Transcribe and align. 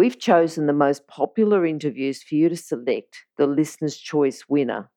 We've 0.00 0.18
chosen 0.18 0.64
the 0.64 0.72
most 0.72 1.06
popular 1.06 1.66
interviews 1.66 2.22
for 2.22 2.34
you 2.34 2.48
to 2.48 2.56
select 2.56 3.26
the 3.36 3.46
Listener's 3.46 3.98
Choice 3.98 4.44
winner. 4.48 4.88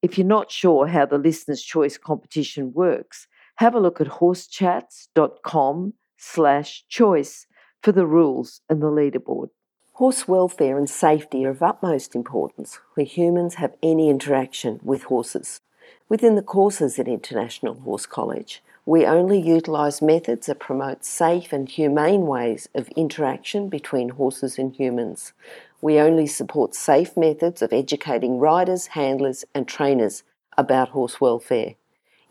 If 0.00 0.16
you're 0.16 0.26
not 0.26 0.50
sure 0.50 0.86
how 0.86 1.04
the 1.04 1.18
Listener's 1.18 1.62
Choice 1.62 1.98
competition 1.98 2.72
works, 2.72 3.26
have 3.56 3.74
a 3.74 3.78
look 3.78 4.00
at 4.00 4.06
horsechats.com 4.06 5.92
slash 6.16 6.84
choice 6.88 7.46
for 7.82 7.92
the 7.92 8.06
rules 8.06 8.62
and 8.70 8.80
the 8.80 8.86
leaderboard. 8.86 9.48
Horse 9.92 10.26
welfare 10.26 10.78
and 10.78 10.88
safety 10.88 11.44
are 11.44 11.50
of 11.50 11.62
utmost 11.62 12.14
importance 12.14 12.78
where 12.94 13.04
humans 13.04 13.56
have 13.56 13.74
any 13.82 14.08
interaction 14.08 14.80
with 14.82 15.02
horses. 15.02 15.60
Within 16.08 16.34
the 16.34 16.40
courses 16.40 16.98
at 16.98 17.08
International 17.08 17.74
Horse 17.74 18.06
College, 18.06 18.62
we 18.86 19.04
only 19.04 19.38
utilise 19.40 20.00
methods 20.00 20.46
that 20.46 20.60
promote 20.60 21.04
safe 21.04 21.52
and 21.52 21.68
humane 21.68 22.24
ways 22.24 22.68
of 22.72 22.88
interaction 22.90 23.68
between 23.68 24.10
horses 24.10 24.58
and 24.58 24.76
humans. 24.76 25.32
We 25.82 25.98
only 25.98 26.28
support 26.28 26.76
safe 26.76 27.16
methods 27.16 27.62
of 27.62 27.72
educating 27.72 28.38
riders, 28.38 28.86
handlers, 28.88 29.44
and 29.52 29.66
trainers 29.66 30.22
about 30.56 30.90
horse 30.90 31.20
welfare. 31.20 31.74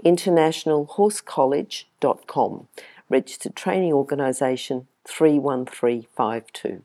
InternationalHorseCollege.com, 0.05 2.67
registered 3.09 3.55
training 3.57 3.91
organisation 3.91 4.87
31352. 5.05 6.83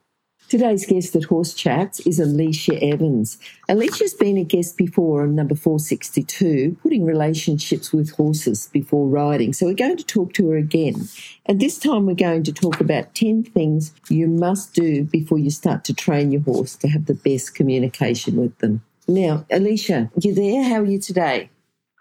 Today's 0.51 0.84
guest 0.84 1.15
at 1.15 1.23
Horse 1.23 1.55
Chats 1.55 2.01
is 2.01 2.19
Allecia 2.19 2.77
Evans. 2.83 3.39
Allecia's 3.69 4.15
been 4.15 4.37
a 4.37 4.43
guest 4.43 4.77
before 4.77 5.23
on 5.23 5.37
number 5.37 5.55
462, 5.55 6.77
putting 6.83 7.05
relationships 7.05 7.92
with 7.92 8.11
horses 8.17 8.69
before 8.73 9.07
riding. 9.07 9.53
So 9.53 9.67
we're 9.67 9.75
going 9.75 9.97
to 9.97 10.05
talk 10.05 10.33
to 10.33 10.48
her 10.48 10.57
again. 10.57 11.09
And 11.47 11.61
this 11.61 11.79
time 11.79 12.05
we're 12.05 12.15
going 12.15 12.42
to 12.42 12.53
talk 12.53 12.81
about 12.81 13.15
10 13.15 13.45
things 13.45 13.92
you 14.09 14.27
must 14.27 14.75
do 14.75 15.05
before 15.05 15.39
you 15.39 15.51
start 15.51 15.84
to 15.84 15.95
train 15.95 16.33
your 16.33 16.42
horse 16.42 16.75
to 16.79 16.89
have 16.89 17.07
the 17.07 17.14
best 17.14 17.55
communication 17.55 18.35
with 18.35 18.59
them. 18.59 18.83
Now, 19.07 19.45
Allecia, 19.53 20.11
you 20.20 20.35
there? 20.35 20.64
How 20.64 20.81
are 20.81 20.85
you 20.85 20.98
today? 20.98 21.48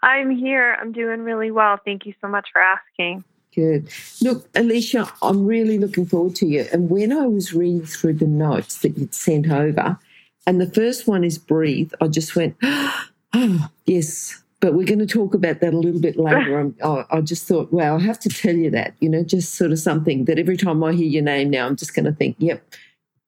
I'm 0.02 0.34
here. 0.34 0.76
I'm 0.80 0.90
doing 0.90 1.20
really 1.20 1.52
well. 1.52 1.78
Thank 1.84 2.04
you 2.04 2.14
so 2.20 2.26
much 2.26 2.48
for 2.52 2.60
asking. 2.60 3.22
Good. 3.54 3.88
Look, 4.22 4.50
Allecia, 4.52 5.10
I'm 5.22 5.44
really 5.44 5.78
looking 5.78 6.06
forward 6.06 6.36
to 6.36 6.46
you. 6.46 6.66
And 6.72 6.88
when 6.88 7.12
I 7.12 7.26
was 7.26 7.52
reading 7.52 7.84
through 7.84 8.14
the 8.14 8.26
notes 8.26 8.78
that 8.78 8.96
you'd 8.96 9.14
sent 9.14 9.50
over, 9.50 9.98
and 10.46 10.60
the 10.60 10.70
first 10.70 11.06
one 11.06 11.24
is 11.24 11.38
breathe, 11.38 11.92
I 12.00 12.08
just 12.08 12.36
went, 12.36 12.56
oh, 12.62 13.68
yes. 13.86 14.42
But 14.60 14.74
we're 14.74 14.86
going 14.86 15.00
to 15.00 15.06
talk 15.06 15.34
about 15.34 15.60
that 15.60 15.74
a 15.74 15.78
little 15.78 16.00
bit 16.00 16.16
later. 16.16 16.72
I, 16.84 17.04
I 17.10 17.20
just 17.22 17.46
thought, 17.48 17.72
wow, 17.72 17.96
I 17.96 18.00
have 18.00 18.20
to 18.20 18.28
tell 18.28 18.54
you 18.54 18.70
that, 18.70 18.94
you 19.00 19.08
know, 19.08 19.24
just 19.24 19.54
sort 19.54 19.72
of 19.72 19.78
something 19.78 20.26
that 20.26 20.38
every 20.38 20.56
time 20.56 20.84
I 20.84 20.92
hear 20.92 21.08
your 21.08 21.22
name 21.22 21.50
now, 21.50 21.66
I'm 21.66 21.76
just 21.76 21.94
going 21.94 22.06
to 22.06 22.12
think, 22.12 22.36
yep, 22.38 22.62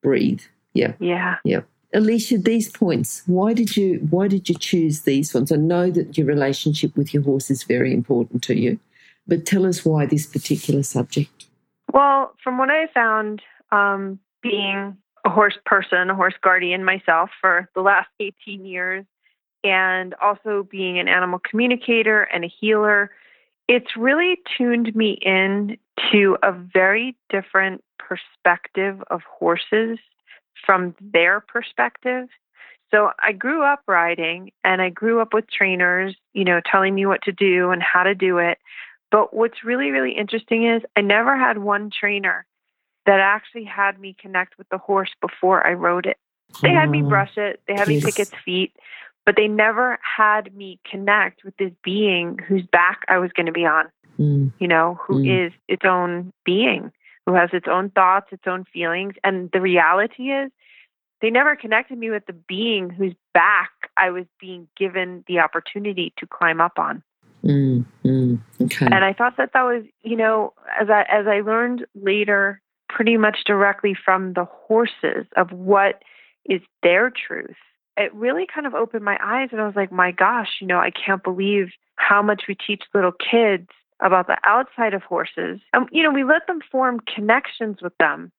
breathe. 0.03 0.43
Yep. 0.75 0.97
Yeah. 1.01 1.37
Yep. 1.45 1.67
Allecia, 1.95 2.43
these 2.43 2.71
points, 2.71 3.23
why 3.27 3.53
did 3.53 3.77
you 3.77 3.99
why 4.09 4.27
did 4.27 4.49
you 4.49 4.55
choose 4.55 5.03
these 5.03 5.35
ones? 5.35 5.53
I 5.53 5.57
know 5.57 5.91
that 5.91 6.17
your 6.17 6.27
relationship 6.27 6.97
with 6.97 7.13
your 7.13 7.23
horse 7.23 7.51
is 7.51 7.65
very 7.65 7.93
important 7.93 8.43
to 8.45 8.59
you. 8.59 8.79
But 9.27 9.47
tell 9.47 9.67
us 9.67 9.85
why 9.85 10.07
this 10.07 10.27
particular 10.27 10.83
subject. 10.83 11.47
Well, 11.93 12.35
from 12.43 12.59
what 12.59 12.71
I 12.71 12.87
found, 12.93 13.43
um, 13.71 14.19
being 14.43 14.97
a 15.25 15.31
horse 15.31 15.59
person, 15.65 16.11
a 16.11 16.15
horse 16.15 16.35
guardian 16.43 16.85
myself 16.85 17.31
for 17.41 17.69
the 17.75 17.81
last 17.81 18.09
18 18.19 18.65
years, 18.65 19.05
and 19.65 20.15
also 20.15 20.67
being 20.69 20.99
an 20.99 21.09
animal 21.09 21.39
communicator 21.39 22.23
and 22.23 22.45
a 22.45 22.49
healer, 22.61 23.11
it's 23.69 23.97
really 23.97 24.39
tuned 24.59 24.95
me 24.97 25.19
in 25.23 25.77
to 26.11 26.37
a 26.43 26.53
very 26.53 27.17
different 27.31 27.83
perspective 27.99 29.01
of 29.11 29.23
horses 29.23 29.99
from 30.67 30.95
their 31.01 31.41
perspective. 31.41 32.29
So 32.91 33.11
I 33.19 33.33
grew 33.33 33.63
up 33.63 33.83
riding 33.87 34.51
and 34.65 34.83
I 34.83 34.91
grew 34.91 35.21
up 35.21 35.33
with 35.33 35.51
trainers, 35.51 36.15
you 36.35 36.45
know, 36.45 36.61
telling 36.71 36.95
me 36.95 37.07
what 37.07 37.23
to 37.23 37.33
do 37.33 37.71
and 37.71 37.83
how 37.83 38.03
to 38.03 38.15
do 38.15 38.39
it. 38.39 38.59
But 39.13 39.35
what's 39.35 39.63
really, 39.63 39.91
really 39.91 40.13
interesting 40.13 40.67
is 40.67 40.83
I 40.97 41.03
never 41.03 41.37
had 41.37 41.59
one 41.59 41.91
trainer 41.91 42.47
that 43.05 43.21
actually 43.21 43.65
had 43.65 44.01
me 44.01 44.17
connect 44.19 44.57
with 44.57 44.69
the 44.71 44.79
horse 44.79 45.11
before 45.21 45.65
I 45.65 45.75
rode 45.75 46.07
it. 46.07 46.17
They 46.63 46.71
had 46.71 46.91
me 46.91 47.03
mm. 47.03 47.09
brush 47.09 47.37
it, 47.37 47.61
they 47.69 47.75
had 47.75 47.89
yes. 47.89 48.03
me 48.05 48.11
pick 48.11 48.19
its 48.19 48.33
feet, 48.45 48.75
but 49.25 49.37
they 49.37 49.49
never 49.49 49.99
had 50.03 50.55
me 50.55 50.79
connect 50.91 51.45
with 51.45 51.57
this 51.59 51.73
being 51.85 52.39
whose 52.47 52.67
back 52.67 53.03
I 53.09 53.19
was 53.19 53.31
going 53.33 53.47
to 53.47 53.53
be 53.53 53.65
on, 53.65 53.87
mm. 54.19 54.53
you 54.59 54.69
know, 54.69 54.99
who 55.07 55.21
mm. 55.21 55.47
is 55.47 55.53
its 55.69 55.85
own 55.85 56.33
being, 56.45 56.93
who 57.27 57.35
has 57.35 57.51
its 57.53 57.67
own 57.71 57.91
thoughts, 57.91 58.29
its 58.33 58.47
own 58.47 58.65
feelings. 58.73 59.15
And 59.25 59.51
the 59.53 59.61
reality 59.61 60.31
is, 60.31 60.51
they 61.21 61.31
never 61.31 61.55
connected 61.55 61.97
me 61.99 62.11
with 62.11 62.27
the 62.27 62.33
being 62.33 62.91
whose 62.91 63.15
back 63.33 63.71
I 63.97 64.11
was 64.11 64.25
being 64.41 64.69
given 64.77 65.25
the 65.29 65.39
opportunity 65.39 66.13
to 66.19 66.27
climb 66.27 66.61
up 66.61 66.79
on. 66.79 67.03
Mm, 67.45 67.85
mm, 68.05 68.39
okay. 68.61 68.87
And 68.87 69.05
I 69.05 69.13
thought 69.13 69.37
that 69.37 69.51
that 69.53 69.63
was, 69.63 69.85
you 70.03 70.17
know, 70.17 70.53
as 70.81 70.89
I 70.91 71.03
as 71.11 71.27
I 71.27 71.41
learned 71.41 71.87
later, 71.95 72.61
pretty 72.89 73.17
much 73.17 73.39
directly 73.47 73.95
from 73.95 74.35
the 74.35 74.45
horses 74.45 75.27
of 75.37 75.51
what 75.51 76.03
is 76.45 76.61
their 76.83 77.11
truth. 77.11 77.57
It 77.97 78.15
really 78.15 78.47
kind 78.53 78.67
of 78.67 78.75
opened 78.75 79.05
my 79.05 79.19
eyes, 79.23 79.49
and 79.53 79.61
I 79.61 79.67
was 79.67 79.77
like, 79.77 79.93
my 79.93 80.13
gosh, 80.13 80.49
you 80.61 80.67
know, 80.67 80.79
I 80.79 80.91
can't 80.91 81.23
believe 81.23 81.69
how 81.97 82.23
much 82.23 82.45
we 82.49 82.55
teach 82.55 82.83
little 82.95 83.13
kids 83.13 83.69
about 84.01 84.27
the 84.27 84.39
outside 84.45 84.95
of 84.95 85.03
horses. 85.03 85.61
And 85.73 85.89
you 85.91 86.03
know, 86.03 86.11
we 86.11 86.25
let 86.25 86.47
them 86.47 86.61
form 86.71 87.01
connections 87.01 87.79
with 87.83 87.97
them, 87.99 88.31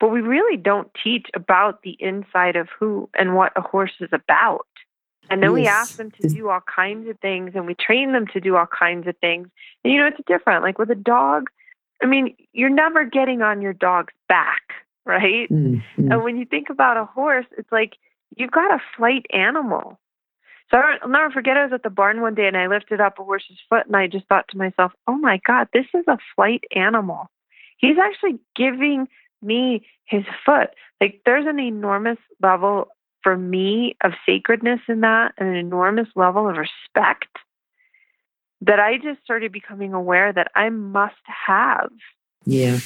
but 0.00 0.08
we 0.08 0.20
really 0.20 0.56
don't 0.56 0.90
teach 1.02 1.26
about 1.34 1.82
the 1.82 1.96
inside 1.98 2.56
of 2.56 2.68
who 2.78 3.08
and 3.14 3.34
what 3.34 3.52
a 3.56 3.60
horse 3.60 3.92
is 4.00 4.10
about. 4.12 4.66
And 5.32 5.42
then 5.42 5.50
yes. 5.52 5.56
we 5.56 5.66
ask 5.66 5.96
them 5.96 6.10
to 6.20 6.28
do 6.28 6.50
all 6.50 6.60
kinds 6.60 7.08
of 7.08 7.18
things 7.20 7.52
and 7.54 7.66
we 7.66 7.74
train 7.74 8.12
them 8.12 8.26
to 8.34 8.40
do 8.40 8.54
all 8.56 8.66
kinds 8.66 9.06
of 9.06 9.16
things. 9.16 9.48
And 9.82 9.92
you 9.92 9.98
know, 9.98 10.06
it's 10.06 10.20
different. 10.26 10.62
Like 10.62 10.78
with 10.78 10.90
a 10.90 10.94
dog, 10.94 11.48
I 12.02 12.06
mean, 12.06 12.36
you're 12.52 12.68
never 12.68 13.06
getting 13.06 13.40
on 13.40 13.62
your 13.62 13.72
dog's 13.72 14.12
back, 14.28 14.60
right? 15.06 15.50
Mm-hmm. 15.50 16.12
And 16.12 16.22
when 16.22 16.36
you 16.36 16.44
think 16.44 16.68
about 16.68 16.98
a 16.98 17.06
horse, 17.06 17.46
it's 17.56 17.72
like 17.72 17.94
you've 18.36 18.50
got 18.50 18.74
a 18.74 18.82
flight 18.94 19.24
animal. 19.32 19.98
So 20.70 20.76
I'll 20.76 21.08
never 21.08 21.30
forget, 21.30 21.56
I 21.56 21.64
was 21.64 21.72
at 21.72 21.82
the 21.82 21.88
barn 21.88 22.20
one 22.20 22.34
day 22.34 22.46
and 22.46 22.56
I 22.56 22.66
lifted 22.66 23.00
up 23.00 23.18
a 23.18 23.24
horse's 23.24 23.58
foot 23.70 23.86
and 23.86 23.96
I 23.96 24.08
just 24.08 24.26
thought 24.26 24.48
to 24.48 24.58
myself, 24.58 24.92
oh 25.08 25.16
my 25.16 25.40
God, 25.46 25.68
this 25.72 25.86
is 25.94 26.04
a 26.08 26.18
flight 26.36 26.64
animal. 26.76 27.30
He's 27.78 27.96
actually 27.98 28.38
giving 28.54 29.08
me 29.40 29.86
his 30.04 30.24
foot. 30.44 30.70
Like 31.00 31.22
there's 31.24 31.46
an 31.46 31.58
enormous 31.58 32.18
level 32.42 32.88
for 33.22 33.36
me 33.36 33.96
of 34.02 34.12
sacredness 34.26 34.80
in 34.88 35.00
that 35.00 35.32
and 35.38 35.48
an 35.48 35.56
enormous 35.56 36.08
level 36.14 36.48
of 36.48 36.56
respect 36.56 37.28
that 38.62 38.78
I 38.78 38.96
just 38.96 39.22
started 39.24 39.52
becoming 39.52 39.92
aware 39.92 40.32
that 40.32 40.50
I 40.54 40.68
must 40.70 41.14
have. 41.26 41.90
Yeah. 42.44 42.78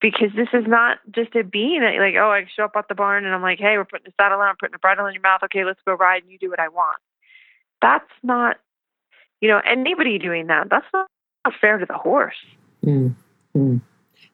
Because 0.00 0.30
this 0.34 0.48
is 0.52 0.64
not 0.66 0.98
just 1.14 1.34
a 1.34 1.44
being 1.44 1.82
that 1.82 1.94
like, 1.98 2.14
oh, 2.16 2.30
I 2.30 2.46
show 2.56 2.64
up 2.64 2.72
at 2.76 2.88
the 2.88 2.94
barn 2.94 3.24
and 3.24 3.34
I'm 3.34 3.42
like, 3.42 3.58
hey, 3.58 3.76
we're 3.76 3.84
putting 3.84 4.08
a 4.08 4.14
saddle 4.20 4.40
on, 4.40 4.48
I'm 4.48 4.56
putting 4.58 4.74
a 4.74 4.78
bridle 4.78 5.06
in 5.06 5.14
your 5.14 5.22
mouth. 5.22 5.42
Okay, 5.44 5.64
let's 5.64 5.80
go 5.84 5.94
ride 5.94 6.22
and 6.22 6.32
you 6.32 6.38
do 6.38 6.50
what 6.50 6.58
I 6.58 6.68
want. 6.68 6.98
That's 7.82 8.10
not, 8.22 8.56
you 9.40 9.48
know, 9.48 9.60
anybody 9.64 10.18
doing 10.18 10.48
that. 10.48 10.68
That's 10.70 10.86
not 10.92 11.08
fair 11.60 11.78
to 11.78 11.86
the 11.86 11.94
horse. 11.94 12.34
Mm, 12.84 13.14
mm. 13.56 13.80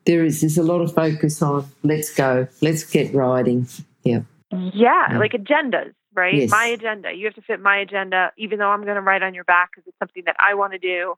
There 0.04 0.24
is 0.24 0.40
there's 0.40 0.56
a 0.56 0.62
lot 0.62 0.80
of 0.80 0.94
focus 0.94 1.42
on 1.42 1.66
let's 1.82 2.14
go, 2.14 2.46
let's 2.62 2.84
get 2.84 3.12
riding. 3.12 3.66
Yeah. 4.02 4.20
Yeah, 4.50 5.10
yeah. 5.10 5.18
like 5.18 5.32
agendas, 5.32 5.92
right? 6.14 6.34
Yes. 6.34 6.50
My 6.50 6.66
agenda. 6.66 7.12
You 7.12 7.26
have 7.26 7.34
to 7.34 7.42
fit 7.42 7.60
my 7.60 7.78
agenda, 7.78 8.32
even 8.38 8.58
though 8.58 8.68
I'm 8.68 8.82
going 8.82 8.96
to 8.96 9.00
ride 9.00 9.22
on 9.22 9.34
your 9.34 9.44
back 9.44 9.70
because 9.70 9.86
it's 9.86 9.98
something 9.98 10.22
that 10.26 10.36
I 10.38 10.54
want 10.54 10.72
to 10.72 10.78
do. 10.78 11.14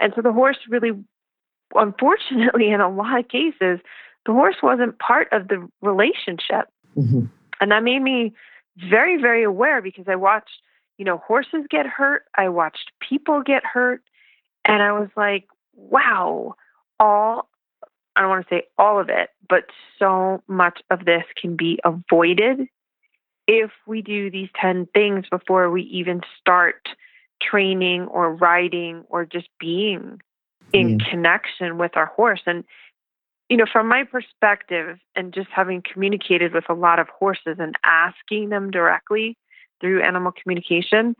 And 0.00 0.12
so 0.14 0.22
the 0.22 0.32
horse 0.32 0.58
really, 0.68 0.92
unfortunately, 1.74 2.70
in 2.72 2.80
a 2.80 2.88
lot 2.90 3.18
of 3.18 3.28
cases, 3.28 3.80
the 4.26 4.32
horse 4.32 4.56
wasn't 4.62 4.98
part 4.98 5.28
of 5.32 5.48
the 5.48 5.68
relationship. 5.82 6.68
Mm-hmm. 6.96 7.26
And 7.60 7.70
that 7.70 7.82
made 7.82 8.02
me 8.02 8.32
very, 8.88 9.20
very 9.20 9.44
aware 9.44 9.82
because 9.82 10.06
I 10.08 10.16
watched, 10.16 10.62
you 10.98 11.04
know, 11.04 11.18
horses 11.18 11.66
get 11.68 11.86
hurt. 11.86 12.24
I 12.36 12.48
watched 12.48 12.92
people 13.06 13.42
get 13.42 13.64
hurt. 13.64 14.02
And 14.64 14.82
I 14.82 14.92
was 14.92 15.08
like, 15.16 15.46
wow, 15.74 16.54
all 16.98 17.49
I 18.20 18.22
don't 18.22 18.30
want 18.32 18.46
to 18.50 18.54
say 18.54 18.62
all 18.76 19.00
of 19.00 19.08
it, 19.08 19.30
but 19.48 19.64
so 19.98 20.42
much 20.46 20.82
of 20.90 21.06
this 21.06 21.24
can 21.40 21.56
be 21.56 21.80
avoided 21.82 22.68
if 23.46 23.70
we 23.86 24.02
do 24.02 24.30
these 24.30 24.50
10 24.60 24.88
things 24.92 25.24
before 25.30 25.70
we 25.70 25.84
even 25.84 26.20
start 26.38 26.86
training 27.40 28.02
or 28.08 28.34
riding 28.34 29.04
or 29.08 29.24
just 29.24 29.48
being 29.58 30.20
in 30.74 30.98
yeah. 30.98 31.10
connection 31.10 31.78
with 31.78 31.96
our 31.96 32.04
horse. 32.04 32.42
And, 32.44 32.64
you 33.48 33.56
know, 33.56 33.64
from 33.72 33.88
my 33.88 34.04
perspective, 34.04 34.98
and 35.16 35.32
just 35.32 35.48
having 35.50 35.82
communicated 35.82 36.52
with 36.52 36.68
a 36.68 36.74
lot 36.74 36.98
of 36.98 37.08
horses 37.08 37.56
and 37.58 37.74
asking 37.86 38.50
them 38.50 38.70
directly 38.70 39.38
through 39.80 40.02
animal 40.02 40.30
communication, 40.30 41.16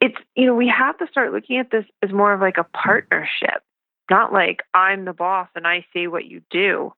it's, 0.00 0.18
you 0.34 0.46
know, 0.46 0.56
we 0.56 0.66
have 0.76 0.98
to 0.98 1.06
start 1.06 1.32
looking 1.32 1.58
at 1.58 1.70
this 1.70 1.84
as 2.02 2.10
more 2.10 2.32
of 2.32 2.40
like 2.40 2.58
a 2.58 2.64
partnership, 2.64 3.62
not 4.10 4.32
like 4.32 4.62
I'm 4.74 5.04
the 5.04 5.12
boss 5.12 5.48
and 5.54 5.66
I 5.66 5.84
say 5.92 6.06
what 6.06 6.26
you 6.26 6.42
do. 6.50 6.92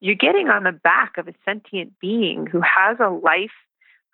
You're 0.00 0.14
getting 0.14 0.48
on 0.48 0.64
the 0.64 0.72
back 0.72 1.16
of 1.16 1.28
a 1.28 1.34
sentient 1.44 1.98
being 2.00 2.46
who 2.46 2.60
has 2.60 2.98
a 3.00 3.10
life 3.10 3.52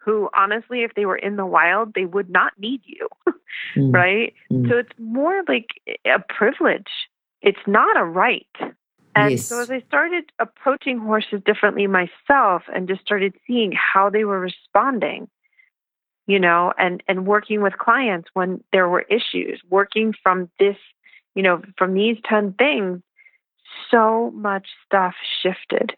who 0.08 0.30
honestly 0.36 0.82
if 0.82 0.94
they 0.94 1.04
were 1.04 1.16
in 1.16 1.36
the 1.36 1.46
wild 1.46 1.92
they 1.94 2.06
would 2.06 2.30
not 2.30 2.52
need 2.58 2.80
you 2.84 3.08
mm. 3.76 3.92
right 3.94 4.32
mm. 4.50 4.68
so 4.68 4.78
it's 4.78 4.92
more 4.98 5.42
like 5.46 5.68
a 6.06 6.18
privilege 6.32 6.88
it's 7.42 7.58
not 7.66 7.96
a 8.00 8.04
right 8.04 8.46
and 9.14 9.32
yes. 9.32 9.44
so 9.44 9.60
as 9.60 9.70
i 9.70 9.80
started 9.80 10.24
approaching 10.38 10.98
horses 10.98 11.42
differently 11.44 11.86
myself 11.86 12.62
and 12.74 12.88
just 12.88 13.02
started 13.02 13.34
seeing 13.46 13.72
how 13.72 14.08
they 14.08 14.24
were 14.24 14.40
responding 14.40 15.28
you 16.26 16.38
know 16.38 16.72
and 16.78 17.02
and 17.06 17.26
working 17.26 17.60
with 17.60 17.76
clients 17.76 18.28
when 18.32 18.62
there 18.72 18.88
were 18.88 19.02
issues 19.02 19.60
working 19.68 20.14
from 20.22 20.48
this 20.58 20.76
you 21.38 21.42
know 21.42 21.62
from 21.78 21.94
these 21.94 22.18
10 22.28 22.54
things 22.58 23.00
so 23.90 24.30
much 24.34 24.66
stuff 24.84 25.14
shifted 25.42 25.94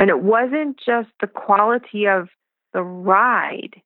and 0.00 0.08
it 0.08 0.22
wasn't 0.22 0.78
just 0.78 1.10
the 1.20 1.26
quality 1.26 2.06
of 2.06 2.30
the 2.72 2.82
ride, 2.82 3.82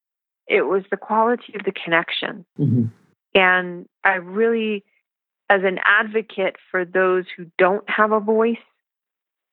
it 0.46 0.62
was 0.62 0.84
the 0.88 0.96
quality 0.96 1.52
of 1.56 1.64
the 1.64 1.72
connection. 1.72 2.44
Mm-hmm. 2.56 2.84
And 3.34 3.86
I 4.04 4.14
really, 4.14 4.84
as 5.50 5.62
an 5.64 5.80
advocate 5.84 6.54
for 6.70 6.84
those 6.84 7.24
who 7.36 7.46
don't 7.58 7.88
have 7.90 8.12
a 8.12 8.20
voice, 8.20 8.56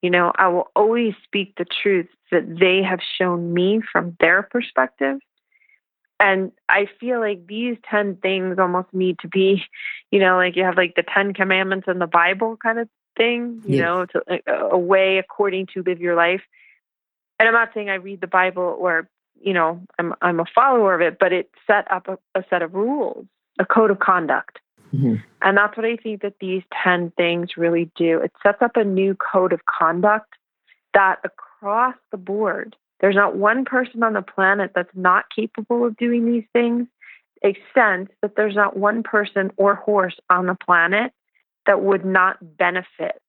you 0.03 0.11
know, 0.11 0.31
I 0.35 0.49
will 0.49 0.69
always 0.75 1.15
speak 1.23 1.55
the 1.57 1.65
truth 1.65 2.09
that 2.31 2.59
they 2.59 2.83
have 2.87 2.99
shown 3.17 3.55
me 3.55 3.81
from 3.91 4.15
their 4.19 4.43
perspective. 4.43 5.17
And 6.21 6.51
I 6.69 6.87
feel 6.99 7.19
like 7.19 7.47
these 7.47 7.77
10 7.89 8.17
things 8.17 8.59
almost 8.59 8.93
need 8.93 9.17
to 9.19 9.27
be, 9.27 9.63
you 10.11 10.19
know, 10.19 10.35
like 10.35 10.55
you 10.55 10.63
have 10.63 10.77
like 10.77 10.93
the 10.95 11.03
10 11.03 11.33
commandments 11.33 11.87
in 11.87 11.97
the 11.97 12.05
Bible 12.05 12.57
kind 12.61 12.77
of 12.77 12.87
thing, 13.17 13.61
you 13.65 13.77
yes. 13.77 13.81
know, 13.81 14.05
to, 14.05 14.21
a, 14.29 14.75
a 14.75 14.77
way 14.77 15.17
according 15.17 15.67
to 15.73 15.81
live 15.83 15.99
your 15.99 16.15
life. 16.15 16.41
And 17.39 17.47
I'm 17.47 17.55
not 17.55 17.71
saying 17.73 17.89
I 17.89 17.95
read 17.95 18.21
the 18.21 18.27
Bible 18.27 18.77
or 18.79 19.09
you 19.43 19.53
know, 19.53 19.81
I'm 19.97 20.13
I'm 20.21 20.39
a 20.39 20.45
follower 20.53 20.93
of 20.93 21.01
it, 21.01 21.17
but 21.19 21.33
it 21.33 21.49
set 21.65 21.89
up 21.91 22.07
a, 22.07 22.39
a 22.39 22.43
set 22.49 22.61
of 22.61 22.75
rules, 22.75 23.25
a 23.59 23.65
code 23.65 23.89
of 23.89 23.97
conduct. 23.97 24.59
Mm-hmm. 24.93 25.15
And 25.41 25.57
that's 25.57 25.75
what 25.75 25.85
I 25.85 25.95
think 25.95 26.21
that 26.21 26.35
these 26.39 26.63
10 26.83 27.13
things 27.17 27.57
really 27.57 27.89
do. 27.95 28.19
It 28.19 28.31
sets 28.43 28.61
up 28.61 28.75
a 28.75 28.83
new 28.83 29.15
code 29.15 29.53
of 29.53 29.61
conduct 29.65 30.35
that 30.93 31.19
across 31.23 31.95
the 32.11 32.17
board, 32.17 32.75
there's 33.01 33.15
not 33.15 33.35
one 33.35 33.65
person 33.65 34.03
on 34.03 34.13
the 34.13 34.21
planet 34.21 34.71
that's 34.73 34.95
not 34.95 35.25
capable 35.35 35.85
of 35.85 35.97
doing 35.97 36.31
these 36.31 36.45
things, 36.53 36.87
except 37.41 38.11
that 38.21 38.35
there's 38.35 38.55
not 38.55 38.77
one 38.77 39.03
person 39.03 39.51
or 39.57 39.75
horse 39.75 40.15
on 40.29 40.45
the 40.45 40.55
planet 40.55 41.11
that 41.65 41.81
would 41.81 42.05
not 42.05 42.37
benefit 42.57 43.21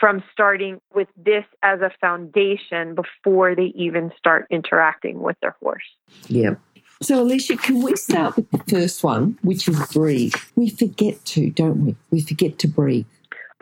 from 0.00 0.22
starting 0.32 0.80
with 0.94 1.08
this 1.16 1.44
as 1.62 1.80
a 1.80 1.90
foundation 2.00 2.94
before 2.94 3.54
they 3.54 3.72
even 3.76 4.10
start 4.16 4.46
interacting 4.50 5.20
with 5.20 5.36
their 5.40 5.54
horse. 5.62 5.84
Yeah. 6.28 6.54
So, 7.02 7.24
Allecia, 7.24 7.60
can 7.60 7.82
we 7.82 7.96
start 7.96 8.36
with 8.36 8.50
the 8.50 8.58
first 8.58 9.04
one, 9.04 9.38
which 9.42 9.68
is 9.68 9.78
breathe? 9.88 10.34
We 10.56 10.70
forget 10.70 11.22
to, 11.26 11.50
don't 11.50 11.84
we? 11.84 11.96
We 12.10 12.22
forget 12.22 12.58
to 12.60 12.68
breathe. 12.68 13.06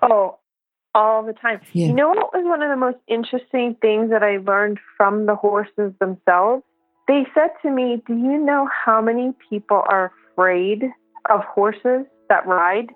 Oh, 0.02 0.38
all 0.94 1.24
the 1.24 1.32
time. 1.32 1.60
Yeah. 1.72 1.86
You 1.86 1.94
know 1.94 2.08
what 2.08 2.34
was 2.34 2.44
one 2.44 2.62
of 2.62 2.70
the 2.70 2.76
most 2.76 2.98
interesting 3.08 3.76
things 3.80 4.10
that 4.10 4.22
I 4.22 4.38
learned 4.38 4.78
from 4.96 5.26
the 5.26 5.34
horses 5.34 5.92
themselves? 6.00 6.62
They 7.08 7.26
said 7.34 7.50
to 7.62 7.70
me, 7.70 8.02
Do 8.06 8.14
you 8.14 8.38
know 8.38 8.68
how 8.72 9.00
many 9.00 9.32
people 9.50 9.82
are 9.88 10.12
afraid 10.32 10.84
of 11.30 11.40
horses 11.44 12.06
that 12.28 12.46
ride? 12.46 12.90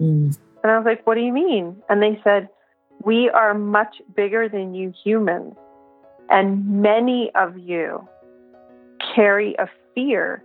Mm. 0.00 0.36
And 0.62 0.72
I 0.72 0.76
was 0.76 0.86
like, 0.86 1.06
What 1.06 1.14
do 1.14 1.20
you 1.20 1.32
mean? 1.32 1.76
And 1.88 2.02
they 2.02 2.20
said, 2.24 2.48
we 3.02 3.30
are 3.30 3.54
much 3.54 3.96
bigger 4.14 4.48
than 4.48 4.74
you 4.74 4.92
humans, 5.04 5.54
and 6.28 6.82
many 6.82 7.30
of 7.34 7.56
you 7.56 8.06
carry 9.14 9.54
a 9.58 9.66
fear. 9.94 10.44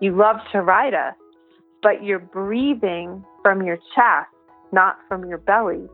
You 0.00 0.16
love 0.16 0.36
to 0.52 0.62
ride 0.62 0.94
us, 0.94 1.14
but 1.82 2.02
you're 2.02 2.18
breathing 2.18 3.22
from 3.42 3.62
your 3.62 3.76
chest, 3.94 4.30
not 4.72 4.96
from 5.06 5.28
your 5.28 5.38
belly, 5.38 5.86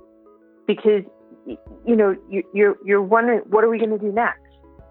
because 0.69 1.03
you 1.85 1.97
know 1.97 2.15
you're 2.55 2.76
you're 2.85 3.03
wondering 3.03 3.41
what 3.49 3.65
are 3.65 3.69
we 3.69 3.79
going 3.79 3.91
to 3.91 3.99
do 3.99 4.12
next, 4.12 4.47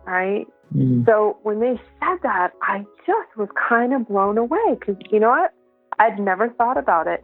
right? 0.05 0.45
Mm. 0.75 1.05
So 1.05 1.37
when 1.43 1.61
they 1.61 1.79
said 1.99 2.17
that, 2.23 2.51
I 2.61 2.79
just 3.05 3.37
was 3.37 3.47
kind 3.69 3.93
of 3.93 4.09
blown 4.09 4.37
away 4.37 4.75
because 4.77 4.97
you 5.09 5.21
know 5.21 5.29
what? 5.29 5.53
I'd 5.99 6.19
never 6.19 6.49
thought 6.49 6.77
about 6.77 7.07
it. 7.07 7.23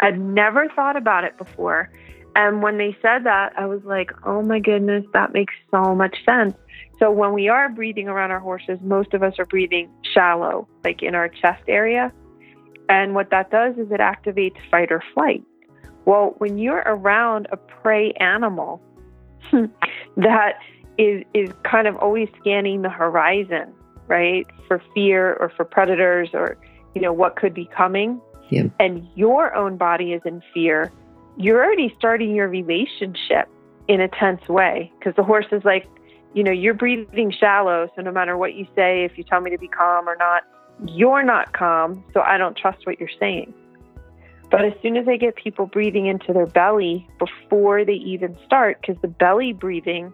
I'd 0.00 0.18
never 0.18 0.68
thought 0.74 0.96
about 0.96 1.24
it 1.24 1.36
before. 1.36 1.90
And 2.34 2.62
when 2.62 2.78
they 2.78 2.96
said 3.02 3.24
that, 3.24 3.52
I 3.58 3.66
was 3.66 3.82
like, 3.84 4.12
oh 4.24 4.42
my 4.42 4.60
goodness, 4.60 5.04
that 5.12 5.32
makes 5.32 5.54
so 5.70 5.94
much 5.94 6.16
sense. 6.24 6.54
So 7.00 7.10
when 7.10 7.32
we 7.32 7.48
are 7.48 7.68
breathing 7.68 8.08
around 8.08 8.30
our 8.30 8.38
horses, 8.38 8.78
most 8.82 9.12
of 9.12 9.22
us 9.22 9.34
are 9.38 9.44
breathing 9.44 9.90
shallow, 10.14 10.68
like 10.84 11.02
in 11.02 11.14
our 11.14 11.28
chest 11.28 11.62
area. 11.66 12.12
And 12.88 13.14
what 13.14 13.30
that 13.30 13.50
does 13.50 13.74
is 13.76 13.90
it 13.90 14.00
activates 14.00 14.56
fight 14.70 14.92
or 14.92 15.02
flight. 15.14 15.42
Well, 16.08 16.34
when 16.38 16.56
you're 16.56 16.82
around 16.86 17.48
a 17.52 17.58
prey 17.58 18.12
animal 18.12 18.80
that 20.16 20.54
is 20.96 21.22
is 21.34 21.50
kind 21.64 21.86
of 21.86 21.96
always 21.96 22.30
scanning 22.40 22.80
the 22.80 22.88
horizon, 22.88 23.74
right, 24.06 24.46
for 24.66 24.82
fear 24.94 25.34
or 25.34 25.52
for 25.54 25.66
predators 25.66 26.30
or 26.32 26.56
you 26.94 27.02
know 27.02 27.12
what 27.12 27.36
could 27.36 27.52
be 27.52 27.68
coming, 27.76 28.22
yeah. 28.48 28.62
and 28.80 29.06
your 29.16 29.54
own 29.54 29.76
body 29.76 30.14
is 30.14 30.22
in 30.24 30.42
fear, 30.54 30.90
you're 31.36 31.62
already 31.62 31.94
starting 31.98 32.34
your 32.34 32.48
relationship 32.48 33.46
in 33.86 34.00
a 34.00 34.08
tense 34.08 34.48
way 34.48 34.90
because 34.98 35.14
the 35.14 35.22
horse 35.22 35.46
is 35.52 35.62
like, 35.66 35.86
you 36.32 36.42
know, 36.42 36.52
you're 36.52 36.72
breathing 36.72 37.30
shallow. 37.38 37.86
So 37.94 38.00
no 38.00 38.12
matter 38.12 38.34
what 38.38 38.54
you 38.54 38.66
say, 38.74 39.04
if 39.04 39.18
you 39.18 39.24
tell 39.24 39.42
me 39.42 39.50
to 39.50 39.58
be 39.58 39.68
calm 39.68 40.08
or 40.08 40.16
not, 40.16 40.44
you're 40.86 41.22
not 41.22 41.52
calm. 41.52 42.02
So 42.14 42.22
I 42.22 42.38
don't 42.38 42.56
trust 42.56 42.86
what 42.86 42.98
you're 42.98 43.10
saying. 43.20 43.52
But 44.50 44.64
as 44.64 44.72
soon 44.82 44.96
as 44.96 45.06
I 45.06 45.16
get 45.16 45.36
people 45.36 45.66
breathing 45.66 46.06
into 46.06 46.32
their 46.32 46.46
belly 46.46 47.08
before 47.18 47.84
they 47.84 47.94
even 47.94 48.36
start, 48.46 48.80
because 48.80 49.00
the 49.02 49.08
belly 49.08 49.52
breathing 49.52 50.12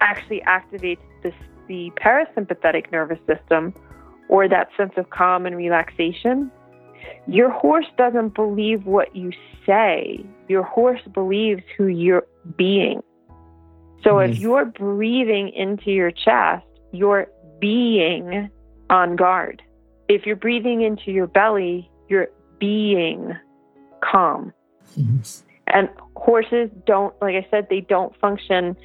actually 0.00 0.42
activates 0.46 0.98
this, 1.22 1.34
the 1.66 1.90
parasympathetic 1.96 2.92
nervous 2.92 3.18
system 3.26 3.72
or 4.28 4.48
that 4.48 4.68
sense 4.76 4.92
of 4.96 5.08
calm 5.10 5.46
and 5.46 5.56
relaxation, 5.56 6.50
your 7.26 7.50
horse 7.50 7.86
doesn't 7.96 8.34
believe 8.34 8.84
what 8.84 9.14
you 9.16 9.32
say. 9.66 10.24
Your 10.48 10.62
horse 10.62 11.00
believes 11.12 11.62
who 11.76 11.86
you're 11.86 12.26
being. 12.56 13.02
So 14.04 14.18
if 14.18 14.36
hmm. 14.36 14.42
you're 14.42 14.64
breathing 14.64 15.50
into 15.50 15.90
your 15.90 16.10
chest, 16.10 16.66
you're 16.92 17.28
being 17.60 18.50
on 18.88 19.16
guard. 19.16 19.62
If 20.08 20.26
you're 20.26 20.36
breathing 20.36 20.82
into 20.82 21.12
your 21.12 21.26
belly, 21.26 21.90
you're 22.08 22.28
being 22.58 23.36
calm. 24.02 24.52
And 25.66 25.88
horses 26.16 26.70
don't, 26.86 27.14
like 27.22 27.34
I 27.36 27.46
said, 27.50 27.68
they 27.70 27.80
don't 27.80 28.14
function 28.20 28.76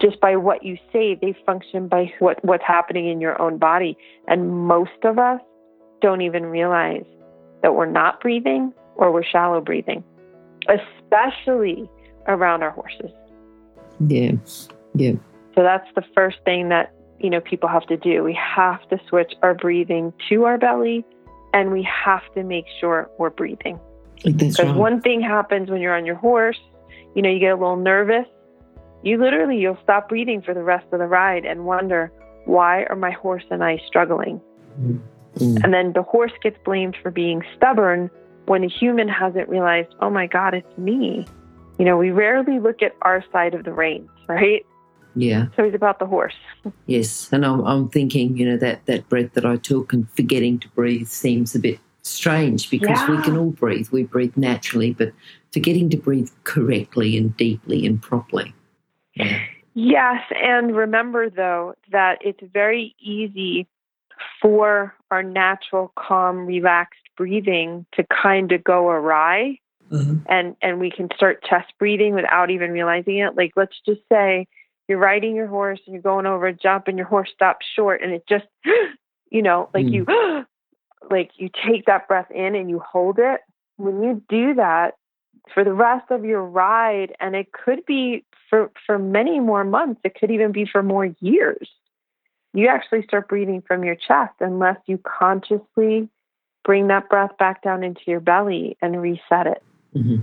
just 0.00 0.20
by 0.20 0.36
what 0.36 0.64
you 0.64 0.76
say. 0.92 1.16
They 1.20 1.36
function 1.46 1.88
by 1.88 2.12
what, 2.18 2.44
what's 2.44 2.64
happening 2.66 3.08
in 3.08 3.20
your 3.20 3.40
own 3.40 3.58
body. 3.58 3.96
And 4.26 4.66
most 4.66 5.04
of 5.04 5.18
us 5.18 5.40
don't 6.00 6.22
even 6.22 6.46
realize 6.46 7.04
that 7.62 7.74
we're 7.74 7.86
not 7.86 8.20
breathing 8.20 8.72
or 8.96 9.12
we're 9.12 9.24
shallow 9.24 9.60
breathing, 9.60 10.04
especially 10.68 11.88
around 12.26 12.62
our 12.62 12.70
horses. 12.70 13.10
Yeah. 14.06 14.32
Yeah. 14.94 15.12
So 15.54 15.62
that's 15.62 15.88
the 15.94 16.04
first 16.14 16.38
thing 16.44 16.68
that, 16.68 16.92
you 17.18 17.30
know, 17.30 17.40
people 17.40 17.68
have 17.68 17.86
to 17.86 17.96
do. 17.96 18.22
We 18.22 18.38
have 18.56 18.88
to 18.90 19.00
switch 19.08 19.32
our 19.42 19.54
breathing 19.54 20.12
to 20.28 20.44
our 20.44 20.58
belly 20.58 21.04
and 21.52 21.72
we 21.72 21.82
have 21.82 22.22
to 22.34 22.44
make 22.44 22.66
sure 22.80 23.10
we're 23.18 23.30
breathing. 23.30 23.80
Because 24.24 24.58
right. 24.58 24.74
one 24.74 25.00
thing 25.00 25.20
happens 25.20 25.70
when 25.70 25.80
you're 25.80 25.96
on 25.96 26.06
your 26.06 26.16
horse, 26.16 26.58
you 27.14 27.22
know, 27.22 27.30
you 27.30 27.38
get 27.38 27.52
a 27.52 27.56
little 27.56 27.76
nervous. 27.76 28.26
You 29.02 29.18
literally 29.18 29.58
you'll 29.58 29.78
stop 29.82 30.08
breathing 30.08 30.42
for 30.42 30.54
the 30.54 30.62
rest 30.62 30.86
of 30.92 30.98
the 30.98 31.06
ride 31.06 31.44
and 31.44 31.64
wonder, 31.64 32.12
why 32.46 32.84
are 32.84 32.96
my 32.96 33.10
horse 33.10 33.44
and 33.50 33.62
I 33.62 33.80
struggling? 33.86 34.40
Mm-hmm. 34.80 34.98
Mm. 35.36 35.64
And 35.64 35.72
then 35.72 35.92
the 35.92 36.02
horse 36.02 36.32
gets 36.42 36.58
blamed 36.64 36.96
for 37.02 37.10
being 37.10 37.42
stubborn 37.56 38.10
when 38.46 38.62
the 38.62 38.68
human 38.68 39.08
hasn't 39.08 39.48
realized, 39.48 39.94
oh 40.00 40.10
my 40.10 40.26
God, 40.26 40.54
it's 40.54 40.78
me. 40.78 41.26
You 41.78 41.84
know, 41.84 41.96
we 41.96 42.10
rarely 42.10 42.58
look 42.58 42.82
at 42.82 42.96
our 43.02 43.24
side 43.30 43.54
of 43.54 43.64
the 43.64 43.72
reins, 43.72 44.08
right? 44.26 44.64
Yeah. 45.14 45.46
So 45.54 45.64
he's 45.64 45.74
about 45.74 45.98
the 45.98 46.06
horse. 46.06 46.34
Yes. 46.86 47.28
And 47.32 47.44
I'm, 47.44 47.60
I'm 47.60 47.88
thinking, 47.88 48.36
you 48.36 48.46
know, 48.46 48.56
that, 48.56 48.86
that 48.86 49.08
breath 49.08 49.34
that 49.34 49.44
I 49.44 49.56
took 49.56 49.92
and 49.92 50.10
forgetting 50.10 50.58
to 50.60 50.68
breathe 50.70 51.08
seems 51.08 51.54
a 51.54 51.58
bit 51.58 51.78
strange 52.08 52.70
because 52.70 53.08
we 53.08 53.20
can 53.22 53.36
all 53.36 53.50
breathe. 53.50 53.88
We 53.90 54.04
breathe 54.04 54.36
naturally, 54.36 54.92
but 54.92 55.12
forgetting 55.52 55.90
to 55.90 55.96
breathe 55.96 56.30
correctly 56.44 57.16
and 57.16 57.36
deeply 57.36 57.86
and 57.86 58.00
properly. 58.00 58.54
Yeah. 59.14 59.40
Yes, 59.74 60.22
and 60.42 60.74
remember 60.74 61.30
though 61.30 61.74
that 61.92 62.18
it's 62.20 62.40
very 62.52 62.96
easy 62.98 63.68
for 64.42 64.94
our 65.10 65.22
natural, 65.22 65.92
calm, 65.96 66.46
relaxed 66.46 67.00
breathing 67.16 67.86
to 67.92 68.04
kind 68.04 68.50
of 68.50 68.64
go 68.64 68.88
awry, 68.88 69.60
mm-hmm. 69.90 70.18
and 70.28 70.56
and 70.62 70.80
we 70.80 70.90
can 70.90 71.08
start 71.14 71.44
chest 71.44 71.72
breathing 71.78 72.14
without 72.14 72.50
even 72.50 72.72
realizing 72.72 73.18
it. 73.18 73.36
Like 73.36 73.52
let's 73.54 73.76
just 73.86 74.00
say 74.10 74.48
you're 74.88 74.98
riding 74.98 75.36
your 75.36 75.46
horse 75.46 75.80
and 75.86 75.92
you're 75.92 76.02
going 76.02 76.26
over 76.26 76.46
a 76.46 76.52
jump, 76.52 76.88
and 76.88 76.98
your 76.98 77.06
horse 77.06 77.30
stops 77.32 77.66
short, 77.76 78.02
and 78.02 78.12
it 78.12 78.24
just, 78.28 78.46
you 79.30 79.42
know, 79.42 79.68
like 79.74 79.86
mm. 79.86 79.92
you, 79.92 80.06
like 81.10 81.30
you 81.36 81.48
take 81.66 81.86
that 81.86 82.08
breath 82.08 82.30
in 82.30 82.54
and 82.54 82.68
you 82.68 82.80
hold 82.80 83.18
it. 83.18 83.40
When 83.76 84.02
you 84.02 84.22
do 84.28 84.54
that, 84.54 84.94
for 85.54 85.64
the 85.64 85.72
rest 85.72 86.10
of 86.10 86.24
your 86.24 86.44
ride 86.44 87.14
and 87.20 87.34
it 87.34 87.52
could 87.52 87.84
be 87.86 88.24
for 88.50 88.70
for 88.86 88.98
many 88.98 89.40
more 89.40 89.64
months 89.64 90.00
it 90.04 90.14
could 90.14 90.30
even 90.30 90.52
be 90.52 90.66
for 90.70 90.82
more 90.82 91.06
years 91.20 91.68
you 92.52 92.68
actually 92.68 93.02
start 93.02 93.28
breathing 93.28 93.62
from 93.66 93.84
your 93.84 93.94
chest 93.94 94.34
unless 94.40 94.76
you 94.86 94.98
consciously 94.98 96.08
bring 96.64 96.88
that 96.88 97.08
breath 97.08 97.30
back 97.38 97.62
down 97.62 97.82
into 97.82 98.00
your 98.06 98.20
belly 98.20 98.76
and 98.82 99.00
reset 99.00 99.46
it. 99.46 99.62
Hmm 99.94 100.16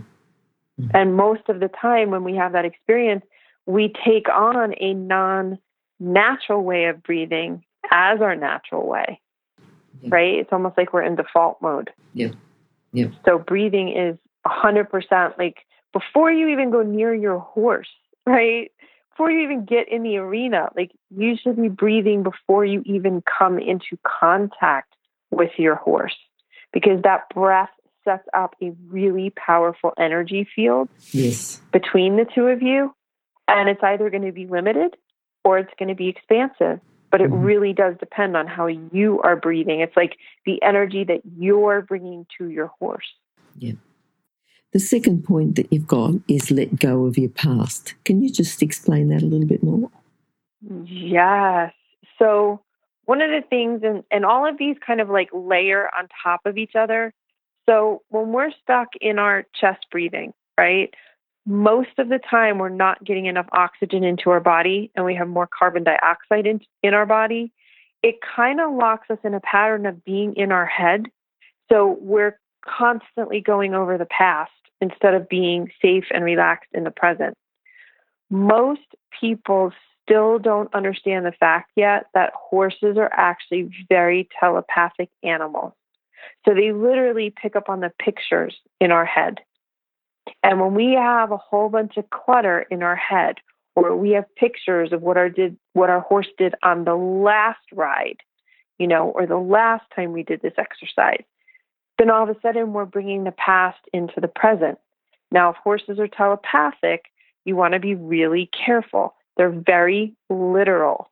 and 0.94 1.16
most 1.16 1.48
of 1.48 1.60
the 1.60 1.70
time 1.70 2.12
when 2.12 2.24
we 2.24 2.36
have 2.36 2.52
that 2.52 2.66
experience 2.66 3.24
we 3.66 3.94
take 4.06 4.28
on 4.30 4.74
a 4.80 4.94
non 4.94 5.58
natural 6.00 6.62
way 6.62 6.86
of 6.86 7.02
breathing 7.02 7.64
as 7.92 8.20
our 8.22 8.36
natural 8.36 8.86
way 8.86 9.22
Yeah. 10.02 10.10
right 10.12 10.34
it's 10.36 10.50
almost 10.52 10.78
like 10.78 10.94
we're 10.94 11.04
in 11.04 11.16
default 11.16 11.62
mode 11.62 11.90
Yeah. 12.14 12.32
Yep. 12.94 13.12
so 13.26 13.38
breathing 13.40 13.90
is 13.96 14.18
100% 14.46 15.38
like 15.38 15.58
before 15.94 16.32
you 16.32 16.50
even 16.50 16.72
go 16.72 16.82
near 16.84 17.14
your 17.16 17.40
horse, 17.40 17.88
right? 18.26 18.70
Before 19.12 19.32
you 19.32 19.40
even 19.46 19.64
get 19.64 19.88
in 19.90 20.04
the 20.04 20.18
arena, 20.18 20.70
like 20.76 20.92
you 21.10 21.36
should 21.42 21.56
be 21.56 21.70
breathing 21.70 22.22
before 22.22 22.66
you 22.66 22.84
even 22.86 23.24
come 23.40 23.58
into 23.60 23.98
contact 24.06 24.94
with 25.32 25.52
your 25.58 25.76
horse 25.76 26.16
because 26.74 27.02
that 27.04 27.30
breath 27.34 27.70
sets 28.04 28.28
up 28.38 28.56
a 28.62 28.72
really 28.88 29.32
powerful 29.32 29.94
energy 29.98 30.46
field 30.56 30.90
Yes. 31.12 31.62
between 31.72 32.18
the 32.18 32.26
two 32.36 32.48
of 32.48 32.62
you. 32.62 32.94
And 33.48 33.70
it's 33.70 33.82
either 33.84 34.10
going 34.10 34.26
to 34.26 34.32
be 34.34 34.48
limited 34.48 34.96
or 35.46 35.60
it's 35.60 35.74
going 35.80 35.90
to 35.90 35.96
be 35.96 36.10
expansive. 36.10 36.82
But 37.16 37.22
it 37.22 37.32
Mhm. 37.32 37.46
really 37.46 37.72
does 37.72 37.96
depend 37.98 38.36
on 38.36 38.46
how 38.46 38.68
you 38.68 39.22
are 39.22 39.38
breathing. 39.38 39.80
It's 39.80 39.96
like 39.96 40.18
the 40.46 40.62
energy 40.62 41.06
that 41.06 41.22
you're 41.38 41.82
bringing 41.82 42.26
to 42.38 42.50
your 42.50 42.68
horse. 42.78 43.10
Yeah. 43.58 43.76
The 44.74 44.80
second 44.80 45.24
point 45.24 45.56
that 45.56 45.72
you've 45.72 45.88
got 45.88 46.16
is 46.28 46.52
let 46.52 46.78
go 46.78 47.06
of 47.06 47.18
your 47.18 47.30
past. 47.30 47.96
Can 48.04 48.22
you 48.22 48.30
just 48.30 48.62
explain 48.62 49.08
that 49.08 49.22
a 49.22 49.26
little 49.26 49.48
bit 49.48 49.64
more? 49.64 49.90
Yes. 50.84 51.72
So 52.20 52.60
one 53.06 53.22
of 53.22 53.30
the 53.30 53.48
things, 53.50 53.80
and, 53.82 54.04
and 54.12 54.26
all 54.26 54.46
of 54.46 54.58
these 54.58 54.76
kind 54.86 55.00
of 55.00 55.10
like 55.10 55.30
layer 55.32 55.90
on 55.98 56.10
top 56.22 56.42
of 56.44 56.58
each 56.58 56.76
other. 56.76 57.14
So 57.66 58.02
when 58.10 58.34
we're 58.34 58.52
stuck 58.62 58.90
in 59.00 59.20
our 59.20 59.46
chest 59.56 59.86
breathing, 59.90 60.34
right? 60.58 60.94
Most 61.46 62.00
of 62.00 62.10
the 62.10 62.20
time, 62.20 62.58
we're 62.58 62.70
not 62.70 63.04
getting 63.04 63.28
enough 63.28 63.48
oxygen 63.52 64.04
into 64.04 64.32
our 64.32 64.40
body 64.40 64.92
and 64.96 65.06
we 65.06 65.16
have 65.16 65.28
more 65.28 65.48
carbon 65.48 65.84
dioxide 65.84 66.48
in, 66.48 66.60
in 66.82 66.94
our 66.94 67.06
body. 67.06 67.52
It 68.02 68.16
kind 68.36 68.60
of 68.60 68.74
locks 68.74 69.10
us 69.10 69.20
in 69.24 69.34
a 69.34 69.40
pattern 69.40 69.86
of 69.86 70.04
being 70.04 70.36
in 70.36 70.52
our 70.52 70.66
head. 70.66 71.06
So 71.72 71.98
we're 72.02 72.40
constantly 72.66 73.42
going 73.42 73.76
over 73.76 73.98
the 73.98 74.06
past 74.06 74.52
instead 74.82 75.14
of 75.14 75.30
being 75.30 75.70
safe 75.82 76.06
and 76.12 76.24
relaxed 76.24 76.70
in 76.74 76.84
the 76.84 76.92
present. 76.92 77.36
Most 78.30 78.82
people 79.20 79.72
still 80.04 80.40
don't 80.40 80.74
understand 80.74 81.26
the 81.26 81.32
fact 81.32 81.72
yet 81.76 82.08
that 82.14 82.34
horses 82.34 82.98
are 82.98 83.10
actually 83.14 83.70
very 83.90 84.28
telepathic 84.40 85.10
animals. 85.24 85.74
So 86.46 86.54
they 86.54 86.72
literally 86.72 87.34
pick 87.36 87.56
up 87.56 87.70
on 87.70 87.80
the 87.80 87.92
pictures 88.00 88.56
in 88.80 88.92
our 88.92 89.06
head. 89.06 89.40
And 90.44 90.60
when 90.60 90.74
we 90.74 90.94
have 90.94 91.32
a 91.32 91.38
whole 91.38 91.70
bunch 91.70 91.98
of 91.98 92.10
clutter 92.10 92.62
in 92.70 92.84
our 92.84 92.96
head, 92.96 93.36
or 93.76 93.96
we 93.96 94.12
have 94.12 94.34
pictures 94.36 94.92
of 94.94 95.02
what 95.02 95.18
our 95.18 95.30
did 95.30 95.58
what 95.74 95.90
our 95.90 96.00
horse 96.00 96.28
did 96.38 96.56
on 96.64 96.86
the 96.86 96.96
last 96.96 97.60
ride, 97.74 98.18
you 98.80 98.88
know, 98.88 99.10
or 99.10 99.26
the 99.26 99.38
last 99.38 99.84
time 99.96 100.14
we 100.14 100.24
did 100.24 100.42
this 100.42 100.54
exercise, 100.58 101.24
then 101.98 102.10
all 102.10 102.24
of 102.24 102.30
a 102.30 102.40
sudden 102.42 102.74
we're 102.74 102.86
bringing 102.86 103.24
the 103.24 103.32
past 103.32 103.80
into 103.94 104.20
the 104.20 104.28
present. 104.28 104.78
Now, 105.32 105.52
if 105.52 105.58
horses 105.58 106.00
are 106.00 106.08
telepathic, 106.08 107.06
you 107.44 107.56
want 107.56 107.74
to 107.74 107.80
be 107.80 107.96
really 107.96 108.50
careful. 108.66 109.16
They're 109.38 109.50
very 109.50 110.14
literal. 110.30 111.10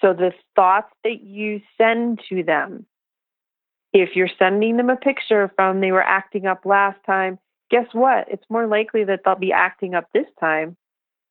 So 0.00 0.12
the 0.12 0.32
thoughts 0.54 0.92
that 1.04 1.22
you 1.22 1.62
send 1.78 2.20
to 2.28 2.42
them, 2.42 2.84
if 3.92 4.16
you're 4.16 4.28
sending 4.38 4.76
them 4.76 4.90
a 4.90 4.96
picture 4.96 5.50
from 5.56 5.80
they 5.80 5.92
were 5.92 6.02
acting 6.02 6.46
up 6.46 6.66
last 6.66 6.98
time, 7.06 7.38
guess 7.74 7.88
what? 7.90 8.28
It's 8.30 8.44
more 8.48 8.68
likely 8.68 9.02
that 9.02 9.22
they'll 9.24 9.34
be 9.34 9.50
acting 9.50 9.94
up 9.94 10.08
this 10.14 10.28
time 10.38 10.76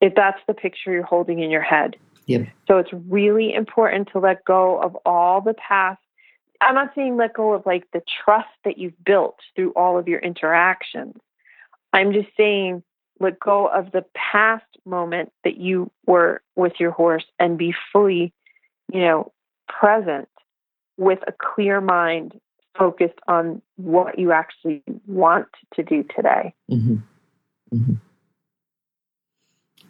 if 0.02 0.14
that's 0.14 0.42
the 0.46 0.54
picture 0.54 0.92
you're 0.92 1.02
holding 1.02 1.40
in 1.40 1.50
your 1.50 1.62
head. 1.62 1.96
Yep. 2.26 2.48
So 2.68 2.80
it's 2.80 2.90
really 2.92 3.54
important 3.54 4.10
to 4.12 4.20
let 4.20 4.44
go 4.44 4.78
of 4.78 4.98
all 5.06 5.40
the 5.40 5.54
past. 5.54 6.02
I'm 6.60 6.76
not 6.76 6.92
saying 6.96 7.16
let 7.16 7.34
go 7.34 7.54
of 7.54 7.66
like 7.66 7.86
the 7.94 8.02
trust 8.26 8.50
that 8.66 8.78
you've 8.78 9.02
built 9.06 9.38
through 9.56 9.72
all 9.72 9.98
of 9.98 10.10
your 10.10 10.20
interactions. 10.20 11.16
I'm 11.94 12.12
just 12.12 12.28
saying 12.36 12.84
let 13.22 13.40
go 13.40 13.68
of 13.68 13.94
the 13.94 14.04
past 14.14 14.66
moment 14.86 15.32
that 15.46 15.56
you 15.56 15.92
were 16.06 16.42
with 16.58 16.74
your 16.78 16.92
horse 16.92 17.26
and 17.40 17.58
be 17.58 17.74
fully, 17.94 18.34
you 18.92 19.00
know, 19.00 19.32
present 19.70 20.28
with 20.98 21.20
a 21.26 21.32
clear 21.32 21.80
mind 21.80 22.38
focused 22.78 23.20
on 23.28 23.62
what 23.76 24.18
you 24.18 24.32
actually 24.32 24.84
want 25.08 25.48
to 25.76 25.84
do 25.84 26.04
today. 26.16 26.54
hmm 26.70 26.96
hmm 27.70 27.94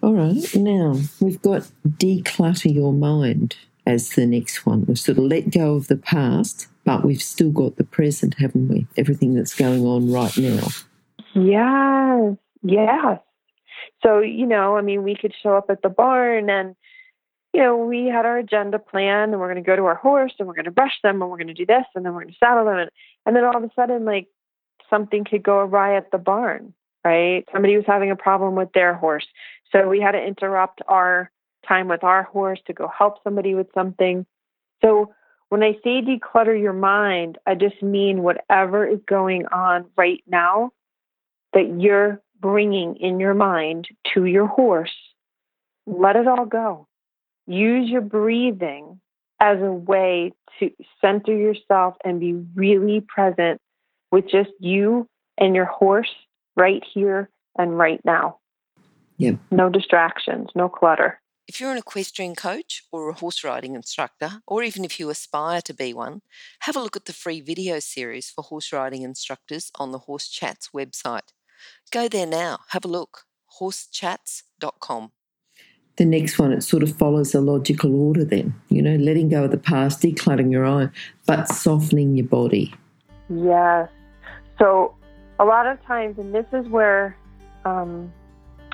All 0.02 0.14
right. 0.14 0.56
Now 0.56 1.00
we've 1.20 1.42
got 1.42 1.70
declutter 1.88 2.74
your 2.74 2.94
mind 2.94 3.56
as 3.86 4.12
the 4.12 4.26
next 4.26 4.66
one. 4.66 4.86
We've 4.86 5.00
sort 5.00 5.18
of 5.18 5.26
let 5.26 5.50
go 5.52 5.76
of 5.76 5.88
the 5.88 5.98
past, 5.98 6.68
but 6.86 7.04
we've 7.04 7.22
still 7.22 7.52
got 7.52 7.76
the 7.76 7.84
present, 7.84 8.36
haven't 8.36 8.70
we? 8.70 8.88
Everything 8.98 9.34
that's 9.34 9.56
going 9.56 9.86
on 9.86 10.12
right 10.12 10.38
now. 10.38 10.68
Yes, 11.36 12.38
yes. 12.62 13.20
So, 14.06 14.20
you 14.20 14.46
know, 14.46 14.78
I 14.78 14.82
mean, 14.82 15.04
we 15.04 15.16
could 15.16 15.34
show 15.42 15.56
up 15.56 15.70
at 15.70 15.82
the 15.82 15.90
barn 15.90 16.50
and, 16.50 16.76
you 17.54 17.62
know, 17.62 17.78
we 17.78 18.08
had 18.08 18.26
our 18.26 18.40
agenda 18.40 18.80
plan 18.80 19.32
and 19.32 19.40
we're 19.40 19.52
going 19.52 19.64
to 19.64 19.68
go 19.68 19.76
to 19.76 19.86
our 19.86 19.96
horse 19.96 20.34
and 20.40 20.48
we're 20.48 20.56
going 20.56 20.66
to 20.66 20.72
brush 20.72 21.00
them 21.04 21.22
and 21.22 21.30
we're 21.30 21.38
going 21.38 21.48
to 21.48 21.54
do 21.54 21.66
this 21.66 21.86
and 21.96 22.04
then 22.04 22.14
we're 22.14 22.22
going 22.22 22.34
to 22.34 22.40
saddle 22.40 22.66
them. 22.66 22.78
And, 22.78 22.90
and 23.26 23.36
then 23.36 23.44
all 23.44 23.56
of 23.56 23.64
a 23.64 23.70
sudden, 23.76 24.06
like, 24.06 24.28
something 24.90 25.24
could 25.24 25.44
go 25.44 25.60
awry 25.60 25.96
at 25.96 26.12
the 26.12 26.18
barn, 26.18 26.74
right? 27.06 27.46
Somebody 27.54 27.76
was 27.76 27.86
having 27.86 28.10
a 28.12 28.16
problem 28.16 28.56
with 28.56 28.74
their 28.74 28.96
horse. 28.96 29.26
So 29.72 29.88
we 29.88 30.02
had 30.02 30.12
to 30.12 30.24
interrupt 30.24 30.82
our 30.88 31.32
time 31.68 31.88
with 31.88 32.04
our 32.04 32.24
horse 32.24 32.60
to 32.68 32.74
go 32.74 32.88
help 32.88 33.24
somebody 33.24 33.54
with 33.54 33.68
something. 33.74 34.26
So 34.84 35.14
when 35.50 35.62
I 35.64 35.74
say 35.84 36.02
declutter 36.02 36.60
your 36.60 36.74
mind, 36.74 37.38
I 37.46 37.54
just 37.54 37.82
mean 37.84 38.24
whatever 38.24 38.88
is 38.88 39.00
going 39.08 39.46
on 39.48 39.86
right 39.96 40.24
now 40.26 40.72
that 41.54 41.80
you're 41.80 42.20
bringing 42.40 42.96
in 42.96 43.20
your 43.20 43.36
mind 43.36 43.88
to 44.14 44.26
your 44.26 44.48
horse, 44.48 44.94
let 45.86 46.16
it 46.16 46.28
all 46.28 46.46
go. 46.46 46.88
Use 47.48 47.90
your 47.90 48.02
breathing 48.02 49.00
as 49.40 49.60
a 49.60 49.72
way 49.72 50.32
to 50.60 50.72
center 51.02 51.36
yourself 51.36 51.96
and 52.04 52.20
be 52.20 52.34
really 52.56 53.02
present 53.02 53.60
with 54.12 54.26
just 54.30 54.52
you 54.60 55.08
and 55.38 55.56
your 55.56 55.66
horse 55.66 56.14
right 56.56 56.84
here 56.94 57.30
and 57.58 57.78
right 57.78 58.00
now. 58.06 58.38
Yep. 59.18 59.36
No 59.52 59.70
distractions, 59.70 60.50
no 60.56 60.70
clutter. 60.70 61.20
If 61.46 61.60
you're 61.60 61.72
an 61.72 61.78
equestrian 61.78 62.36
coach 62.36 62.84
or 62.92 63.10
a 63.10 63.14
horse 63.14 63.44
riding 63.44 63.76
instructor, 63.76 64.42
or 64.48 64.64
even 64.64 64.86
if 64.86 64.98
you 64.98 65.10
aspire 65.10 65.62
to 65.64 65.74
be 65.74 65.94
one, 65.94 66.22
have 66.62 66.78
a 66.78 66.80
look 66.80 66.96
at 66.96 67.06
the 67.06 67.14
free 67.14 67.42
video 67.42 67.80
series 67.80 68.30
for 68.30 68.44
horse 68.44 68.72
riding 68.72 69.02
instructors 69.02 69.70
on 69.78 69.92
the 69.92 70.00
Horse 70.00 70.30
Chats 70.30 70.70
website. 70.74 71.34
Go 71.92 72.08
there 72.08 72.26
now, 72.26 72.60
have 72.70 72.86
a 72.86 72.88
look. 72.88 73.24
horsechats.com. 73.60 75.12
The 75.98 76.06
next 76.06 76.40
one, 76.40 76.52
it 76.52 76.62
sort 76.62 76.82
of 76.82 76.96
follows 76.98 77.36
a 77.36 77.42
logical 77.42 77.96
order 77.96 78.26
then, 78.26 78.54
you 78.70 78.82
know, 78.82 78.96
letting 78.96 79.30
go 79.30 79.44
of 79.44 79.52
the 79.52 79.58
past, 79.58 80.02
decluttering 80.02 80.52
your 80.52 80.66
own, 80.66 80.92
but 81.28 81.48
softening 81.48 82.16
your 82.18 82.26
body. 82.26 82.74
Yes. 83.30 83.90
So 84.58 84.96
a 85.40 85.46
lot 85.46 85.68
of 85.68 85.84
times, 85.86 86.18
and 86.18 86.34
this 86.34 86.46
is 86.52 86.68
where 86.68 87.16
um, 87.66 88.12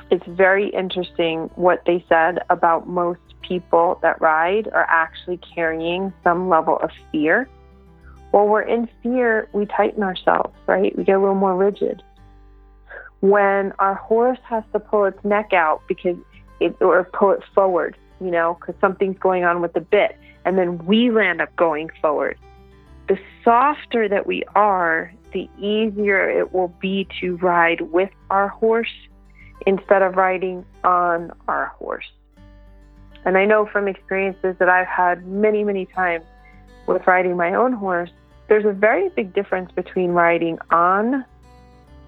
it's 0.10 0.26
very 0.28 0.70
interesting 0.70 1.50
what 1.56 1.84
they 1.86 2.04
said 2.08 2.40
about 2.50 2.88
most 2.88 3.20
people 3.42 4.00
that 4.02 4.22
ride 4.22 4.68
are 4.70 4.86
actually 4.88 5.38
carrying 5.38 6.14
some 6.24 6.50
level 6.50 6.78
of 6.78 6.90
fear. 7.12 7.50
While 8.32 8.48
we're 8.48 8.62
in 8.62 8.88
fear, 9.02 9.50
we 9.54 9.66
tighten 9.66 10.04
ourselves, 10.04 10.56
right? 10.68 10.96
We 10.98 11.04
get 11.04 11.16
a 11.16 11.20
little 11.20 11.36
more 11.36 11.56
rigid. 11.56 12.04
When 13.22 13.74
our 13.80 13.96
horse 13.96 14.40
has 14.44 14.64
to 14.72 14.80
pull 14.80 15.06
its 15.06 15.24
neck 15.26 15.52
out 15.52 15.82
because 15.88 16.16
it, 16.60 16.76
or 16.82 17.04
pull 17.14 17.32
it 17.32 17.42
forward, 17.54 17.98
you 18.20 18.32
know, 18.32 18.58
because 18.60 18.76
something's 18.82 19.18
going 19.20 19.44
on 19.44 19.62
with 19.62 19.74
the 19.74 19.82
bit, 19.82 20.18
and 20.46 20.58
then 20.58 20.78
we 20.86 21.12
land 21.12 21.42
up 21.42 21.56
going 21.56 21.90
forward. 22.02 22.38
The 23.08 23.18
softer 23.44 24.08
that 24.08 24.28
we 24.28 24.44
are, 24.56 25.12
the 25.34 25.50
easier 25.58 26.30
it 26.30 26.54
will 26.54 26.74
be 26.80 27.08
to 27.22 27.38
ride 27.38 27.82
with 27.82 28.10
our 28.30 28.50
horse 28.50 28.94
instead 29.66 30.02
of 30.02 30.16
riding 30.16 30.66
on 30.84 31.32
our 31.48 31.68
horse. 31.78 32.10
And 33.26 33.38
I 33.38 33.46
know 33.46 33.66
from 33.66 33.88
experiences 33.88 34.56
that 34.60 34.70
I've 34.70 34.88
had 34.88 35.28
many, 35.28 35.64
many 35.64 35.86
times 35.86 36.26
with 36.88 37.06
riding 37.06 37.36
my 37.36 37.54
own 37.54 37.74
horse, 37.74 38.10
there's 38.48 38.66
a 38.66 38.72
very 38.72 39.10
big 39.10 39.34
difference 39.34 39.72
between 39.72 40.12
riding 40.12 40.58
on 40.72 41.26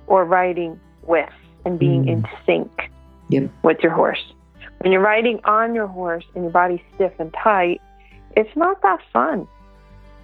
or 0.08 0.26
riding 0.26 0.80
with 1.04 1.30
and 1.66 1.78
being 1.78 2.06
mm. 2.06 2.10
in 2.10 2.26
sync 2.46 2.92
yep. 3.30 3.50
with 3.64 3.80
your 3.82 3.92
horse. 3.92 4.34
When 4.82 4.92
you're 4.92 5.02
riding 5.02 5.40
on 5.44 5.76
your 5.76 5.86
horse 5.86 6.26
and 6.34 6.44
your 6.44 6.52
body's 6.52 6.80
stiff 6.96 7.14
and 7.20 7.32
tight, 7.44 7.82
it's 8.36 8.56
not 8.56 8.82
that 8.82 9.00
fun. 9.14 9.48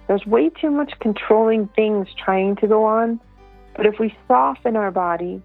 There's 0.08 0.26
way 0.26 0.50
too 0.50 0.70
much 0.70 0.92
controlling 0.98 1.68
things 1.68 2.08
trying 2.16 2.56
to 2.56 2.66
go 2.66 2.84
on. 2.84 3.20
But 3.76 3.86
if 3.86 4.00
we 4.00 4.16
soften 4.26 4.74
our 4.74 4.90
body, 4.90 5.40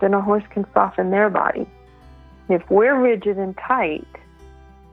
then 0.00 0.14
a 0.14 0.20
horse 0.20 0.42
can 0.50 0.66
soften 0.74 1.12
their 1.12 1.30
body. 1.30 1.64
If 2.48 2.68
we're 2.68 3.00
rigid 3.00 3.38
and 3.38 3.56
tight 3.56 4.08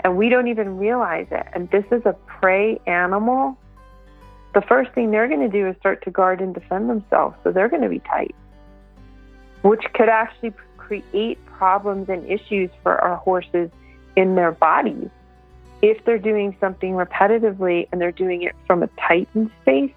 and 0.01 0.16
we 0.16 0.30
don't 0.30 0.48
even 0.48 0.78
realize 0.78 1.28
it, 1.32 1.48
and 1.54 1.68
this 1.72 1.86
is 1.92 2.06
a 2.06 2.13
prey 2.28 2.80
animal, 2.86 3.58
the 4.54 4.62
first 4.62 4.92
thing 4.92 5.10
they're 5.10 5.28
going 5.28 5.39
to 5.39 5.50
do 5.50 5.68
is 5.68 5.75
start 5.80 6.04
to 6.04 6.12
guard 6.12 6.42
and 6.42 6.54
defend 6.54 6.88
themselves. 6.88 7.36
So 7.44 7.51
they're 7.51 7.70
going 7.70 7.82
to 7.82 7.89
be 7.89 8.00
tight, 8.00 8.36
which 9.63 9.84
could 9.96 10.10
actually 10.10 10.54
create 10.78 11.39
problems 11.60 12.08
and 12.08 12.25
issues 12.25 12.70
for 12.82 12.98
our 13.00 13.18
horses 13.18 13.70
in 14.16 14.36
their 14.36 14.54
bodies 14.54 15.10
if 15.82 16.04
they're 16.06 16.18
doing 16.18 16.56
something 16.60 16.94
repetitively 16.94 17.88
and 17.92 18.00
they're 18.00 18.13
doing 18.13 18.44
it 18.44 18.56
from 18.66 18.82
a 18.82 18.88
tightened 19.08 19.51
space 19.62 19.92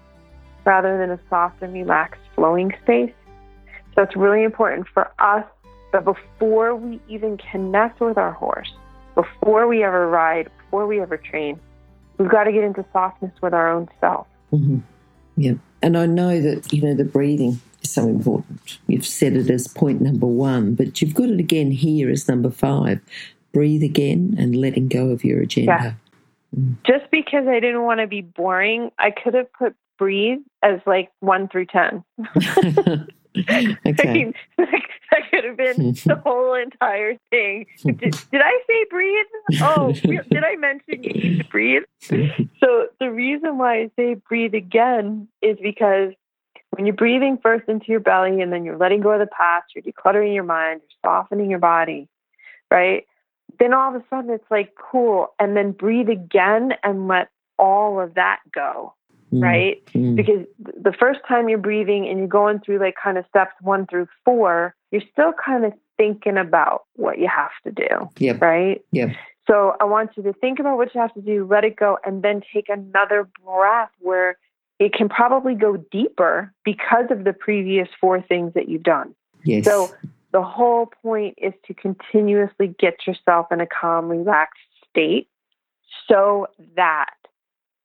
rather 0.65 0.97
than 0.97 1.09
a 1.09 1.19
soft 1.29 1.61
and 1.61 1.73
relaxed 1.73 2.21
flowing 2.35 2.73
space. 2.83 3.13
So 3.95 4.01
it's 4.01 4.15
really 4.15 4.43
important 4.43 4.87
for 4.93 5.09
us 5.19 5.45
that 5.93 6.03
before 6.03 6.75
we 6.75 6.99
even 7.07 7.37
connect 7.37 8.01
with 8.01 8.17
our 8.17 8.33
horse, 8.33 8.71
before 9.15 9.67
we 9.67 9.83
ever 9.83 10.09
ride, 10.09 10.49
before 10.65 10.85
we 10.85 10.99
ever 10.99 11.15
train, 11.15 11.59
we've 12.17 12.29
got 12.29 12.43
to 12.43 12.51
get 12.51 12.63
into 12.63 12.83
softness 12.91 13.31
with 13.41 13.53
our 13.53 13.71
own 13.71 13.87
self. 14.01 14.27
Mm-hmm. 14.51 14.79
Yeah. 15.37 15.53
And 15.81 15.97
I 15.97 16.07
know 16.07 16.41
that, 16.41 16.73
you 16.73 16.81
know, 16.81 16.93
the 16.93 17.05
breathing 17.05 17.61
is 17.83 17.91
so 17.91 18.07
important. 18.07 18.79
You've 18.87 19.05
said 19.05 19.33
it 19.33 19.49
as 19.49 19.67
point 19.67 20.01
number 20.01 20.27
one, 20.27 20.75
but 20.75 21.01
you've 21.01 21.13
got 21.13 21.29
it 21.29 21.39
again 21.39 21.71
here 21.71 22.09
as 22.09 22.27
number 22.27 22.49
five 22.49 22.99
breathe 23.53 23.83
again 23.83 24.35
and 24.37 24.55
letting 24.55 24.87
go 24.87 25.11
of 25.11 25.23
your 25.23 25.41
agenda. 25.41 25.71
Yeah. 26.53 26.59
Mm. 26.59 26.75
Just 26.85 27.09
because 27.11 27.47
I 27.47 27.59
didn't 27.59 27.83
want 27.83 27.99
to 28.01 28.07
be 28.07 28.21
boring, 28.21 28.91
I 28.99 29.11
could 29.11 29.35
have 29.35 29.51
put 29.53 29.75
breathe 29.97 30.39
as 30.61 30.79
like 30.85 31.11
one 31.19 31.47
through 31.47 31.67
10. 31.67 32.03
okay. 33.37 33.77
I 33.85 34.13
mean, 34.13 34.33
that 34.57 35.29
could 35.31 35.43
have 35.43 35.57
been 35.57 35.93
the 36.05 36.19
whole 36.23 36.55
entire 36.55 37.17
thing. 37.29 37.65
Did, 37.83 37.99
did 37.99 38.41
I 38.41 38.59
say 38.67 38.85
breathe? 38.89 39.25
Oh, 39.61 39.93
did 39.93 40.43
I 40.43 40.55
mention 40.55 41.03
you 41.03 41.13
need 41.13 41.37
to 41.39 41.43
breathe? 41.45 41.83
So 42.01 42.87
the 42.99 43.11
reason 43.11 43.57
why 43.57 43.81
I 43.81 43.91
say 43.95 44.15
breathe 44.15 44.53
again 44.53 45.27
is 45.41 45.57
because 45.61 46.13
when 46.75 46.85
you're 46.85 46.95
breathing 46.95 47.37
first 47.41 47.67
into 47.67 47.85
your 47.87 47.99
belly 47.99 48.41
and 48.41 48.51
then 48.51 48.65
you're 48.65 48.77
letting 48.77 49.01
go 49.01 49.11
of 49.11 49.19
the 49.19 49.27
past, 49.27 49.67
you're 49.75 49.83
decluttering 49.83 50.33
your 50.33 50.43
mind, 50.43 50.81
you're 50.81 51.11
softening 51.11 51.49
your 51.49 51.59
body, 51.59 52.07
right? 52.71 53.05
then 53.59 53.73
all 53.73 53.95
of 53.95 54.01
a 54.01 54.05
sudden 54.09 54.29
it's 54.29 54.49
like 54.49 54.73
cool 54.75 55.27
and 55.39 55.55
then 55.55 55.71
breathe 55.71 56.09
again 56.09 56.73
and 56.83 57.07
let 57.07 57.29
all 57.59 57.99
of 57.99 58.15
that 58.15 58.39
go 58.53 58.93
mm. 59.31 59.41
right 59.41 59.85
mm. 59.87 60.15
because 60.15 60.45
the 60.59 60.93
first 60.93 61.19
time 61.27 61.49
you're 61.49 61.57
breathing 61.57 62.07
and 62.07 62.17
you're 62.17 62.27
going 62.27 62.59
through 62.59 62.79
like 62.79 62.95
kind 63.01 63.17
of 63.17 63.25
steps 63.29 63.53
one 63.61 63.85
through 63.87 64.07
four 64.25 64.75
you're 64.91 65.03
still 65.11 65.33
kind 65.33 65.65
of 65.65 65.73
thinking 65.97 66.37
about 66.37 66.83
what 66.95 67.19
you 67.19 67.27
have 67.27 67.51
to 67.63 67.71
do 67.71 68.09
yep. 68.17 68.41
right 68.41 68.83
yep. 68.91 69.09
so 69.47 69.75
i 69.79 69.83
want 69.83 70.09
you 70.17 70.23
to 70.23 70.33
think 70.33 70.59
about 70.59 70.77
what 70.77 70.93
you 70.95 71.01
have 71.01 71.13
to 71.13 71.21
do 71.21 71.45
let 71.45 71.63
it 71.63 71.75
go 71.75 71.97
and 72.05 72.23
then 72.23 72.41
take 72.53 72.69
another 72.69 73.29
breath 73.45 73.91
where 73.99 74.37
it 74.83 74.93
can 74.93 75.07
probably 75.07 75.55
go 75.55 75.77
deeper 75.91 76.51
because 76.65 77.05
of 77.09 77.23
the 77.23 77.33
previous 77.33 77.87
four 78.01 78.21
things 78.21 78.53
that 78.53 78.67
you've 78.67 78.83
done 78.83 79.13
yes. 79.43 79.65
so 79.65 79.89
the 80.33 80.41
whole 80.41 80.87
point 81.01 81.35
is 81.37 81.53
to 81.67 81.73
continuously 81.75 82.75
get 82.79 83.05
yourself 83.07 83.51
in 83.51 83.61
a 83.61 83.67
calm, 83.67 84.09
relaxed 84.09 84.59
state 84.89 85.29
so 86.09 86.47
that 86.75 87.13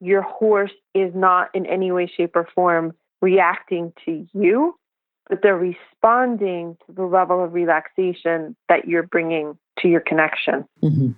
your 0.00 0.22
horse 0.22 0.72
is 0.94 1.14
not 1.14 1.50
in 1.54 1.66
any 1.66 1.92
way, 1.92 2.06
shape, 2.06 2.34
or 2.34 2.48
form 2.54 2.94
reacting 3.20 3.92
to 4.06 4.26
you, 4.32 4.74
but 5.28 5.42
they're 5.42 5.58
responding 5.58 6.76
to 6.86 6.92
the 6.92 7.02
level 7.02 7.44
of 7.44 7.52
relaxation 7.52 8.56
that 8.70 8.88
you're 8.88 9.02
bringing 9.02 9.58
to 9.80 9.88
your 9.88 10.00
connection. 10.00 10.64
Mm-hmm. 10.82 11.10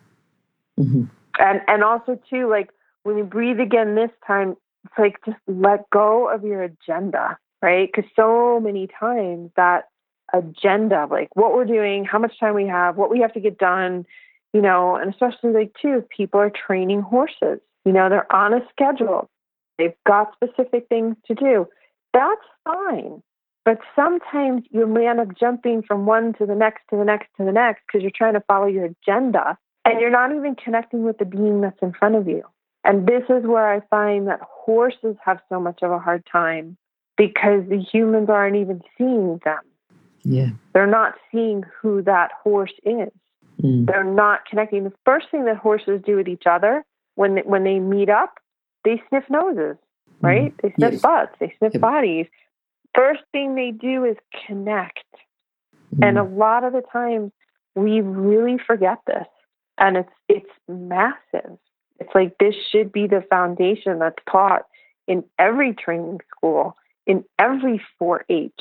Mm-hmm. 0.83 1.05
And 1.39 1.61
and 1.69 1.85
also 1.85 2.19
too, 2.29 2.51
like 2.51 2.71
when 3.05 3.17
you 3.17 3.25
breathe 3.25 3.61
again 3.61 3.95
this 3.95 4.11
time, 4.27 4.57
it's 4.85 4.95
like 4.99 5.17
just 5.25 5.39
let 5.47 5.89
go 5.91 6.29
of 6.29 6.45
your 6.45 6.63
agenda, 6.63 7.39
right? 7.63 7.91
Because 7.93 8.11
so 8.17 8.61
many 8.61 8.89
times 8.89 9.51
that 9.57 9.89
agenda, 10.33 11.07
like 11.11 11.29
what 11.35 11.55
we're 11.55 11.65
doing, 11.65 12.05
how 12.05 12.19
much 12.19 12.39
time 12.39 12.55
we 12.55 12.67
have, 12.67 12.97
what 12.97 13.11
we 13.11 13.21
have 13.21 13.33
to 13.35 13.41
get 13.41 13.59
done, 13.59 14.07
you 14.53 14.61
know, 14.61 14.97
and 14.97 15.11
especially 15.11 15.53
like 15.53 15.73
too, 15.81 16.05
people 16.17 16.41
are 16.41 16.51
training 16.51 17.03
horses, 17.03 17.61
you 17.85 17.93
know, 17.93 18.09
they're 18.09 18.33
on 18.33 18.55
a 18.55 18.61
schedule, 18.71 19.29
they've 19.79 19.95
got 20.07 20.35
specific 20.35 20.87
things 20.89 21.17
to 21.27 21.35
do. 21.35 21.67
That's 22.13 22.41
fine. 22.65 23.23
But 23.65 23.79
sometimes 23.95 24.65
you 24.71 24.87
may 24.87 25.07
end 25.07 25.21
up 25.21 25.39
jumping 25.39 25.83
from 25.83 26.07
one 26.07 26.33
to 26.35 26.47
the 26.47 26.55
next 26.55 26.83
to 26.91 26.97
the 26.97 27.05
next 27.05 27.29
to 27.37 27.45
the 27.45 27.53
next 27.53 27.83
because 27.87 28.03
you're 28.03 28.11
trying 28.15 28.35
to 28.35 28.43
follow 28.49 28.67
your 28.67 28.87
agenda 28.87 29.59
and 29.85 30.01
you're 30.01 30.11
not 30.11 30.35
even 30.35 30.55
connecting 30.55 31.05
with 31.05 31.19
the 31.19 31.25
being 31.25 31.61
that's 31.61 31.79
in 31.83 31.93
front 31.93 32.15
of 32.15 32.27
you. 32.27 32.43
And 32.85 33.07
this 33.07 33.23
is 33.29 33.45
where 33.45 33.71
I 33.71 33.81
find 33.91 34.27
that 34.29 34.41
horses 34.43 35.17
have 35.25 35.41
so 35.49 35.61
much 35.61 35.81
of 35.83 35.91
a 35.91 35.99
hard 35.99 36.25
time 36.31 36.77
because 37.17 37.69
the 37.69 37.79
humans 37.79 38.31
aren't 38.31 38.57
even 38.57 38.81
seeing 38.97 39.41
them. 39.45 39.61
Yeah. 40.23 40.51
They're 40.73 40.87
not 40.87 41.15
seeing 41.31 41.65
who 41.81 42.03
that 42.03 42.31
horse 42.43 42.73
is. 42.85 43.11
Mm. 43.63 43.87
They're 43.87 44.05
not 44.05 44.47
connecting. 44.47 44.85
The 44.85 44.93
first 45.05 45.27
thing 45.31 45.45
that 45.45 45.57
horses 45.57 46.01
do 46.05 46.17
with 46.17 46.29
each 46.29 46.45
other 46.47 46.85
when 47.15 47.35
they, 47.35 47.43
when 47.43 47.65
they 47.65 47.79
meet 47.79 48.09
up, 48.09 48.39
they 48.85 49.03
sniff 49.09 49.25
noses, 49.29 49.77
mm. 49.77 50.23
right? 50.23 50.57
Mm. 50.57 50.61
They 50.63 50.73
sniff 50.77 50.93
yes. 50.93 51.03
butts, 51.03 51.37
they 51.41 51.55
sniff 51.59 51.75
yep. 51.75 51.83
bodies. 51.83 52.27
First 52.95 53.21
thing 53.33 53.55
they 53.55 53.71
do 53.71 54.05
is 54.05 54.17
connect. 54.47 55.05
Mm. 55.95 56.09
And 56.09 56.19
a 56.19 56.25
lot 56.25 56.65
of 56.65 56.73
the 56.73 56.83
times 56.93 57.33
we 57.75 58.01
really 58.01 58.59
forget 58.67 58.99
this. 59.07 59.27
And 59.79 59.97
it's 59.97 60.13
it's 60.29 60.51
massive. 60.69 61.59
It's 62.01 62.15
like 62.15 62.39
this 62.39 62.55
should 62.71 62.91
be 62.93 63.07
the 63.07 63.25
foundation 63.31 63.99
that's 63.99 64.23
taught 64.31 64.63
in 65.07 65.25
every 65.39 65.75
training 65.75 66.21
school, 66.35 66.77
in 67.07 67.25
every 67.39 67.81
4-H 68.01 68.53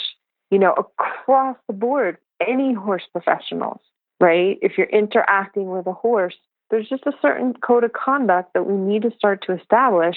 you 0.52 0.60
know, 0.60 0.74
across 0.74 1.58
the 1.68 1.74
board, 1.74 2.18
any 2.46 2.74
horse 2.74 3.04
professionals, 3.12 3.82
right? 4.20 4.58
If 4.62 4.78
you're 4.78 4.88
interacting 4.88 5.70
with 5.70 5.88
a 5.88 5.94
horse, 5.94 6.36
there's 6.72 6.90
just 6.90 7.06
a 7.06 7.14
certain 7.22 7.54
code 7.54 7.84
of 7.84 7.94
conduct 7.94 8.54
that 8.54 8.66
we 8.66 8.76
need 8.76 9.04
to 9.04 9.12
start 9.16 9.44
to 9.48 9.54
establish. 9.54 10.16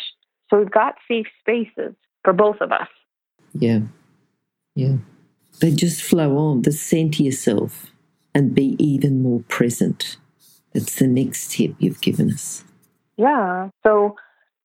So 0.48 0.58
we've 0.58 0.70
got 0.70 0.94
safe 1.08 1.26
spaces 1.40 1.94
for 2.24 2.32
both 2.32 2.60
of 2.60 2.72
us. 2.72 2.88
Yeah. 3.54 3.80
Yeah. 4.74 4.96
They 5.60 5.70
just 5.70 6.02
flow 6.02 6.36
on. 6.36 6.62
The 6.62 6.72
center 6.72 7.22
yourself 7.22 7.92
and 8.34 8.54
be 8.54 8.76
even 8.78 9.22
more 9.22 9.40
present. 9.48 10.16
That's 10.72 10.96
the 10.96 11.06
next 11.06 11.52
tip 11.52 11.74
you've 11.78 12.00
given 12.00 12.30
us. 12.30 12.64
Yeah. 13.22 13.68
So, 13.84 14.16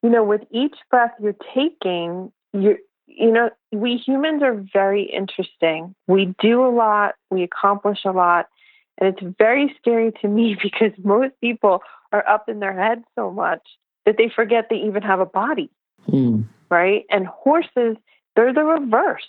you 0.02 0.10
know, 0.10 0.24
with 0.24 0.42
each 0.52 0.76
breath 0.90 1.12
you're 1.22 1.36
taking, 1.54 2.32
you're 2.54 2.78
you 3.08 3.32
know, 3.32 3.50
we 3.72 3.96
humans 3.96 4.44
are 4.44 4.64
very 4.74 5.04
interesting. 5.04 5.96
We 6.08 6.36
do 6.40 6.66
a 6.66 6.70
lot, 6.70 7.16
we 7.32 7.44
accomplish 7.44 8.00
a 8.06 8.12
lot, 8.12 8.48
and 8.98 9.10
it's 9.10 9.38
very 9.38 9.74
scary 9.80 10.12
to 10.22 10.28
me 10.28 10.58
because 10.62 10.92
most 11.04 11.34
people 11.42 11.82
are 12.12 12.28
up 12.28 12.50
in 12.50 12.60
their 12.60 12.74
head 12.74 13.04
so 13.16 13.32
much 13.32 13.62
that 14.06 14.16
they 14.18 14.30
forget 14.34 14.68
they 14.70 14.78
even 14.78 15.04
have 15.04 15.20
a 15.20 15.26
body. 15.26 15.70
Mm. 16.10 16.46
Right? 16.70 17.06
And 17.10 17.26
horses, 17.28 17.98
they're 18.36 18.54
the 18.54 18.64
reverse. 18.64 19.28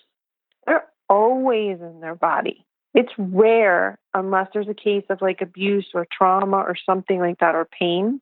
They're 0.67 0.85
always 1.09 1.81
in 1.81 2.01
their 2.01 2.15
body. 2.15 2.65
It's 2.95 3.13
rare 3.17 3.99
unless 4.13 4.49
there's 4.53 4.69
a 4.69 4.75
case 4.75 5.05
of 5.09 5.21
like 5.21 5.41
abuse 5.41 5.87
or 5.95 6.07
trauma 6.11 6.57
or 6.57 6.75
something 6.85 7.21
like 7.21 7.39
that 7.39 7.55
or 7.55 7.65
pain. 7.67 8.21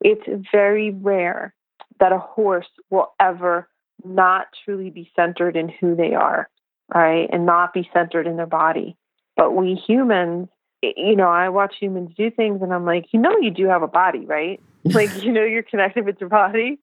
It's 0.00 0.26
very 0.52 0.90
rare 0.90 1.54
that 2.00 2.12
a 2.12 2.18
horse 2.18 2.66
will 2.90 3.12
ever 3.20 3.68
not 4.04 4.46
truly 4.64 4.90
be 4.90 5.10
centered 5.16 5.56
in 5.56 5.68
who 5.68 5.94
they 5.94 6.14
are, 6.14 6.48
right? 6.92 7.28
And 7.32 7.46
not 7.46 7.72
be 7.72 7.88
centered 7.92 8.26
in 8.26 8.36
their 8.36 8.46
body. 8.46 8.96
But 9.36 9.52
we 9.54 9.74
humans, 9.74 10.48
you 10.82 11.16
know, 11.16 11.28
I 11.28 11.48
watch 11.48 11.74
humans 11.80 12.10
do 12.16 12.30
things 12.30 12.62
and 12.62 12.72
I'm 12.72 12.84
like, 12.84 13.06
you 13.12 13.20
know, 13.20 13.36
you 13.40 13.50
do 13.50 13.66
have 13.68 13.82
a 13.82 13.88
body, 13.88 14.26
right? 14.26 14.60
like, 14.84 15.22
you 15.22 15.32
know, 15.32 15.44
you're 15.44 15.62
connected 15.62 16.04
with 16.04 16.16
your 16.20 16.28
body. 16.28 16.78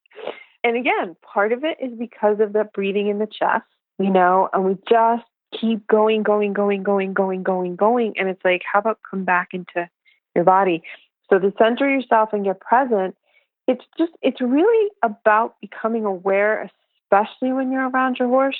And 0.64 0.78
again, 0.78 1.16
part 1.22 1.52
of 1.52 1.64
it 1.64 1.78
is 1.82 1.98
because 1.98 2.40
of 2.40 2.54
the 2.54 2.68
breathing 2.74 3.08
in 3.08 3.20
the 3.20 3.28
chest, 3.28 3.66
you 4.00 4.10
know, 4.10 4.50
and 4.54 4.64
we 4.64 4.78
just 4.90 5.24
keep 5.60 5.86
going, 5.88 6.24
going, 6.24 6.54
going, 6.54 6.84
going, 6.84 7.14
going, 7.14 7.44
going, 7.44 7.76
going. 7.76 8.14
And 8.18 8.30
it's 8.30 8.44
like, 8.44 8.62
how 8.72 8.80
about 8.80 9.00
come 9.10 9.24
back 9.24 9.50
into 9.54 9.90
your 10.36 10.46
body? 10.46 10.84
So 11.32 11.40
to 11.40 11.54
center 11.58 11.90
yourself 11.90 12.30
and 12.34 12.44
get 12.44 12.60
present, 12.60 13.16
it's 13.68 13.86
just, 13.98 14.12
it's 14.22 14.42
really 14.42 14.90
about 15.04 15.56
becoming 15.62 16.04
aware, 16.04 16.70
especially 17.06 17.54
when 17.54 17.72
you're 17.72 17.90
around 17.90 18.18
your 18.20 18.28
horse. 18.28 18.60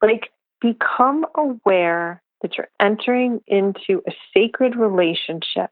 Like, 0.00 0.30
become 0.60 1.24
aware 1.34 2.22
that 2.42 2.56
you're 2.56 2.68
entering 2.80 3.40
into 3.46 4.02
a 4.06 4.12
sacred 4.32 4.76
relationship, 4.76 5.70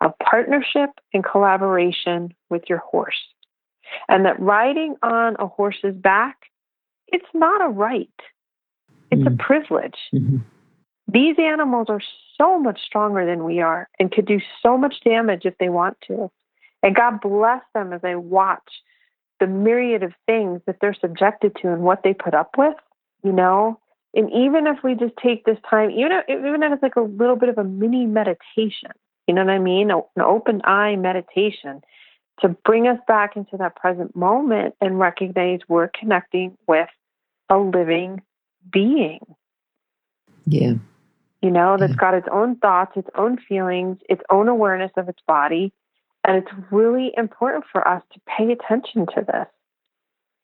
a 0.00 0.10
partnership 0.22 0.90
and 1.12 1.24
collaboration 1.24 2.34
with 2.50 2.64
your 2.68 2.78
horse. 2.78 3.22
And 4.08 4.26
that 4.26 4.40
riding 4.40 4.96
on 5.02 5.36
a 5.38 5.46
horse's 5.46 5.94
back, 5.94 6.36
it's 7.08 7.24
not 7.32 7.64
a 7.64 7.68
right, 7.68 8.08
it's 9.10 9.22
mm-hmm. 9.22 9.34
a 9.34 9.42
privilege. 9.42 9.98
Mm-hmm. 10.12 10.38
These 11.06 11.36
animals 11.38 11.86
are 11.88 12.00
so 12.38 12.58
much 12.58 12.80
stronger 12.84 13.26
than 13.26 13.44
we 13.44 13.60
are 13.60 13.88
and 13.98 14.10
could 14.10 14.26
do 14.26 14.40
so 14.62 14.76
much 14.76 14.96
damage 15.04 15.42
if 15.44 15.56
they 15.58 15.68
want 15.68 15.96
to. 16.08 16.30
And 16.82 16.94
God 16.94 17.20
bless 17.20 17.62
them 17.74 17.92
as 17.92 18.02
they 18.02 18.14
watch 18.14 18.82
the 19.40 19.46
myriad 19.46 20.02
of 20.02 20.12
things 20.26 20.60
that 20.66 20.76
they're 20.80 20.94
subjected 20.94 21.56
to 21.60 21.72
and 21.72 21.82
what 21.82 22.02
they 22.02 22.14
put 22.14 22.34
up 22.34 22.52
with, 22.56 22.74
you 23.22 23.32
know. 23.32 23.78
And 24.14 24.30
even 24.32 24.66
if 24.66 24.82
we 24.84 24.94
just 24.94 25.14
take 25.22 25.44
this 25.44 25.58
time, 25.68 25.90
even 25.90 26.12
if, 26.12 26.24
even 26.28 26.62
if 26.62 26.72
it's 26.72 26.82
like 26.82 26.96
a 26.96 27.00
little 27.00 27.36
bit 27.36 27.48
of 27.48 27.58
a 27.58 27.64
mini 27.64 28.06
meditation, 28.06 28.90
you 29.26 29.34
know 29.34 29.44
what 29.44 29.50
I 29.50 29.58
mean? 29.58 29.90
An 29.90 30.02
open 30.18 30.60
eye 30.64 30.96
meditation 30.96 31.82
to 32.40 32.48
bring 32.48 32.86
us 32.86 32.98
back 33.06 33.36
into 33.36 33.56
that 33.58 33.76
present 33.76 34.14
moment 34.14 34.74
and 34.80 34.98
recognize 34.98 35.60
we're 35.68 35.88
connecting 35.88 36.56
with 36.66 36.88
a 37.48 37.58
living 37.58 38.22
being. 38.70 39.20
Yeah. 40.46 40.74
You 41.44 41.50
know, 41.50 41.76
that's 41.78 41.90
yeah. 41.90 41.96
got 41.96 42.14
its 42.14 42.26
own 42.32 42.56
thoughts, 42.56 42.92
its 42.96 43.10
own 43.18 43.36
feelings, 43.36 43.98
its 44.08 44.22
own 44.30 44.48
awareness 44.48 44.92
of 44.96 45.10
its 45.10 45.20
body. 45.28 45.74
And 46.26 46.38
it's 46.38 46.50
really 46.70 47.12
important 47.18 47.66
for 47.70 47.86
us 47.86 48.02
to 48.14 48.20
pay 48.26 48.50
attention 48.50 49.04
to 49.14 49.26
this. 49.26 49.46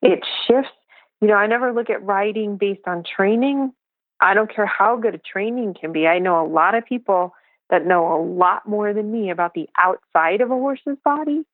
It 0.03 0.21
shifts, 0.47 0.77
you 1.23 1.29
know, 1.29 1.37
I 1.37 1.47
never 1.47 1.73
look 1.73 1.89
at 1.89 2.05
riding 2.05 2.59
based 2.59 2.87
on 2.87 3.03
training. 3.03 3.73
I 4.21 4.35
don't 4.35 4.55
care 4.55 4.67
how 4.67 4.99
good 4.99 5.15
a 5.15 5.19
training 5.19 5.75
can 5.81 5.91
be. 5.91 6.07
I 6.07 6.19
know 6.19 6.45
a 6.45 6.47
lot 6.47 6.75
of 6.75 6.85
people 6.85 7.33
that 7.71 7.87
know 7.87 8.15
a 8.15 8.21
lot 8.23 8.69
more 8.69 8.93
than 8.93 9.11
me 9.11 9.31
about 9.31 9.55
the 9.55 9.71
outside 9.79 10.43
of 10.43 10.51
a 10.51 10.55
horse's 10.55 10.99
body. 11.03 11.47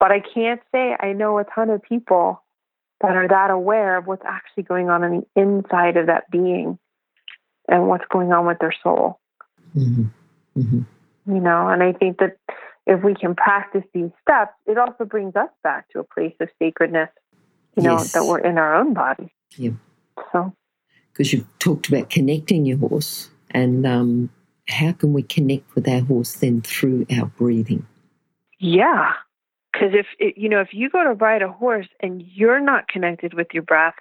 But 0.00 0.10
I 0.10 0.18
can't 0.18 0.60
say 0.72 0.96
I 0.98 1.12
know 1.12 1.38
a 1.38 1.44
ton 1.44 1.70
of 1.70 1.80
people 1.80 2.42
that 3.02 3.14
are 3.14 3.28
that 3.28 3.52
aware 3.52 3.98
of 3.98 4.08
what's 4.08 4.24
actually 4.26 4.64
going 4.64 4.90
on 4.90 5.04
on 5.04 5.10
the 5.20 5.40
inside 5.40 5.96
of 5.96 6.06
that 6.06 6.28
being 6.28 6.80
and 7.68 7.88
what's 7.88 8.04
going 8.10 8.32
on 8.32 8.46
with 8.46 8.58
their 8.58 8.74
soul. 8.82 9.20
Mm-hmm. 9.76 10.60
Mm-hmm. 10.60 11.34
You 11.34 11.40
know, 11.40 11.68
and 11.68 11.82
I 11.82 11.92
think 11.92 12.18
that 12.18 12.36
if 12.86 13.02
we 13.02 13.14
can 13.14 13.34
practice 13.34 13.84
these 13.94 14.10
steps, 14.22 14.52
it 14.66 14.76
also 14.76 15.04
brings 15.04 15.36
us 15.36 15.50
back 15.62 15.88
to 15.90 16.00
a 16.00 16.04
place 16.04 16.34
of 16.40 16.48
sacredness, 16.58 17.10
you 17.76 17.82
know, 17.82 17.92
yes. 17.92 18.12
that 18.12 18.24
we're 18.24 18.40
in 18.40 18.58
our 18.58 18.74
own 18.74 18.92
body. 18.92 19.32
Yeah. 19.56 19.70
So, 20.32 20.52
because 21.12 21.32
you 21.32 21.46
talked 21.58 21.88
about 21.88 22.10
connecting 22.10 22.66
your 22.66 22.78
horse, 22.78 23.30
and 23.50 23.86
um, 23.86 24.30
how 24.68 24.92
can 24.92 25.12
we 25.12 25.22
connect 25.22 25.74
with 25.74 25.88
our 25.88 26.00
horse 26.00 26.34
then 26.34 26.62
through 26.62 27.06
our 27.16 27.26
breathing? 27.26 27.86
Yeah, 28.58 29.12
because 29.72 29.90
if 29.92 30.36
you 30.36 30.48
know 30.48 30.60
if 30.60 30.68
you 30.72 30.90
go 30.90 31.02
to 31.04 31.12
ride 31.14 31.42
a 31.42 31.50
horse 31.50 31.88
and 32.00 32.22
you're 32.22 32.60
not 32.60 32.88
connected 32.88 33.34
with 33.34 33.48
your 33.52 33.62
breath, 33.62 33.94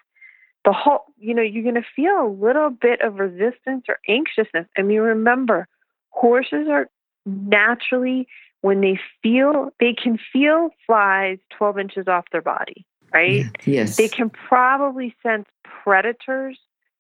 the 0.66 0.74
whole 0.74 1.06
you 1.18 1.34
know 1.34 1.42
you're 1.42 1.64
going 1.64 1.76
to 1.76 1.88
feel 1.96 2.26
a 2.26 2.30
little 2.30 2.70
bit 2.70 3.02
of 3.02 3.16
resistance 3.16 3.86
or 3.88 4.00
anxiousness. 4.08 4.68
I 4.78 4.82
mean, 4.82 5.00
remember, 5.00 5.68
horses 6.10 6.68
are 6.70 6.90
naturally 7.26 8.28
when 8.62 8.82
they 8.82 9.00
feel 9.22 9.70
they 9.80 9.94
can 9.94 10.20
feel 10.32 10.70
flies 10.86 11.38
12 11.58 11.80
inches 11.80 12.08
off 12.08 12.26
their 12.32 12.42
body 12.42 12.86
right 13.14 13.46
yes 13.66 13.96
they 13.96 14.08
can 14.08 14.28
probably 14.28 15.16
sense 15.22 15.46
predators 15.64 16.58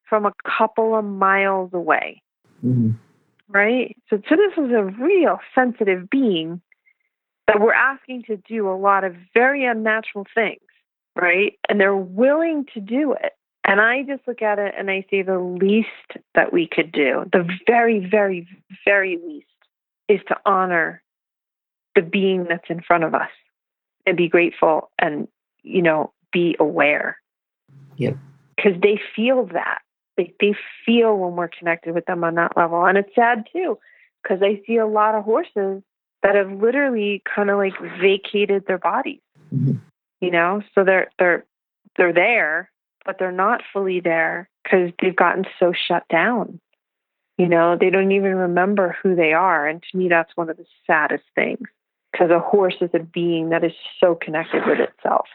from 0.07 0.27
a 0.27 0.33
couple 0.45 0.95
of 0.95 1.03
miles 1.03 1.71
away 1.73 2.21
mm-hmm. 2.63 2.91
right 3.47 3.97
so, 4.11 4.21
so 4.29 4.35
this 4.35 4.53
is 4.63 4.71
a 4.71 4.83
real 4.83 5.39
sensitive 5.55 6.07
being 6.07 6.61
that 7.51 7.61
we're 7.61 7.73
asking 7.73 8.23
to 8.23 8.37
do 8.37 8.69
a 8.69 8.75
lot 8.77 9.03
of 9.03 9.15
very 9.33 9.65
unnatural 9.65 10.25
things, 10.33 10.61
right? 11.15 11.53
And 11.67 11.79
they're 11.79 11.95
willing 11.95 12.65
to 12.73 12.79
do 12.79 13.13
it. 13.13 13.33
And 13.63 13.79
I 13.79 14.03
just 14.03 14.27
look 14.27 14.41
at 14.41 14.59
it 14.59 14.73
and 14.77 14.89
I 14.89 15.05
say 15.09 15.21
the 15.21 15.39
least 15.39 15.87
that 16.33 16.51
we 16.51 16.67
could 16.67 16.91
do, 16.91 17.25
the 17.31 17.47
very, 17.67 17.99
very, 17.99 18.47
very 18.85 19.19
least, 19.25 19.47
is 20.07 20.19
to 20.27 20.37
honor 20.45 21.03
the 21.95 22.01
being 22.01 22.45
that's 22.49 22.69
in 22.69 22.81
front 22.81 23.03
of 23.03 23.13
us 23.13 23.29
and 24.05 24.17
be 24.17 24.27
grateful 24.27 24.89
and, 24.99 25.27
you 25.61 25.81
know, 25.81 26.11
be 26.33 26.55
aware. 26.59 27.17
Yep. 27.97 28.17
Because 28.55 28.81
they 28.81 28.99
feel 29.15 29.45
that. 29.53 29.79
They, 30.17 30.33
they 30.39 30.55
feel 30.85 31.15
when 31.15 31.35
we're 31.35 31.47
connected 31.47 31.93
with 31.93 32.05
them 32.05 32.23
on 32.23 32.35
that 32.35 32.57
level. 32.57 32.85
And 32.85 32.97
it's 32.97 33.13
sad 33.15 33.45
too, 33.53 33.77
because 34.21 34.41
I 34.41 34.61
see 34.65 34.77
a 34.77 34.87
lot 34.87 35.15
of 35.15 35.23
horses 35.23 35.83
that 36.23 36.35
have 36.35 36.51
literally 36.51 37.21
kind 37.33 37.49
of 37.49 37.57
like 37.57 37.73
vacated 37.99 38.65
their 38.67 38.77
bodies. 38.77 39.21
Mm-hmm. 39.53 39.77
You 40.19 40.31
know, 40.31 40.61
so 40.75 40.83
they're 40.83 41.09
they're 41.17 41.45
they're 41.97 42.13
there, 42.13 42.69
but 43.05 43.17
they're 43.19 43.31
not 43.31 43.61
fully 43.73 43.99
there 43.99 44.49
because 44.63 44.91
they've 45.01 45.15
gotten 45.15 45.45
so 45.59 45.73
shut 45.73 46.07
down. 46.09 46.59
You 47.37 47.47
know, 47.47 47.77
they 47.79 47.89
don't 47.89 48.11
even 48.11 48.35
remember 48.35 48.95
who 49.01 49.15
they 49.15 49.33
are, 49.33 49.67
and 49.67 49.83
to 49.91 49.97
me, 49.97 50.09
that's 50.09 50.35
one 50.35 50.49
of 50.49 50.57
the 50.57 50.65
saddest 50.85 51.23
things 51.33 51.67
because 52.11 52.29
a 52.29 52.39
horse 52.39 52.75
is 52.81 52.89
a 52.93 52.99
being 52.99 53.49
that 53.49 53.63
is 53.63 53.71
so 53.99 54.15
connected 54.15 54.63
with 54.67 54.79
itself. 54.79 55.27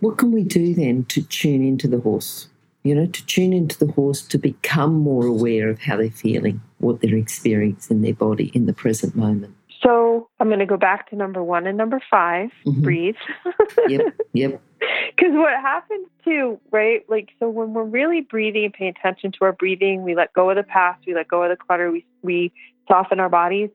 What 0.00 0.18
can 0.18 0.32
we 0.32 0.42
do 0.42 0.74
then 0.74 1.04
to 1.06 1.22
tune 1.22 1.62
into 1.62 1.86
the 1.86 2.00
horse? 2.00 2.48
You 2.82 2.94
know, 2.94 3.06
to 3.06 3.26
tune 3.26 3.52
into 3.52 3.78
the 3.78 3.92
horse 3.92 4.22
to 4.22 4.38
become 4.38 4.94
more 4.94 5.26
aware 5.26 5.68
of 5.68 5.80
how 5.80 5.98
they're 5.98 6.10
feeling, 6.10 6.62
what 6.78 7.00
they're 7.00 7.14
experiencing 7.14 7.98
in 7.98 8.02
their 8.02 8.14
body 8.14 8.50
in 8.54 8.66
the 8.66 8.72
present 8.72 9.14
moment. 9.14 9.54
So 9.82 10.28
I'm 10.38 10.48
going 10.48 10.60
to 10.60 10.66
go 10.66 10.76
back 10.76 11.08
to 11.10 11.16
number 11.16 11.42
one 11.42 11.66
and 11.66 11.78
number 11.78 12.00
5 12.10 12.50
mm-hmm. 12.66 12.82
breathe. 12.82 13.14
yep, 13.88 14.14
yep. 14.32 14.62
Because 15.10 15.34
what 15.34 15.52
happens 15.60 16.08
too, 16.24 16.58
right? 16.70 17.04
Like, 17.08 17.28
so 17.38 17.50
when 17.50 17.74
we're 17.74 17.84
really 17.84 18.22
breathing 18.22 18.64
and 18.64 18.72
paying 18.72 18.94
attention 18.98 19.32
to 19.32 19.38
our 19.42 19.52
breathing, 19.52 20.02
we 20.02 20.14
let 20.14 20.32
go 20.32 20.48
of 20.48 20.56
the 20.56 20.62
past, 20.62 21.04
we 21.06 21.14
let 21.14 21.28
go 21.28 21.42
of 21.42 21.50
the 21.50 21.56
clutter, 21.56 21.90
we, 21.90 22.06
we 22.22 22.50
soften 22.88 23.20
our 23.20 23.28
bodies. 23.28 23.68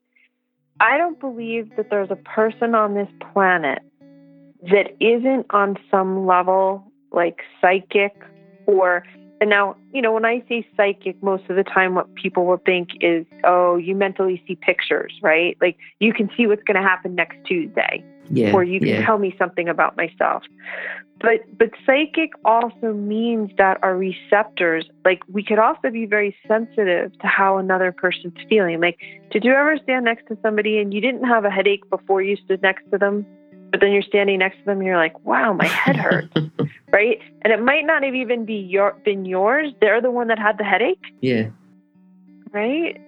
I 0.79 0.97
don't 0.97 1.19
believe 1.19 1.75
that 1.77 1.91
there's 1.91 2.09
a 2.09 2.15
person 2.15 2.73
on 2.73 2.95
this 2.95 3.07
planet 3.31 3.79
that 4.63 4.95
isn't 4.99 5.45
on 5.51 5.77
some 5.91 6.25
level 6.25 6.91
like 7.11 7.41
psychic 7.61 8.15
or 8.65 9.03
and 9.45 9.51
now, 9.51 9.75
you 9.93 10.01
know, 10.01 10.11
when 10.11 10.25
I 10.25 10.43
say 10.49 10.67
psychic, 10.75 11.21
most 11.21 11.43
of 11.49 11.55
the 11.55 11.63
time 11.63 11.93
what 11.93 12.15
people 12.15 12.47
will 12.47 12.59
think 12.65 12.89
is, 12.99 13.27
oh, 13.43 13.77
you 13.77 13.93
mentally 13.93 14.41
see 14.47 14.55
pictures, 14.55 15.13
right? 15.21 15.55
Like 15.61 15.77
you 15.99 16.13
can 16.13 16.31
see 16.35 16.47
what's 16.47 16.63
going 16.63 16.81
to 16.81 16.81
happen 16.81 17.13
next 17.13 17.37
Tuesday. 17.45 18.03
Yeah, 18.31 18.53
or 18.53 18.63
you 18.63 18.79
can 18.79 18.89
yeah. 18.89 19.05
tell 19.05 19.19
me 19.19 19.35
something 19.37 19.69
about 19.69 19.95
myself. 19.97 20.41
But 21.21 21.41
but 21.59 21.69
psychic 21.85 22.31
also 22.43 22.91
means 22.91 23.51
that 23.59 23.77
our 23.83 23.95
receptors, 23.95 24.89
like 25.05 25.21
we 25.31 25.43
could 25.43 25.59
also 25.59 25.91
be 25.91 26.07
very 26.07 26.35
sensitive 26.47 27.11
to 27.19 27.27
how 27.27 27.59
another 27.59 27.91
person's 27.91 28.33
feeling. 28.49 28.81
Like, 28.81 28.97
did 29.29 29.43
you 29.43 29.53
ever 29.53 29.77
stand 29.83 30.05
next 30.05 30.25
to 30.29 30.37
somebody 30.41 30.79
and 30.79 30.91
you 30.91 31.01
didn't 31.01 31.25
have 31.25 31.45
a 31.45 31.51
headache 31.51 31.87
before 31.91 32.23
you 32.23 32.35
stood 32.35 32.63
next 32.63 32.89
to 32.89 32.97
them? 32.97 33.27
But 33.71 33.81
then 33.81 33.91
you're 33.91 34.01
standing 34.01 34.39
next 34.39 34.57
to 34.59 34.65
them 34.65 34.77
and 34.77 34.85
you're 34.85 34.97
like, 34.97 35.23
wow, 35.25 35.53
my 35.53 35.65
head 35.65 35.95
hurts, 35.95 36.33
right? 36.91 37.19
And 37.41 37.51
it 37.51 37.61
might 37.61 37.85
not 37.85 38.03
have 38.03 38.15
even 38.15 38.45
be 38.45 38.55
your 38.55 38.95
been 39.03 39.25
yours. 39.25 39.73
They're 39.81 40.01
the 40.01 40.11
one 40.11 40.27
that 40.27 40.39
had 40.39 40.57
the 40.57 40.63
headache. 40.63 41.03
Yeah. 41.21 41.49
Right. 42.51 43.01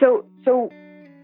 So 0.00 0.24
so 0.44 0.70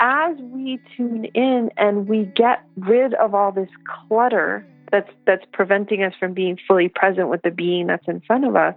as 0.00 0.36
we 0.40 0.80
tune 0.96 1.26
in 1.26 1.70
and 1.76 2.08
we 2.08 2.24
get 2.34 2.64
rid 2.76 3.14
of 3.14 3.34
all 3.34 3.52
this 3.52 3.68
clutter 3.86 4.66
that's 4.90 5.10
that's 5.26 5.44
preventing 5.52 6.02
us 6.02 6.12
from 6.18 6.34
being 6.34 6.58
fully 6.66 6.88
present 6.88 7.28
with 7.28 7.42
the 7.42 7.50
being 7.50 7.86
that's 7.86 8.06
in 8.08 8.20
front 8.20 8.44
of 8.44 8.56
us, 8.56 8.74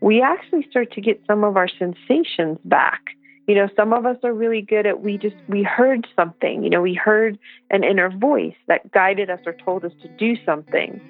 we 0.00 0.22
actually 0.22 0.66
start 0.70 0.92
to 0.92 1.00
get 1.00 1.20
some 1.26 1.44
of 1.44 1.56
our 1.56 1.68
sensations 1.68 2.58
back. 2.64 3.15
You 3.46 3.54
know, 3.54 3.68
some 3.76 3.92
of 3.92 4.06
us 4.06 4.16
are 4.24 4.32
really 4.32 4.60
good 4.60 4.86
at 4.86 5.02
we 5.02 5.18
just 5.18 5.36
we 5.48 5.62
heard 5.62 6.06
something, 6.16 6.64
you 6.64 6.70
know, 6.70 6.82
we 6.82 6.94
heard 6.94 7.38
an 7.70 7.84
inner 7.84 8.10
voice 8.10 8.56
that 8.66 8.90
guided 8.90 9.30
us 9.30 9.40
or 9.46 9.52
told 9.52 9.84
us 9.84 9.92
to 10.02 10.08
do 10.08 10.34
something. 10.44 11.00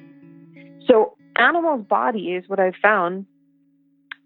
So 0.86 1.16
animals' 1.36 1.86
bodies, 1.86 2.44
what 2.46 2.60
I've 2.60 2.76
found 2.82 3.26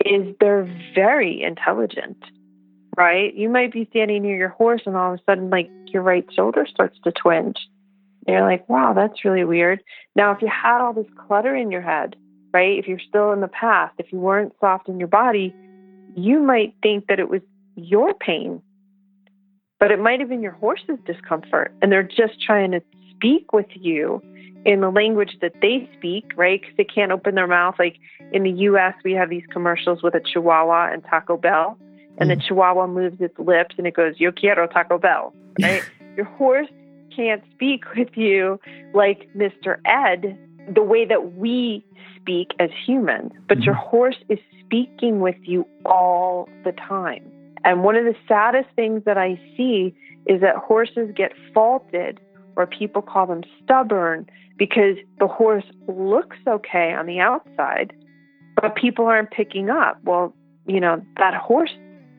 is 0.05 0.35
they're 0.41 0.69
very 0.95 1.43
intelligent, 1.43 2.17
right? 2.97 3.33
You 3.35 3.49
might 3.49 3.73
be 3.73 3.87
standing 3.91 4.23
near 4.23 4.37
your 4.37 4.49
horse 4.49 4.83
and 4.87 4.97
all 4.97 5.15
of 5.15 5.21
a 5.21 5.23
sudden 5.25 5.51
like 5.51 5.71
your 5.87 6.03
right 6.03 6.27
shoulder 6.35 6.67
starts 6.69 6.99
to 7.05 7.13
twinge. 7.13 7.59
You're 8.27 8.43
like, 8.43 8.69
wow, 8.69 8.93
that's 8.93 9.25
really 9.25 9.45
weird. 9.45 9.83
Now 10.17 10.33
if 10.33 10.43
you 10.43 10.49
had 10.49 10.81
all 10.81 10.93
this 10.93 11.07
clutter 11.27 11.55
in 11.55 11.71
your 11.71 11.83
head, 11.83 12.17
right? 12.53 12.79
If 12.79 12.89
you're 12.89 13.01
still 13.09 13.33
in 13.33 13.41
the 13.41 13.49
past, 13.49 13.95
if 13.99 14.13
you 14.13 14.19
weren't 14.19 14.53
soft 14.61 14.89
in 14.89 14.99
your 14.99 15.09
body, 15.09 15.55
you 16.17 16.41
might 16.41 16.75
think 16.83 17.07
that 17.07 17.21
it 17.21 17.29
was 17.29 17.43
your 17.85 18.15
pain, 18.15 18.63
but 19.79 19.91
it 19.91 19.99
might 19.99 20.21
have 20.21 20.29
been 20.29 20.43
your 20.43 20.53
horse's 20.53 20.99
discomfort. 21.07 21.73
And 21.83 21.91
they're 21.91 22.03
just 22.03 22.41
trying 22.45 22.71
to 22.73 22.83
speak 23.15 23.53
with 23.53 23.67
you 23.75 24.23
in 24.65 24.81
the 24.81 24.91
language 24.91 25.39
that 25.41 25.53
they 25.63 25.89
speak, 25.97 26.33
right? 26.37 26.61
Because 26.61 26.77
they 26.77 26.85
can't 26.85 27.13
open 27.13 27.35
their 27.35 27.47
mouth. 27.47 27.77
Like 27.79 27.97
in 28.33 28.43
the 28.43 28.51
US, 28.51 28.95
we 29.05 29.13
have 29.13 29.31
these 29.31 29.45
commercials 29.51 30.03
with 30.03 30.15
a 30.15 30.21
Chihuahua 30.21 30.93
and 30.93 31.03
Taco 31.05 31.37
Bell, 31.37 31.79
and 32.19 32.31
mm. 32.31 32.37
the 32.37 32.43
Chihuahua 32.47 32.87
moves 32.87 33.21
its 33.21 33.39
lips 33.39 33.75
and 33.79 33.87
it 33.87 33.95
goes, 33.95 34.15
Yo 34.19 34.33
quiero 34.33 34.67
Taco 34.67 34.99
Bell, 34.99 35.33
right? 35.61 35.83
Your 36.17 36.27
horse 36.27 36.69
can't 37.15 37.43
speak 37.55 37.85
with 37.97 38.11
you 38.15 38.61
like 38.95 39.29
Mr. 39.37 39.79
Ed 39.85 40.39
the 40.73 40.83
way 40.83 41.05
that 41.05 41.35
we 41.35 41.85
speak 42.17 42.53
as 42.59 42.71
humans, 42.87 43.33
but 43.49 43.59
mm-hmm. 43.59 43.65
your 43.65 43.75
horse 43.75 44.19
is 44.29 44.39
speaking 44.65 45.21
with 45.21 45.37
you 45.43 45.67
all 45.85 46.49
the 46.65 46.73
time. 46.73 47.23
And 47.65 47.85
one 47.85 47.97
of 47.97 48.05
the 48.05 48.15
saddest 48.27 48.69
things 48.75 49.03
that 49.05 49.19
I 49.19 49.41
see 49.57 49.95
is 50.27 50.41
that 50.41 50.57
horses 50.57 51.11
get 51.15 51.33
faulted 51.53 52.21
or 52.57 52.67
people 52.67 53.03
call 53.03 53.27
them 53.27 53.43
stubborn 53.63 54.29
because 54.57 54.97
the 55.19 55.27
horse 55.27 55.65
looks 55.89 56.37
okay 56.47 56.93
on 56.93 57.07
the 57.07 57.21
outside, 57.21 57.93
but 58.61 58.75
people 58.77 59.07
aren't 59.07 59.31
picking 59.31 59.71
up. 59.71 59.99
Well, 60.05 60.35
you 60.67 60.81
know, 60.81 61.03
that 61.19 61.35
horse 61.35 61.71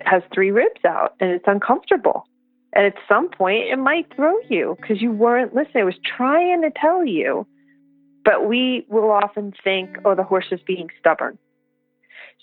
has 0.01 0.23
three 0.34 0.51
ribs 0.51 0.84
out 0.86 1.15
and 1.19 1.32
it's 1.32 1.45
uncomfortable. 1.47 2.25
And 2.73 2.86
at 2.86 2.93
some 3.08 3.30
point, 3.30 3.65
it 3.71 3.77
might 3.77 4.08
throw 4.15 4.36
you 4.49 4.77
because 4.80 5.01
you 5.01 5.12
weren't 5.12 5.54
listening. 5.54 5.82
It 5.82 5.86
was 5.86 5.99
trying 6.17 6.62
to 6.62 6.71
tell 6.80 7.06
you 7.06 7.45
but 8.23 8.47
we 8.47 8.86
will 8.89 9.12
often 9.12 9.54
think, 9.63 9.97
oh, 10.06 10.15
the 10.15 10.23
horse 10.23 10.45
is 10.51 10.60
being 10.65 10.89
stubborn. 10.99 11.38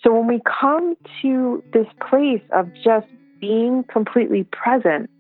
So 0.03 0.15
when 0.15 0.27
we 0.27 0.41
come 0.61 0.97
to 1.23 1.63
this 1.73 1.87
place 2.09 2.43
of 2.53 2.69
just 2.85 3.07
being 3.41 3.85
completely 3.85 4.45
present, 4.45 5.11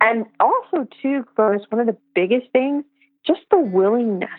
and 0.00 0.24
also, 0.40 0.88
too, 1.02 1.24
Glenys, 1.36 1.60
one 1.68 1.80
of 1.80 1.86
the 1.86 1.96
biggest 2.14 2.50
things, 2.52 2.84
just 3.26 3.40
the 3.50 3.58
willingness, 3.58 4.30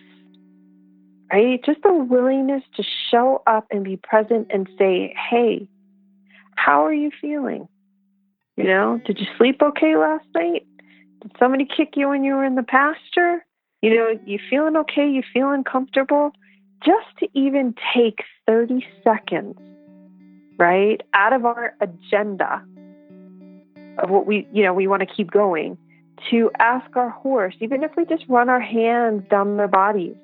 right? 1.31 1.63
Just 1.63 1.83
the 1.83 1.93
willingness 1.93 2.63
to 2.75 2.83
show 3.11 3.43
up 3.45 3.67
and 3.69 3.83
be 3.83 3.95
present 3.95 4.47
and 4.49 4.67
say, 4.77 5.15
hey, 5.29 5.67
how 6.55 6.85
are 6.85 6.93
you 6.93 7.11
feeling? 7.21 7.67
You 8.57 8.65
know, 8.65 8.99
did 9.05 9.19
you 9.19 9.27
sleep 9.37 9.61
okay 9.61 9.95
last 9.95 10.25
night? 10.35 10.65
Did 11.21 11.31
somebody 11.39 11.65
kick 11.65 11.93
you 11.95 12.09
when 12.09 12.23
you 12.23 12.33
were 12.33 12.43
in 12.43 12.55
the 12.55 12.63
pasture? 12.63 13.45
You 13.81 13.95
know, 13.95 14.19
you 14.25 14.39
feeling 14.49 14.75
okay? 14.77 15.07
You 15.07 15.23
feeling 15.33 15.63
comfortable? 15.63 16.31
Just 16.83 17.07
to 17.19 17.27
even 17.33 17.75
take 17.93 18.23
30 18.47 18.85
seconds, 19.03 19.55
right, 20.57 21.01
out 21.13 21.33
of 21.33 21.45
our 21.45 21.75
agenda 21.79 22.63
of 23.97 24.09
what 24.09 24.25
we, 24.25 24.47
you 24.51 24.63
know, 24.63 24.73
we 24.73 24.87
want 24.87 25.01
to 25.01 25.05
keep 25.05 25.29
going 25.29 25.77
to 26.29 26.51
ask 26.59 26.95
our 26.95 27.09
horse, 27.09 27.55
even 27.59 27.83
if 27.83 27.91
we 27.97 28.05
just 28.05 28.23
run 28.27 28.49
our 28.49 28.59
hands 28.59 29.23
down 29.29 29.57
their 29.57 29.67
bodies, 29.67 30.15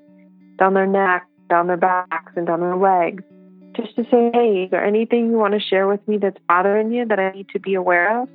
down 0.58 0.74
their 0.74 0.88
neck, 0.88 1.28
down 1.50 1.68
their 1.68 1.78
backs, 1.78 2.34
and 2.36 2.48
down 2.48 2.60
their 2.60 2.76
legs, 2.76 3.24
just 3.76 3.96
to 3.96 4.04
say, 4.04 4.32
hey, 4.34 4.64
is 4.64 4.72
there 4.72 4.84
anything 4.84 5.30
you 5.30 5.38
want 5.38 5.54
to 5.54 5.60
share 5.60 5.88
with 5.88 6.06
me 6.08 6.18
that's 6.18 6.38
bothering 6.48 6.92
you 6.92 7.06
that 7.06 7.20
I 7.20 7.32
need 7.32 7.50
to 7.50 7.60
be 7.60 7.76
aware 7.76 8.22
of? 8.22 8.30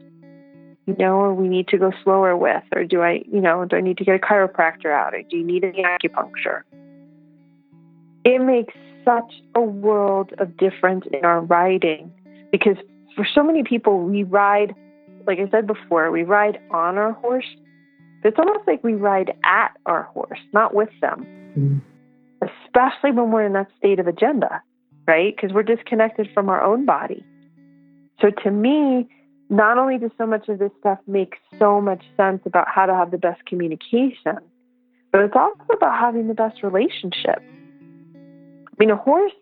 you 0.87 0.97
know, 0.99 1.15
or 1.15 1.35
we 1.35 1.49
need 1.49 1.69
to 1.69 1.79
go 1.79 1.93
slower 2.03 2.37
with, 2.37 2.63
or 2.75 2.85
do 2.85 3.03
I, 3.03 3.23
you 3.31 3.41
know, 3.41 3.65
do 3.65 3.77
I 3.77 3.81
need 3.81 3.99
to 3.99 4.05
get 4.05 4.17
a 4.17 4.19
chiropractor 4.19 4.93
out, 4.93 5.15
or 5.15 5.23
do 5.23 5.37
you 5.37 5.45
need 5.45 5.65
any 5.65 5.83
acupuncture? 5.83 6.63
It 8.25 8.41
makes 8.41 8.75
such 9.05 9.33
a 9.55 9.61
world 9.61 10.33
of 10.39 10.57
difference 10.57 11.05
in 11.13 11.25
our 11.25 11.41
riding 11.41 12.13
because 12.51 12.77
for 13.17 13.27
so 13.35 13.43
many 13.43 13.63
people, 13.63 14.01
we 14.03 14.23
ride, 14.23 14.75
like 15.27 15.39
I 15.39 15.49
said 15.51 15.67
before, 15.67 16.11
we 16.11 16.23
ride 16.23 16.59
on 16.71 16.99
our 16.99 17.13
horse. 17.13 17.47
It's 18.25 18.39
almost 18.39 18.67
like 18.67 18.85
we 18.85 18.95
ride 18.95 19.35
at 19.45 19.77
our 19.87 20.05
horse, 20.05 20.39
not 20.53 20.75
with 20.75 20.91
them, 21.01 21.27
mm. 21.59 21.81
especially 22.41 23.11
when 23.11 23.33
we're 23.33 23.45
in 23.45 23.53
that 23.55 23.69
state 23.79 23.99
of 23.99 24.07
agenda, 24.07 24.63
right? 25.09 25.35
Because 25.35 25.53
we're 25.53 25.65
disconnected 25.65 26.29
from 26.33 26.49
our 26.49 26.63
own 26.63 26.87
body. 26.87 27.25
So 28.21 28.31
to 28.45 28.51
me, 28.53 29.09
not 29.51 29.77
only 29.77 29.99
does 29.99 30.13
so 30.17 30.27
much 30.27 30.49
of 30.49 30.61
this 30.61 30.71
stuff 30.79 30.99
make 31.07 31.35
so 31.59 31.81
much 31.81 32.03
sense 32.17 32.41
about 32.47 32.69
how 32.69 32.87
to 32.87 32.95
have 32.95 33.11
the 33.11 33.19
best 33.19 33.45
communication, 33.45 34.39
but 35.11 35.21
it's 35.21 35.35
also 35.37 35.65
about 35.75 35.99
having 35.99 36.29
the 36.29 36.35
best 36.35 36.63
relationship. 36.63 37.43
I 38.73 38.77
mean, 38.79 38.91
a 38.91 38.97
horse 38.97 39.33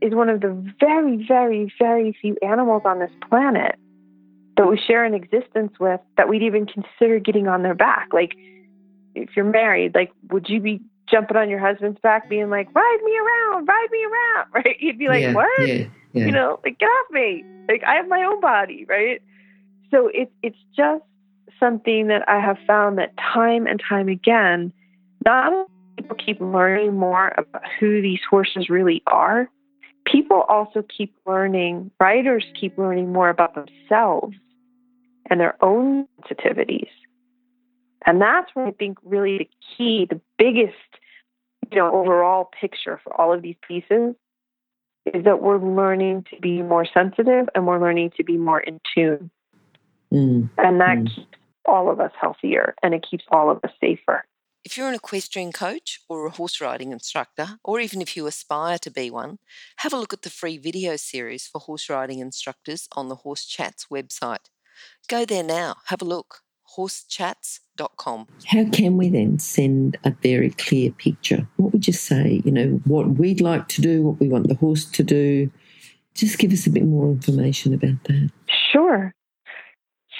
is 0.00 0.14
one 0.14 0.28
of 0.28 0.40
the 0.40 0.72
very, 0.78 1.24
very, 1.26 1.72
very 1.78 2.16
few 2.20 2.36
animals 2.42 2.82
on 2.84 2.98
this 2.98 3.10
planet 3.28 3.76
that 4.56 4.66
we 4.66 4.78
share 4.78 5.04
an 5.04 5.14
existence 5.14 5.72
with 5.78 6.00
that 6.16 6.28
we'd 6.28 6.42
even 6.42 6.66
consider 6.66 7.18
getting 7.18 7.48
on 7.48 7.62
their 7.62 7.74
back. 7.74 8.08
Like, 8.12 8.34
if 9.14 9.30
you're 9.36 9.44
married, 9.44 9.94
like, 9.94 10.12
would 10.30 10.48
you 10.48 10.60
be 10.60 10.80
jumping 11.10 11.36
on 11.36 11.48
your 11.48 11.58
husband's 11.58 11.98
back, 12.00 12.28
being 12.28 12.50
like, 12.50 12.68
ride 12.74 12.98
me 13.04 13.12
around, 13.18 13.66
ride 13.66 13.88
me 13.90 14.04
around, 14.04 14.46
right? 14.54 14.76
You'd 14.78 14.98
be 14.98 15.08
like, 15.08 15.22
yeah, 15.22 15.34
what? 15.34 15.68
Yeah, 15.68 15.84
yeah. 16.12 16.26
You 16.26 16.32
know, 16.32 16.60
like, 16.64 16.78
get 16.78 16.86
off 16.86 17.10
me. 17.10 17.44
Like, 17.68 17.82
I 17.84 17.94
have 17.94 18.08
my 18.08 18.22
own 18.22 18.40
body, 18.40 18.84
right? 18.88 19.22
So 19.90 20.08
it, 20.12 20.32
it's 20.42 20.58
just 20.76 21.04
something 21.58 22.08
that 22.08 22.28
I 22.28 22.40
have 22.40 22.58
found 22.66 22.98
that 22.98 23.16
time 23.16 23.66
and 23.66 23.80
time 23.86 24.08
again, 24.08 24.72
not 25.24 25.52
only 25.52 25.66
people 25.96 26.16
keep 26.16 26.40
learning 26.40 26.96
more 26.96 27.32
about 27.36 27.62
who 27.78 28.00
these 28.02 28.20
horses 28.28 28.68
really 28.68 29.02
are, 29.06 29.48
people 30.06 30.42
also 30.48 30.82
keep 30.82 31.14
learning, 31.26 31.90
riders 32.00 32.44
keep 32.58 32.76
learning 32.78 33.12
more 33.12 33.28
about 33.28 33.54
themselves 33.54 34.36
and 35.28 35.40
their 35.40 35.56
own 35.62 36.06
sensitivities. 36.22 36.88
And 38.06 38.20
that's 38.20 38.50
where 38.54 38.66
I 38.66 38.72
think 38.72 38.98
really 39.04 39.38
the 39.38 39.48
key, 39.76 40.06
the 40.08 40.20
biggest, 40.38 40.74
you 41.70 41.78
know, 41.78 41.94
overall 41.94 42.50
picture 42.58 43.00
for 43.04 43.18
all 43.20 43.32
of 43.32 43.42
these 43.42 43.56
pieces 43.66 44.14
is 45.06 45.24
that 45.24 45.42
we're 45.42 45.58
learning 45.58 46.24
to 46.30 46.40
be 46.40 46.62
more 46.62 46.86
sensitive 46.92 47.48
and 47.54 47.66
we're 47.66 47.80
learning 47.80 48.12
to 48.16 48.24
be 48.24 48.36
more 48.36 48.60
in 48.60 48.80
tune. 48.94 49.30
Mm. 50.12 50.50
And 50.58 50.80
that 50.80 50.98
mm. 50.98 51.14
keeps 51.14 51.28
all 51.66 51.90
of 51.90 52.00
us 52.00 52.12
healthier 52.20 52.74
and 52.82 52.94
it 52.94 53.06
keeps 53.08 53.24
all 53.30 53.50
of 53.50 53.60
us 53.64 53.70
safer. 53.80 54.24
If 54.62 54.76
you're 54.76 54.88
an 54.88 54.94
equestrian 54.94 55.52
coach 55.52 56.00
or 56.06 56.26
a 56.26 56.30
horse 56.30 56.60
riding 56.60 56.92
instructor, 56.92 57.58
or 57.64 57.80
even 57.80 58.02
if 58.02 58.14
you 58.14 58.26
aspire 58.26 58.76
to 58.80 58.90
be 58.90 59.10
one, 59.10 59.38
have 59.78 59.94
a 59.94 59.96
look 59.96 60.12
at 60.12 60.20
the 60.20 60.28
free 60.28 60.58
video 60.58 60.96
series 60.96 61.46
for 61.46 61.60
horse 61.60 61.88
riding 61.88 62.18
instructors 62.18 62.86
on 62.92 63.08
the 63.08 63.16
Horse 63.16 63.46
Chats 63.46 63.86
website. 63.90 64.50
Go 65.08 65.24
there 65.24 65.42
now, 65.42 65.76
have 65.86 66.02
a 66.02 66.04
look. 66.04 66.40
Horsechats.com. 66.76 68.26
How 68.46 68.64
can 68.66 68.98
we 68.98 69.08
then 69.08 69.38
send 69.38 69.96
a 70.04 70.10
very 70.22 70.50
clear 70.50 70.90
picture? 70.90 71.48
What 71.56 71.72
would 71.72 71.86
you 71.86 71.94
say? 71.94 72.42
You 72.44 72.52
know, 72.52 72.80
what 72.84 73.18
we'd 73.18 73.40
like 73.40 73.66
to 73.68 73.80
do, 73.80 74.02
what 74.02 74.20
we 74.20 74.28
want 74.28 74.48
the 74.48 74.56
horse 74.56 74.84
to 74.84 75.02
do. 75.02 75.50
Just 76.14 76.38
give 76.38 76.52
us 76.52 76.66
a 76.66 76.70
bit 76.70 76.84
more 76.84 77.10
information 77.10 77.72
about 77.72 78.04
that. 78.04 78.30
Sure. 78.70 79.14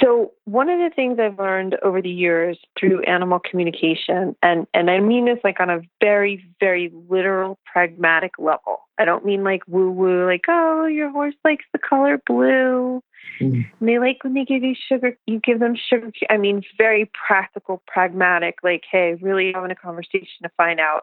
So 0.00 0.32
one 0.44 0.70
of 0.70 0.78
the 0.78 0.90
things 0.94 1.18
I've 1.18 1.38
learned 1.38 1.76
over 1.82 2.00
the 2.00 2.10
years 2.10 2.58
through 2.78 3.02
animal 3.02 3.38
communication, 3.38 4.34
and, 4.42 4.66
and 4.72 4.90
I 4.90 5.00
mean 5.00 5.26
this 5.26 5.38
like 5.44 5.60
on 5.60 5.68
a 5.68 5.80
very, 6.00 6.44
very 6.58 6.90
literal, 7.08 7.58
pragmatic 7.70 8.32
level. 8.38 8.80
I 8.98 9.04
don't 9.04 9.24
mean 9.24 9.44
like 9.44 9.62
woo 9.66 9.90
woo, 9.90 10.26
like, 10.26 10.44
oh, 10.48 10.86
your 10.86 11.10
horse 11.10 11.34
likes 11.44 11.64
the 11.72 11.78
color 11.78 12.20
blue. 12.26 13.02
Mm. 13.40 13.66
And 13.78 13.88
they 13.88 13.98
like 13.98 14.24
when 14.24 14.34
they 14.34 14.44
give 14.44 14.62
you 14.62 14.74
sugar, 14.88 15.16
you 15.26 15.38
give 15.40 15.60
them 15.60 15.74
sugar. 15.76 16.10
I 16.30 16.38
mean, 16.38 16.62
very 16.78 17.10
practical, 17.26 17.82
pragmatic, 17.86 18.58
like, 18.62 18.84
hey, 18.90 19.18
really 19.20 19.52
having 19.54 19.70
a 19.70 19.76
conversation 19.76 20.42
to 20.42 20.50
find 20.56 20.80
out, 20.80 21.02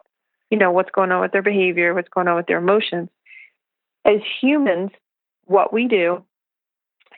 you 0.50 0.58
know, 0.58 0.72
what's 0.72 0.90
going 0.90 1.12
on 1.12 1.20
with 1.20 1.32
their 1.32 1.42
behavior, 1.42 1.94
what's 1.94 2.08
going 2.08 2.26
on 2.26 2.36
with 2.36 2.46
their 2.46 2.58
emotions. 2.58 3.10
As 4.04 4.20
humans, 4.40 4.90
what 5.44 5.72
we 5.72 5.86
do 5.86 6.24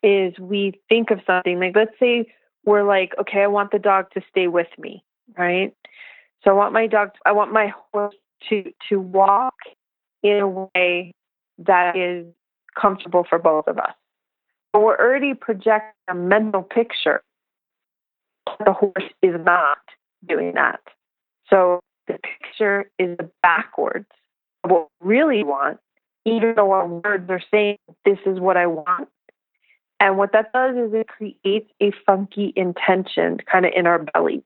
is 0.02 0.38
we 0.38 0.80
think 0.88 1.10
of 1.10 1.20
something 1.26 1.58
like 1.60 1.76
let's 1.76 1.98
say 1.98 2.26
we're 2.64 2.86
like 2.86 3.12
okay 3.20 3.42
i 3.42 3.46
want 3.46 3.70
the 3.70 3.78
dog 3.78 4.06
to 4.12 4.20
stay 4.30 4.48
with 4.48 4.68
me 4.78 5.04
right 5.36 5.74
so 6.42 6.50
i 6.50 6.54
want 6.54 6.72
my 6.72 6.86
dog 6.86 7.10
i 7.26 7.32
want 7.32 7.52
my 7.52 7.72
horse 7.92 8.14
to 8.48 8.64
to 8.88 8.98
walk 9.00 9.54
in 10.22 10.38
a 10.38 10.48
way 10.74 11.12
that 11.58 11.96
is 11.96 12.26
comfortable 12.80 13.24
for 13.28 13.38
both 13.38 13.66
of 13.66 13.78
us 13.78 13.92
But 14.72 14.80
we're 14.82 14.98
already 14.98 15.34
projecting 15.34 15.92
a 16.08 16.14
mental 16.14 16.62
picture. 16.62 17.22
The 18.64 18.72
horse 18.72 19.10
is 19.22 19.34
not 19.44 19.78
doing 20.26 20.52
that. 20.54 20.80
So 21.48 21.80
the 22.06 22.18
picture 22.18 22.90
is 22.98 23.16
backwards 23.42 24.06
what 24.62 24.88
we 25.00 25.08
really 25.08 25.44
want, 25.44 25.78
even 26.24 26.54
though 26.56 26.72
our 26.72 26.86
words 26.86 27.28
are 27.30 27.42
saying, 27.50 27.78
This 28.04 28.18
is 28.26 28.38
what 28.38 28.56
I 28.56 28.66
want. 28.66 29.08
And 30.00 30.16
what 30.16 30.32
that 30.32 30.52
does 30.52 30.76
is 30.76 30.94
it 30.94 31.08
creates 31.08 31.70
a 31.80 31.92
funky 32.06 32.52
intention 32.56 33.38
kind 33.50 33.66
of 33.66 33.72
in 33.76 33.86
our 33.86 33.98
belly. 33.98 34.42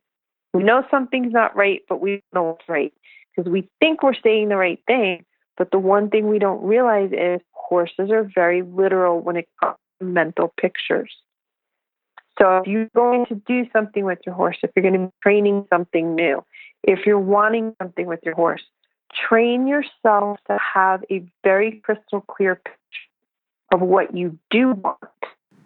We 0.52 0.64
know 0.64 0.84
something's 0.90 1.32
not 1.32 1.56
right, 1.56 1.80
but 1.88 2.00
we 2.00 2.22
don't 2.32 2.44
know 2.44 2.56
it's 2.58 2.68
right 2.68 2.92
because 3.34 3.50
we 3.50 3.68
think 3.80 4.02
we're 4.02 4.14
saying 4.14 4.48
the 4.48 4.56
right 4.56 4.80
thing. 4.86 5.24
But 5.56 5.70
the 5.70 5.78
one 5.78 6.10
thing 6.10 6.28
we 6.28 6.40
don't 6.40 6.62
realize 6.62 7.10
is 7.12 7.40
horses 7.52 8.10
are 8.10 8.28
very 8.34 8.62
literal 8.62 9.20
when 9.20 9.36
it 9.36 9.48
comes 9.60 9.76
to 10.00 10.06
mental 10.06 10.52
pictures. 10.60 11.12
So 12.40 12.58
if 12.58 12.66
you're 12.66 12.90
going 12.96 13.26
to 13.26 13.36
do 13.46 13.64
something 13.72 14.04
with 14.04 14.18
your 14.26 14.34
horse, 14.34 14.56
if 14.64 14.70
you're 14.74 14.82
going 14.82 15.00
to 15.00 15.06
be 15.06 15.12
training 15.22 15.66
something 15.72 16.16
new, 16.16 16.44
if 16.82 17.06
you're 17.06 17.20
wanting 17.20 17.76
something 17.80 18.06
with 18.06 18.18
your 18.24 18.34
horse, 18.34 18.62
train 19.28 19.68
yourself 19.68 20.38
to 20.48 20.58
have 20.74 21.04
a 21.10 21.24
very 21.44 21.80
crystal 21.84 22.22
clear 22.22 22.56
picture 22.56 22.80
of 23.72 23.80
what 23.80 24.16
you 24.16 24.36
do 24.50 24.72
want. 24.72 24.98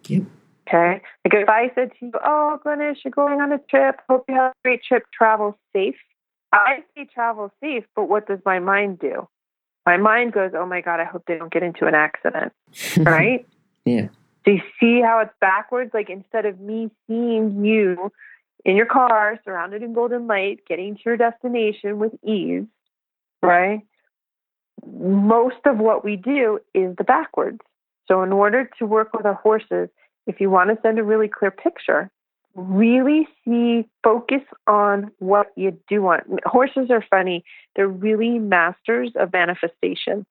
Yep. 0.09 0.23
Okay. 0.67 1.01
Like 1.25 1.33
if 1.33 1.49
I 1.49 1.71
said 1.75 1.91
to 1.99 2.05
you, 2.05 2.11
Oh, 2.23 2.59
Glenys, 2.65 2.97
you're 3.03 3.11
going 3.11 3.41
on 3.41 3.51
a 3.51 3.59
trip. 3.69 3.99
Hope 4.09 4.25
you 4.27 4.35
have 4.35 4.51
a 4.51 4.55
great 4.63 4.83
trip. 4.83 5.03
Travel 5.13 5.57
safe. 5.73 5.95
I 6.51 6.83
say 6.95 7.07
travel 7.13 7.51
safe, 7.61 7.85
but 7.95 8.09
what 8.09 8.27
does 8.27 8.39
my 8.45 8.59
mind 8.59 8.99
do? 8.99 9.27
My 9.85 9.97
mind 9.97 10.33
goes, 10.33 10.51
Oh 10.55 10.65
my 10.65 10.81
God, 10.81 10.99
I 10.99 11.05
hope 11.05 11.23
they 11.27 11.37
don't 11.37 11.51
get 11.51 11.63
into 11.63 11.85
an 11.85 11.95
accident. 11.95 12.53
right? 12.97 13.47
Yeah. 13.85 14.07
Do 14.45 14.53
you 14.53 14.61
see 14.79 15.01
how 15.01 15.19
it's 15.19 15.33
backwards? 15.39 15.91
Like 15.93 16.09
instead 16.09 16.45
of 16.45 16.59
me 16.59 16.89
seeing 17.07 17.63
you 17.63 18.11
in 18.65 18.75
your 18.75 18.85
car, 18.85 19.39
surrounded 19.45 19.83
in 19.83 19.93
golden 19.93 20.27
light, 20.27 20.61
getting 20.67 20.95
to 20.95 21.01
your 21.05 21.17
destination 21.17 21.99
with 21.99 22.13
ease, 22.23 22.65
right? 23.41 23.81
Most 24.85 25.57
of 25.65 25.77
what 25.77 26.03
we 26.03 26.15
do 26.15 26.59
is 26.73 26.95
the 26.95 27.03
backwards. 27.03 27.59
So, 28.09 28.23
in 28.23 28.33
order 28.33 28.69
to 28.79 28.85
work 28.85 29.13
with 29.15 29.25
our 29.25 29.35
horses, 29.35 29.89
if 30.27 30.41
you 30.41 30.49
want 30.49 30.69
to 30.71 30.77
send 30.81 30.99
a 30.99 31.03
really 31.03 31.27
clear 31.27 31.51
picture, 31.51 32.09
really 32.55 33.27
see, 33.45 33.87
focus 34.03 34.41
on 34.67 35.11
what 35.19 35.47
you 35.55 35.77
do 35.87 36.01
want. 36.01 36.23
Horses 36.45 36.89
are 36.89 37.05
funny. 37.09 37.43
They're 37.75 37.87
really 37.87 38.39
masters 38.39 39.11
of 39.15 39.31
manifestation. 39.31 40.25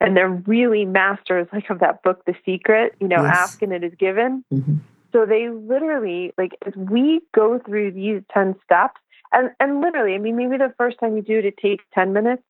And 0.00 0.16
they're 0.16 0.30
really 0.30 0.84
masters, 0.84 1.48
like 1.52 1.70
of 1.70 1.80
that 1.80 2.02
book, 2.02 2.24
The 2.24 2.34
Secret, 2.44 2.94
you 3.00 3.08
know, 3.08 3.22
Yes. 3.22 3.32
ask 3.32 3.62
and 3.62 3.72
it 3.72 3.82
is 3.84 3.94
given. 3.98 4.44
hmm 4.50 4.78
So 5.12 5.24
they 5.26 5.48
literally, 5.48 6.32
like, 6.38 6.52
as 6.66 6.74
we 6.76 7.20
go 7.34 7.58
through 7.58 7.92
these 7.92 8.22
10 8.32 8.54
steps, 8.64 9.00
and, 9.32 9.50
and 9.60 9.80
literally, 9.80 10.14
I 10.14 10.18
mean, 10.18 10.36
maybe 10.36 10.56
the 10.56 10.74
first 10.78 10.98
time 11.00 11.16
you 11.16 11.22
do 11.22 11.38
it, 11.38 11.44
it 11.44 11.56
takes 11.58 11.84
10 11.94 12.12
minutes. 12.12 12.42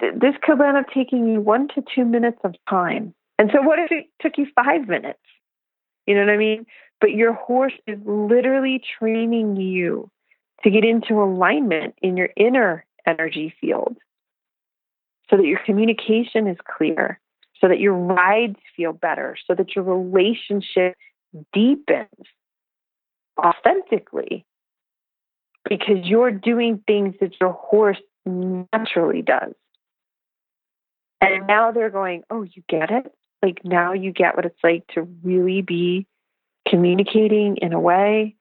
Th- 0.00 0.14
This 0.14 0.34
could 0.42 0.60
end 0.60 0.76
up 0.76 0.86
taking 0.92 1.28
you 1.28 1.40
one 1.40 1.68
to 1.68 1.82
two 1.94 2.04
minutes 2.04 2.38
of 2.44 2.54
time. 2.68 3.14
And 3.38 3.50
so, 3.52 3.62
what 3.62 3.78
if 3.78 3.90
it 3.90 4.06
took 4.20 4.38
you 4.38 4.46
five 4.54 4.88
minutes? 4.88 5.18
You 6.06 6.14
know 6.14 6.20
what 6.20 6.30
I 6.30 6.36
mean? 6.36 6.66
But 7.00 7.12
your 7.12 7.32
horse 7.32 7.72
is 7.86 7.98
literally 8.04 8.80
training 8.98 9.56
you 9.56 10.10
to 10.62 10.70
get 10.70 10.84
into 10.84 11.22
alignment 11.22 11.94
in 12.02 12.16
your 12.16 12.30
inner 12.36 12.84
energy 13.06 13.54
field 13.60 13.96
so 15.30 15.36
that 15.36 15.46
your 15.46 15.60
communication 15.64 16.46
is 16.46 16.56
clear, 16.76 17.20
so 17.60 17.68
that 17.68 17.80
your 17.80 17.94
rides 17.94 18.58
feel 18.76 18.92
better, 18.92 19.36
so 19.46 19.54
that 19.54 19.74
your 19.74 19.84
relationship 19.84 20.94
deepens 21.52 22.08
authentically 23.38 24.44
because 25.68 25.98
you're 26.04 26.30
doing 26.30 26.82
things 26.86 27.14
that 27.20 27.32
your 27.40 27.52
horse 27.52 28.00
naturally 28.26 29.22
does. 29.22 29.54
And 31.20 31.46
now 31.46 31.72
they're 31.72 31.90
going, 31.90 32.22
Oh, 32.30 32.42
you 32.42 32.62
get 32.68 32.90
it? 32.90 33.12
Like 33.44 33.62
now 33.62 33.92
you 33.92 34.10
get 34.10 34.36
what 34.36 34.46
it's 34.46 34.64
like 34.64 34.86
to 34.94 35.02
really 35.22 35.60
be 35.60 36.06
communicating 36.66 37.58
in 37.58 37.74
a 37.74 37.80
way 37.80 38.36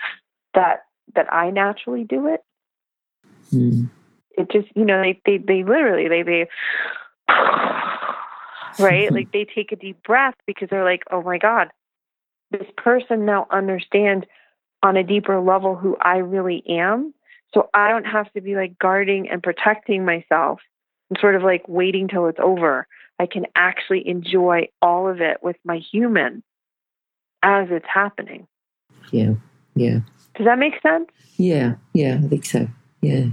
that 0.53 0.85
that 1.13 1.31
I 1.31 1.49
naturally 1.49 2.05
do 2.05 2.27
it. 2.27 2.41
Mm. 3.53 3.89
It 4.37 4.49
just, 4.49 4.69
you 4.75 4.85
know, 4.85 5.01
they 5.01 5.19
they, 5.25 5.39
they 5.39 5.63
literally 5.65 6.07
they 6.07 6.23
they 6.23 6.47
right? 8.79 9.11
like 9.11 9.33
they 9.33 9.43
take 9.43 9.73
a 9.73 9.75
deep 9.75 10.01
breath 10.03 10.35
because 10.47 10.69
they're 10.69 10.85
like, 10.85 11.03
oh 11.11 11.21
my 11.21 11.37
God, 11.37 11.67
this 12.51 12.67
person 12.77 13.25
now 13.25 13.45
understands 13.51 14.25
on 14.83 14.95
a 14.95 15.03
deeper 15.03 15.41
level 15.41 15.75
who 15.75 15.97
I 15.99 16.19
really 16.19 16.63
am. 16.69 17.13
So 17.53 17.69
I 17.73 17.89
don't 17.89 18.05
have 18.05 18.31
to 18.33 18.41
be 18.41 18.55
like 18.55 18.79
guarding 18.79 19.29
and 19.29 19.43
protecting 19.43 20.05
myself 20.05 20.61
and 21.09 21.19
sort 21.19 21.35
of 21.35 21.43
like 21.43 21.65
waiting 21.67 22.07
till 22.07 22.27
it's 22.27 22.39
over. 22.41 22.87
I 23.19 23.25
can 23.25 23.45
actually 23.55 24.07
enjoy 24.07 24.69
all 24.81 25.09
of 25.09 25.21
it 25.21 25.37
with 25.41 25.57
my 25.63 25.77
human 25.77 26.43
as 27.41 27.67
it's 27.71 27.85
happening. 27.91 28.47
Yeah. 29.11 29.33
Yeah. 29.75 29.99
Does 30.35 30.45
that 30.45 30.57
make 30.59 30.81
sense? 30.81 31.09
Yeah, 31.37 31.75
yeah, 31.93 32.19
I 32.23 32.27
think 32.27 32.45
so. 32.45 32.67
Yeah. 33.01 33.25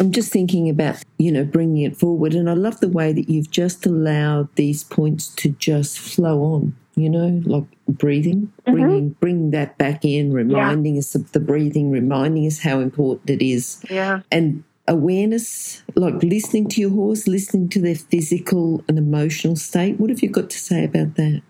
I'm 0.00 0.10
just 0.12 0.32
thinking 0.32 0.68
about, 0.70 1.02
you 1.18 1.30
know, 1.30 1.44
bringing 1.44 1.82
it 1.82 1.96
forward. 1.96 2.34
And 2.34 2.48
I 2.48 2.54
love 2.54 2.80
the 2.80 2.88
way 2.88 3.12
that 3.12 3.28
you've 3.28 3.50
just 3.50 3.84
allowed 3.84 4.48
these 4.54 4.84
points 4.84 5.28
to 5.36 5.50
just 5.50 5.98
flow 5.98 6.42
on, 6.42 6.76
you 6.96 7.10
know, 7.10 7.42
like 7.44 7.64
breathing, 7.88 8.52
Mhm. 8.66 8.72
bringing, 8.72 9.08
bringing 9.20 9.50
that 9.50 9.76
back 9.78 10.04
in, 10.04 10.32
reminding 10.32 10.98
us 10.98 11.14
of 11.14 11.32
the 11.32 11.40
breathing, 11.40 11.90
reminding 11.90 12.46
us 12.46 12.60
how 12.60 12.80
important 12.80 13.28
it 13.30 13.44
is. 13.44 13.84
Yeah. 13.90 14.20
And 14.30 14.64
awareness, 14.88 15.82
like 15.94 16.22
listening 16.22 16.68
to 16.68 16.80
your 16.80 16.90
horse, 16.90 17.26
listening 17.28 17.68
to 17.70 17.80
their 17.80 17.94
physical 17.94 18.84
and 18.88 18.98
emotional 18.98 19.56
state. 19.56 19.98
What 20.00 20.10
have 20.10 20.22
you 20.22 20.28
got 20.28 20.50
to 20.50 20.58
say 20.58 20.84
about 20.84 21.14
that? 21.16 21.42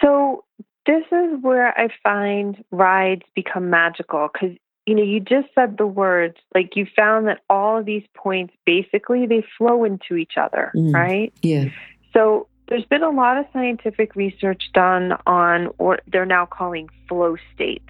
So 0.00 0.44
this 0.86 1.04
is 1.10 1.42
where 1.42 1.78
I 1.78 1.88
find 2.02 2.62
rides 2.70 3.22
become 3.34 3.70
magical 3.70 4.28
because 4.32 4.56
you 4.86 4.94
know 4.94 5.02
you 5.02 5.18
just 5.18 5.48
said 5.54 5.78
the 5.78 5.86
words 5.86 6.36
like 6.54 6.76
you 6.76 6.86
found 6.94 7.26
that 7.26 7.40
all 7.50 7.78
of 7.78 7.86
these 7.86 8.04
points 8.14 8.54
basically 8.64 9.26
they 9.26 9.44
flow 9.58 9.84
into 9.84 10.16
each 10.16 10.34
other, 10.36 10.70
Mm. 10.76 10.94
right? 10.94 11.32
Yeah. 11.42 11.66
So 12.12 12.46
there's 12.68 12.84
been 12.84 13.02
a 13.02 13.10
lot 13.10 13.36
of 13.36 13.46
scientific 13.52 14.14
research 14.16 14.70
done 14.74 15.16
on 15.26 15.66
what 15.76 16.02
they're 16.10 16.26
now 16.26 16.46
calling 16.46 16.88
flow 17.08 17.36
states, 17.54 17.88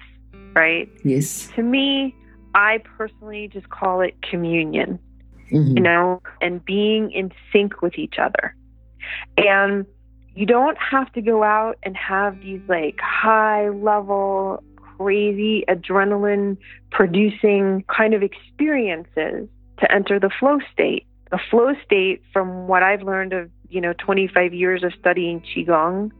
right? 0.55 0.89
Yes. 1.03 1.49
To 1.55 1.63
me, 1.63 2.15
I 2.57 2.79
personally 2.97 3.47
just 3.47 3.69
call 3.69 4.01
it 4.01 4.21
communion 4.21 4.99
Mhm. 5.51 5.75
you 5.75 5.81
know, 5.81 6.21
and 6.41 6.63
being 6.65 7.11
in 7.11 7.31
sync 7.51 7.81
with 7.81 7.97
each 7.97 8.19
other. 8.19 8.53
And 9.37 9.85
you 10.35 10.45
don't 10.45 10.77
have 10.77 11.11
to 11.13 11.21
go 11.21 11.43
out 11.43 11.77
and 11.83 11.95
have 11.95 12.41
these 12.41 12.61
like 12.67 12.99
high 12.99 13.69
level, 13.69 14.61
crazy 14.75 15.63
adrenaline 15.69 16.57
producing 16.91 17.83
kind 17.87 18.13
of 18.13 18.23
experiences 18.23 19.47
to 19.79 19.91
enter 19.91 20.19
the 20.19 20.29
flow 20.29 20.59
state. 20.73 21.05
The 21.31 21.39
flow 21.49 21.73
state, 21.83 22.21
from 22.33 22.67
what 22.67 22.83
I've 22.83 23.03
learned 23.03 23.33
of, 23.33 23.49
you 23.69 23.81
know, 23.81 23.93
25 23.93 24.53
years 24.53 24.83
of 24.83 24.93
studying 24.99 25.41
Qigong 25.41 26.11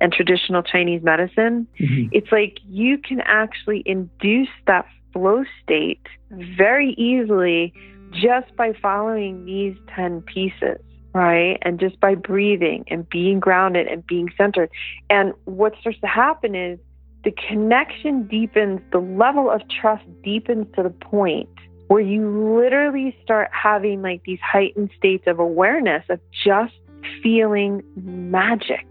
and 0.00 0.12
traditional 0.12 0.62
Chinese 0.62 1.02
medicine, 1.02 1.66
Mhm. 1.78 2.08
it's 2.12 2.30
like 2.32 2.58
you 2.66 2.98
can 2.98 3.20
actually 3.22 3.82
induce 3.84 4.48
that 4.66 4.86
flow 5.12 5.44
state 5.62 6.06
very 6.30 6.92
easily 6.92 7.72
just 8.12 8.54
by 8.56 8.72
following 8.80 9.44
these 9.44 9.76
10 9.94 10.22
pieces, 10.22 10.78
right? 11.14 11.58
And 11.62 11.78
just 11.78 12.00
by 12.00 12.14
breathing 12.14 12.84
and 12.88 13.08
being 13.08 13.40
grounded 13.40 13.86
and 13.86 14.06
being 14.06 14.28
centered. 14.36 14.70
And 15.08 15.32
what 15.44 15.74
starts 15.80 16.00
to 16.00 16.06
happen 16.06 16.54
is 16.54 16.78
the 17.24 17.32
connection 17.32 18.26
deepens, 18.26 18.80
the 18.92 18.98
level 18.98 19.50
of 19.50 19.62
trust 19.68 20.04
deepens 20.22 20.66
to 20.76 20.82
the 20.82 20.90
point 20.90 21.48
where 21.88 22.00
you 22.00 22.54
literally 22.56 23.16
start 23.22 23.50
having 23.52 24.00
like 24.00 24.22
these 24.24 24.38
heightened 24.40 24.90
states 24.96 25.24
of 25.26 25.38
awareness 25.38 26.04
of 26.08 26.20
just 26.44 26.74
feeling 27.22 27.82
magic 27.96 28.86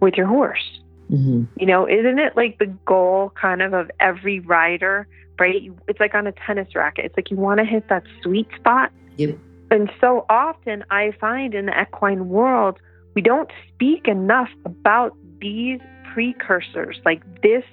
with 0.00 0.14
your 0.14 0.26
horse. 0.26 0.80
Mhm. 1.10 1.46
You 1.56 1.66
know, 1.66 1.88
isn't 1.88 2.18
it 2.18 2.36
like 2.36 2.58
the 2.58 2.66
goal 2.84 3.32
kind 3.40 3.62
of 3.62 3.72
of 3.72 3.90
every 4.00 4.40
rider, 4.40 5.06
right? 5.38 5.70
It's 5.88 6.00
like 6.00 6.14
on 6.14 6.26
a 6.26 6.32
tennis 6.32 6.74
racket. 6.74 7.04
It's 7.06 7.16
like 7.16 7.30
you 7.30 7.36
want 7.36 7.60
to 7.60 7.64
hit 7.64 7.88
that 7.88 8.04
sweet 8.22 8.48
spot. 8.56 8.92
Yep. 9.16 9.38
And 9.70 9.90
so 10.00 10.24
often 10.28 10.84
I 10.90 11.12
find 11.20 11.54
in 11.54 11.66
the 11.66 11.80
equine 11.80 12.28
world, 12.28 12.78
we 13.14 13.22
don't 13.22 13.50
speak 13.72 14.06
enough 14.06 14.48
about 14.64 15.16
these 15.40 15.80
precursors, 16.12 17.00
like 17.04 17.22
this 17.42 17.64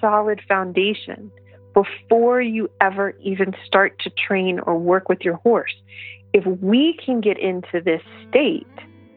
solid 0.00 0.40
foundation, 0.48 1.30
before 1.74 2.40
you 2.40 2.70
ever 2.80 3.14
even 3.20 3.54
start 3.66 3.98
to 4.00 4.10
train 4.10 4.60
or 4.60 4.78
work 4.78 5.08
with 5.08 5.20
your 5.22 5.34
horse. 5.36 5.74
If 6.32 6.46
we 6.46 6.98
can 7.04 7.20
get 7.20 7.38
into 7.38 7.80
this 7.84 8.02
state, 8.28 8.66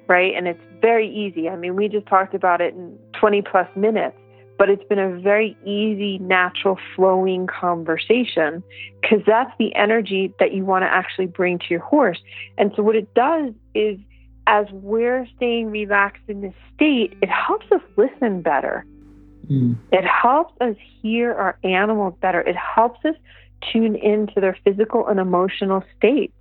right, 0.08 0.34
and 0.36 0.48
it's 0.48 0.62
very 0.82 1.10
easy. 1.10 1.50
I 1.50 1.56
mean, 1.56 1.76
we 1.76 1.88
just 1.88 2.08
talked 2.08 2.34
about 2.34 2.62
it 2.62 2.74
in 2.74 2.98
20 3.20 3.41
plus 3.43 3.68
minutes, 3.76 4.18
but 4.58 4.70
it's 4.70 4.84
been 4.86 4.99
a 4.99 5.20
very 5.20 5.55
easy, 5.64 6.18
natural, 6.20 6.78
flowing 6.95 7.47
conversation 7.47 8.64
because 9.01 9.20
that's 9.26 9.51
the 9.60 9.74
energy 9.76 10.34
that 10.39 10.53
you 10.53 10.66
want 10.66 10.84
to 10.84 10.88
actually 10.88 11.28
bring 11.28 11.60
to 11.60 11.66
your 11.70 11.80
horse. 11.80 12.20
And 12.58 12.72
so, 12.76 12.84
what 12.84 12.95
it 12.95 13.14
does 13.14 13.53
is, 13.76 13.99
as 14.47 14.66
we're 14.72 15.28
staying 15.36 15.70
relaxed 15.72 16.24
in 16.28 16.41
this 16.41 16.53
state, 16.76 17.18
it 17.22 17.30
helps 17.30 17.66
us 17.72 17.82
listen 17.97 18.41
better. 18.41 18.86
Mm. 19.49 19.78
It 19.91 20.05
helps 20.05 20.53
us 20.62 20.76
hear 21.01 21.34
our 21.34 21.58
animals 21.64 22.16
better. 22.22 22.41
It 22.41 22.55
helps 22.55 23.03
us 23.05 23.16
tune 23.72 23.95
into 23.95 24.39
their 24.39 24.58
physical 24.64 25.08
and 25.08 25.20
emotional 25.20 25.84
states. 25.97 26.34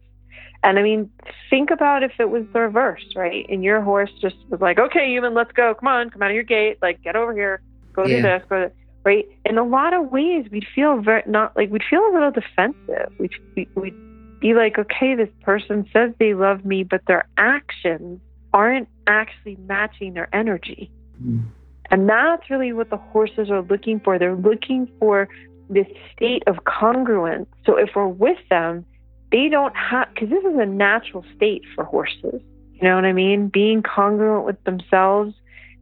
And 0.63 0.79
I 0.79 0.83
mean, 0.83 1.11
think 1.49 1.71
about 1.71 2.03
if 2.03 2.13
it 2.19 2.31
was 2.31 2.45
the 2.53 2.61
reverse, 2.61 3.05
right? 3.15 3.47
And 3.49 3.63
your 3.63 3.81
horse 3.83 4.11
just 4.21 4.37
was 4.49 4.61
like, 4.61 4.79
okay, 4.79 5.09
human, 5.09 5.35
let's 5.35 5.53
go. 5.53 5.75
Come 5.75 5.89
on, 5.89 6.11
come 6.11 6.23
out 6.23 6.31
of 6.31 6.35
your 6.35 6.45
gate. 6.45 6.79
Like, 6.83 7.03
get 7.03 7.15
over 7.15 7.33
here. 7.33 7.61
Go 7.97 8.07
yeah. 8.07 8.21
this. 8.21 8.43
Go 8.49 8.57
to, 8.57 8.73
right? 9.05 9.27
In 9.45 9.59
a 9.59 9.65
lot 9.65 9.95
of 9.95 10.13
ways, 10.13 10.47
we'd 10.53 10.67
feel 10.75 11.01
very, 11.01 11.23
not 11.27 11.57
like, 11.57 11.71
we'd 11.71 11.83
feel 11.89 12.01
a 12.01 12.13
little 12.13 12.31
defensive. 12.31 13.13
We'd, 13.19 13.33
we'd 13.75 14.41
be 14.41 14.55
like, 14.55 14.79
okay, 14.79 15.15
this 15.15 15.31
person 15.43 15.89
says 15.93 16.13
they 16.21 16.35
love 16.35 16.65
me, 16.65 16.85
but 16.85 17.01
their 17.07 17.27
actions 17.39 18.21
aren't 18.53 18.89
actually 19.07 19.57
matching 19.67 20.15
their 20.15 20.29
energy. 20.35 20.91
Mm. 21.23 21.45
And 21.91 22.09
that's 22.09 22.51
really 22.51 22.73
what 22.73 22.91
the 22.91 22.97
horses 22.97 23.51
are 23.51 23.63
looking 23.63 24.01
for. 24.01 24.19
They're 24.19 24.37
looking 24.37 24.91
for 24.99 25.29
this 25.71 25.87
state 26.15 26.43
of 26.47 26.57
congruence. 26.65 27.47
So 27.65 27.77
if 27.77 27.91
we're 27.95 28.09
with 28.09 28.39
them, 28.51 28.85
they 29.33 29.49
don't 29.49 29.75
have, 29.75 30.09
because 30.13 30.31
this 30.31 30.45
is 30.45 30.59
a 30.59 30.67
natural 30.67 31.25
state 31.35 31.63
for 31.75 31.85
horses. 31.85 32.41
You 32.75 32.83
know 32.83 32.95
what 32.95 33.05
I 33.05 33.13
mean? 33.13 33.49
Being 33.49 33.83
congruent 33.83 34.45
with 34.45 34.63
themselves, 34.65 35.35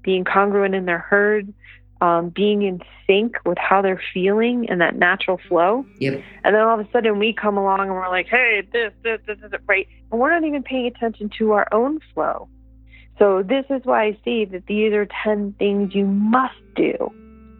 being 0.02 0.24
congruent 0.24 0.74
in 0.74 0.84
their 0.84 0.98
herd, 0.98 1.52
um, 2.04 2.28
being 2.28 2.62
in 2.62 2.80
sync 3.06 3.36
with 3.46 3.56
how 3.56 3.80
they're 3.80 4.02
feeling 4.12 4.68
and 4.68 4.80
that 4.82 4.94
natural 4.94 5.40
flow. 5.48 5.86
Yep. 6.00 6.22
And 6.44 6.54
then 6.54 6.60
all 6.60 6.78
of 6.78 6.86
a 6.86 6.90
sudden 6.92 7.18
we 7.18 7.32
come 7.32 7.56
along 7.56 7.80
and 7.80 7.92
we're 7.92 8.10
like, 8.10 8.26
hey, 8.26 8.62
this, 8.72 8.92
this, 9.02 9.20
this 9.26 9.38
is 9.38 9.52
right. 9.66 9.88
And 10.12 10.20
we're 10.20 10.30
not 10.30 10.46
even 10.46 10.62
paying 10.62 10.86
attention 10.86 11.30
to 11.38 11.52
our 11.52 11.66
own 11.72 12.00
flow. 12.12 12.46
So 13.18 13.42
this 13.42 13.64
is 13.70 13.80
why 13.84 14.04
I 14.04 14.18
say 14.22 14.44
that 14.44 14.66
these 14.66 14.92
are 14.92 15.08
10 15.24 15.54
things 15.58 15.94
you 15.94 16.04
must 16.04 16.60
do 16.76 17.10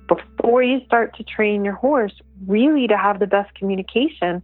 before 0.08 0.62
you 0.62 0.84
start 0.84 1.16
to 1.16 1.22
train 1.22 1.64
your 1.64 1.74
horse 1.74 2.12
really 2.46 2.86
to 2.88 2.98
have 2.98 3.20
the 3.20 3.26
best 3.26 3.54
communication 3.54 4.42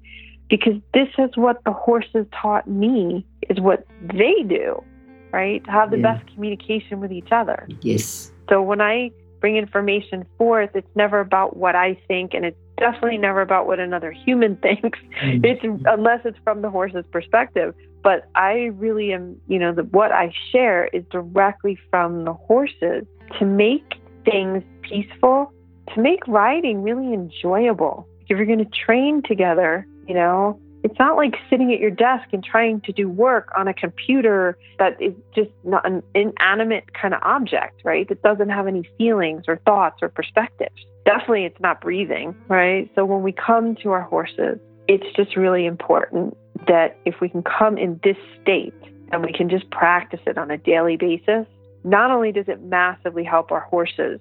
because 0.49 0.81
this 0.95 1.09
is 1.19 1.31
what 1.35 1.63
the 1.65 1.73
horses 1.73 2.27
taught 2.41 2.67
me 2.67 3.27
is 3.51 3.61
what 3.61 3.87
they 4.01 4.45
do, 4.49 4.83
right? 5.31 5.63
To 5.65 5.71
have 5.71 5.91
the 5.91 5.99
yeah. 5.99 6.15
best 6.15 6.33
communication 6.33 7.01
with 7.01 7.13
each 7.13 7.33
other. 7.33 7.69
Yes. 7.83 8.33
So 8.49 8.63
when 8.63 8.81
I 8.81 9.11
bring 9.41 9.57
information 9.57 10.25
forth, 10.39 10.71
it's 10.75 10.95
never 10.95 11.21
about 11.21 11.57
what 11.57 11.75
I 11.75 11.99
think 12.09 12.35
and 12.35 12.45
it's 12.45 12.59
definitely 12.79 13.19
never 13.19 13.41
about 13.41 13.67
what 13.67 13.79
another 13.79 14.11
human 14.11 14.57
thinks. 14.63 14.99
Mm-hmm. 15.23 15.45
It's 15.45 15.83
unless 15.87 16.21
it's 16.25 16.39
from 16.45 16.63
the 16.63 16.71
horse's 16.71 17.05
perspective. 17.11 17.75
But 18.03 18.29
I 18.35 18.71
really 18.75 19.13
am, 19.13 19.39
you 19.47 19.59
know, 19.59 19.75
the, 19.75 19.85
what 19.85 20.11
I 20.11 20.33
share 20.51 20.87
is 20.87 21.05
directly 21.11 21.79
from 21.91 22.25
the 22.25 22.33
horses 22.33 23.05
to 23.39 23.45
make 23.45 23.95
things 24.25 24.63
peaceful, 24.83 25.53
to 25.95 26.01
make 26.01 26.27
riding 26.27 26.83
really 26.83 27.13
enjoyable. 27.13 28.09
If 28.23 28.39
you're 28.39 28.47
going 28.47 28.65
to 28.65 28.71
train 28.87 29.23
together, 29.23 29.87
you 30.09 30.15
know, 30.15 30.59
it's 30.83 30.99
not 30.99 31.17
like 31.17 31.35
sitting 31.49 31.73
at 31.73 31.81
your 31.81 31.91
desk 31.91 32.29
and 32.33 32.43
trying 32.43 32.81
to 32.83 32.93
do 32.93 33.09
work 33.09 33.51
on 33.57 33.69
a 33.69 33.75
computer 33.75 34.57
that 34.79 35.01
is 35.01 35.13
just 35.35 35.51
not 35.65 35.87
an 35.87 36.03
inanimate 36.15 36.93
kind 36.95 37.15
of 37.15 37.21
object, 37.23 37.83
right? 37.85 38.09
That 38.09 38.23
doesn't 38.23 38.49
have 38.49 38.67
any 38.67 38.89
feelings 38.97 39.45
or 39.47 39.59
thoughts 39.59 39.99
or 40.03 40.09
perspectives. 40.09 40.85
Definitely, 41.05 41.45
it's 41.45 41.61
not 41.61 41.81
breathing, 41.81 42.35
right? 42.49 42.91
So 42.95 43.05
when 43.05 43.23
we 43.23 43.33
come 43.33 43.77
to 43.83 43.91
our 43.91 44.03
horses, 44.03 44.59
it's 44.89 45.07
just 45.17 45.37
really 45.37 45.67
important 45.67 46.37
that 46.67 46.97
if 47.05 47.21
we 47.21 47.29
can 47.29 47.43
come 47.43 47.79
in 47.79 48.01
this 48.03 48.17
state 48.43 48.75
and 49.13 49.23
we 49.23 49.33
can 49.33 49.49
just 49.49 49.71
practice 49.71 50.21
it 50.27 50.39
on 50.39 50.51
a 50.51 50.59
daily 50.59 50.97
basis, 50.97 51.47
not 51.85 52.11
only 52.11 52.33
does 52.33 52.49
it 52.49 52.63
massively 52.63 53.25
help 53.25 53.51
our 53.53 53.61
horses 53.61 54.21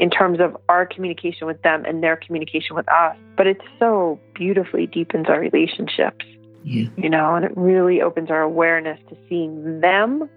in 0.00 0.08
terms 0.08 0.40
of 0.40 0.56
our 0.70 0.86
communication 0.86 1.46
with 1.46 1.60
them 1.60 1.84
and 1.84 2.02
their 2.02 2.16
communication 2.16 2.74
with 2.74 2.90
us, 2.90 3.14
but 3.36 3.46
it 3.46 3.60
so 3.78 4.18
beautifully 4.34 4.86
deepens 4.86 5.26
our 5.28 5.38
relationships. 5.38 6.24
Yeah. 6.64 6.88
You 6.96 7.10
know, 7.10 7.34
and 7.34 7.44
it 7.44 7.52
really 7.54 8.00
opens 8.00 8.30
our 8.30 8.40
awareness 8.40 8.98
to 9.10 9.16
seeing 9.28 9.80
them 9.80 10.28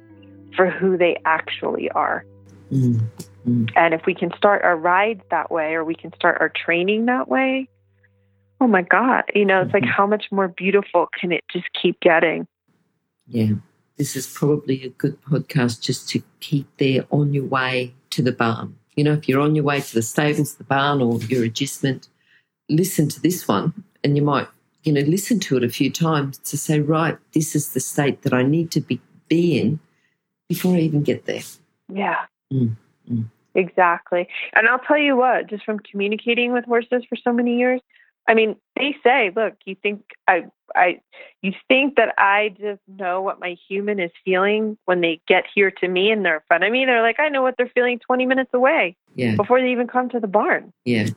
for 0.55 0.69
who 0.69 0.97
they 0.97 1.17
actually 1.23 1.89
are. 1.91 2.25
Mm-hmm. 2.73 3.65
And 3.75 3.93
if 3.93 4.05
we 4.05 4.13
can 4.13 4.31
start 4.35 4.63
our 4.63 4.75
rides 4.75 5.21
that 5.31 5.49
way 5.49 5.73
or 5.75 5.85
we 5.85 5.95
can 5.95 6.13
start 6.13 6.37
our 6.41 6.49
training 6.49 7.05
that 7.05 7.29
way, 7.29 7.69
oh 8.59 8.67
my 8.67 8.81
God, 8.81 9.23
you 9.33 9.45
know, 9.45 9.61
it's 9.61 9.71
mm-hmm. 9.71 9.85
like 9.85 9.95
how 9.95 10.05
much 10.05 10.25
more 10.29 10.49
beautiful 10.49 11.07
can 11.17 11.31
it 11.31 11.43
just 11.51 11.67
keep 11.81 12.01
getting? 12.01 12.47
Yeah. 13.27 13.53
This 13.95 14.17
is 14.17 14.27
probably 14.27 14.83
a 14.83 14.89
good 14.89 15.21
podcast 15.23 15.81
just 15.81 16.09
to 16.09 16.21
keep 16.41 16.67
there 16.77 17.05
on 17.11 17.33
your 17.33 17.45
way 17.45 17.93
to 18.09 18.21
the 18.21 18.33
barn 18.33 18.77
you 18.95 19.03
know, 19.03 19.13
if 19.13 19.27
you're 19.27 19.41
on 19.41 19.55
your 19.55 19.63
way 19.63 19.81
to 19.81 19.93
the 19.93 20.01
stables, 20.01 20.55
the 20.55 20.63
barn, 20.63 21.01
or 21.01 21.19
your 21.23 21.43
adjustment, 21.43 22.07
listen 22.69 23.09
to 23.09 23.21
this 23.21 23.47
one 23.47 23.83
and 24.03 24.15
you 24.15 24.23
might, 24.23 24.47
you 24.83 24.91
know, 24.91 25.01
listen 25.01 25.39
to 25.41 25.57
it 25.57 25.63
a 25.63 25.69
few 25.69 25.89
times 25.89 26.37
to 26.39 26.57
say, 26.57 26.79
right, 26.79 27.17
this 27.33 27.55
is 27.55 27.73
the 27.73 27.79
state 27.79 28.21
that 28.23 28.33
I 28.33 28.43
need 28.43 28.71
to 28.71 28.81
be, 28.81 28.99
be 29.29 29.59
in 29.59 29.79
before 30.49 30.75
I 30.75 30.79
even 30.79 31.03
get 31.03 31.25
there. 31.25 31.41
Yeah. 31.91 32.25
Mm, 32.51 32.75
mm. 33.09 33.25
Exactly. 33.55 34.27
And 34.53 34.67
I'll 34.67 34.79
tell 34.79 34.97
you 34.97 35.15
what, 35.15 35.47
just 35.47 35.63
from 35.63 35.79
communicating 35.79 36.53
with 36.53 36.65
horses 36.65 37.03
for 37.07 37.15
so 37.15 37.31
many 37.31 37.57
years, 37.57 37.81
I 38.27 38.33
mean, 38.33 38.55
they 38.75 38.95
say, 39.03 39.31
look, 39.35 39.55
you 39.65 39.75
think 39.81 40.03
I, 40.27 40.45
I, 40.75 41.01
you 41.41 41.53
think 41.67 41.95
that 41.97 42.13
I 42.17 42.55
just 42.59 42.81
know 42.87 43.21
what 43.21 43.39
my 43.39 43.57
human 43.67 43.99
is 43.99 44.11
feeling 44.23 44.77
when 44.85 45.01
they 45.01 45.21
get 45.27 45.43
here 45.53 45.71
to 45.71 45.87
me 45.87 46.11
and 46.11 46.23
they're 46.23 46.37
in 46.37 46.41
front 46.47 46.63
of 46.63 46.71
me. 46.71 46.85
They're 46.85 47.01
like, 47.01 47.19
I 47.19 47.29
know 47.29 47.41
what 47.41 47.55
they're 47.57 47.71
feeling 47.73 47.99
20 47.99 48.25
minutes 48.25 48.51
away 48.53 48.95
yeah. 49.15 49.35
before 49.35 49.61
they 49.61 49.71
even 49.71 49.87
come 49.87 50.09
to 50.09 50.19
the 50.19 50.27
barn. 50.27 50.71
Yeah. 50.85 51.07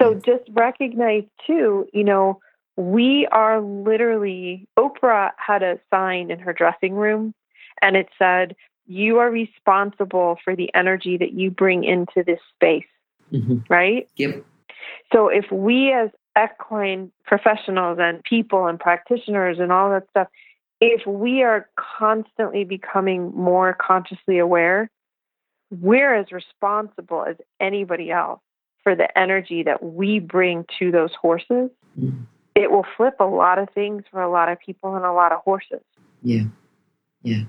So 0.00 0.14
just 0.14 0.44
recognize 0.50 1.24
too, 1.46 1.86
you 1.92 2.04
know, 2.04 2.40
we 2.76 3.26
are 3.30 3.60
literally, 3.60 4.66
Oprah 4.78 5.32
had 5.36 5.62
a 5.62 5.78
sign 5.90 6.30
in 6.30 6.38
her 6.38 6.52
dressing 6.52 6.94
room 6.94 7.34
and 7.82 7.96
it 7.96 8.08
said, 8.18 8.54
you 8.86 9.18
are 9.18 9.30
responsible 9.30 10.38
for 10.42 10.56
the 10.56 10.72
energy 10.74 11.18
that 11.18 11.32
you 11.32 11.50
bring 11.50 11.84
into 11.84 12.24
this 12.24 12.40
space. 12.54 12.86
Mm-hmm. 13.32 13.58
Right? 13.68 14.08
Yep. 14.16 14.44
So 15.12 15.28
if 15.28 15.50
we 15.52 15.92
as 15.92 16.10
equine 16.38 17.10
professionals 17.24 17.98
and 18.00 18.22
people 18.22 18.66
and 18.66 18.78
practitioners 18.78 19.58
and 19.58 19.72
all 19.72 19.90
that 19.90 20.08
stuff, 20.10 20.28
if 20.80 21.06
we 21.06 21.42
are 21.42 21.68
constantly 21.98 22.64
becoming 22.64 23.32
more 23.34 23.76
consciously 23.80 24.38
aware, 24.38 24.90
we're 25.70 26.14
as 26.14 26.32
responsible 26.32 27.24
as 27.28 27.36
anybody 27.60 28.10
else 28.10 28.40
for 28.82 28.94
the 28.94 29.18
energy 29.18 29.62
that 29.64 29.82
we 29.82 30.18
bring 30.18 30.64
to 30.78 30.90
those 30.90 31.10
horses. 31.20 31.70
Mm. 31.98 32.26
It 32.54 32.70
will 32.70 32.86
flip 32.96 33.16
a 33.20 33.24
lot 33.24 33.58
of 33.58 33.68
things 33.70 34.04
for 34.10 34.22
a 34.22 34.30
lot 34.30 34.50
of 34.50 34.58
people 34.58 34.96
and 34.96 35.04
a 35.04 35.12
lot 35.12 35.32
of 35.32 35.40
horses. 35.42 35.82
Yeah. 36.22 36.44
Yeah. 37.22 37.42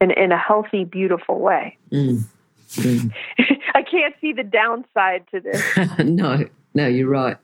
In, 0.00 0.10
in 0.12 0.32
a 0.32 0.38
healthy, 0.38 0.84
beautiful 0.84 1.40
way. 1.40 1.76
Mm. 1.90 2.24
Mm. 2.70 3.12
I 3.74 3.82
can't 3.82 4.14
see 4.20 4.32
the 4.32 4.44
downside 4.44 5.26
to 5.32 5.40
this. 5.40 5.98
no, 5.98 6.44
no, 6.74 6.86
you're 6.86 7.08
right. 7.08 7.36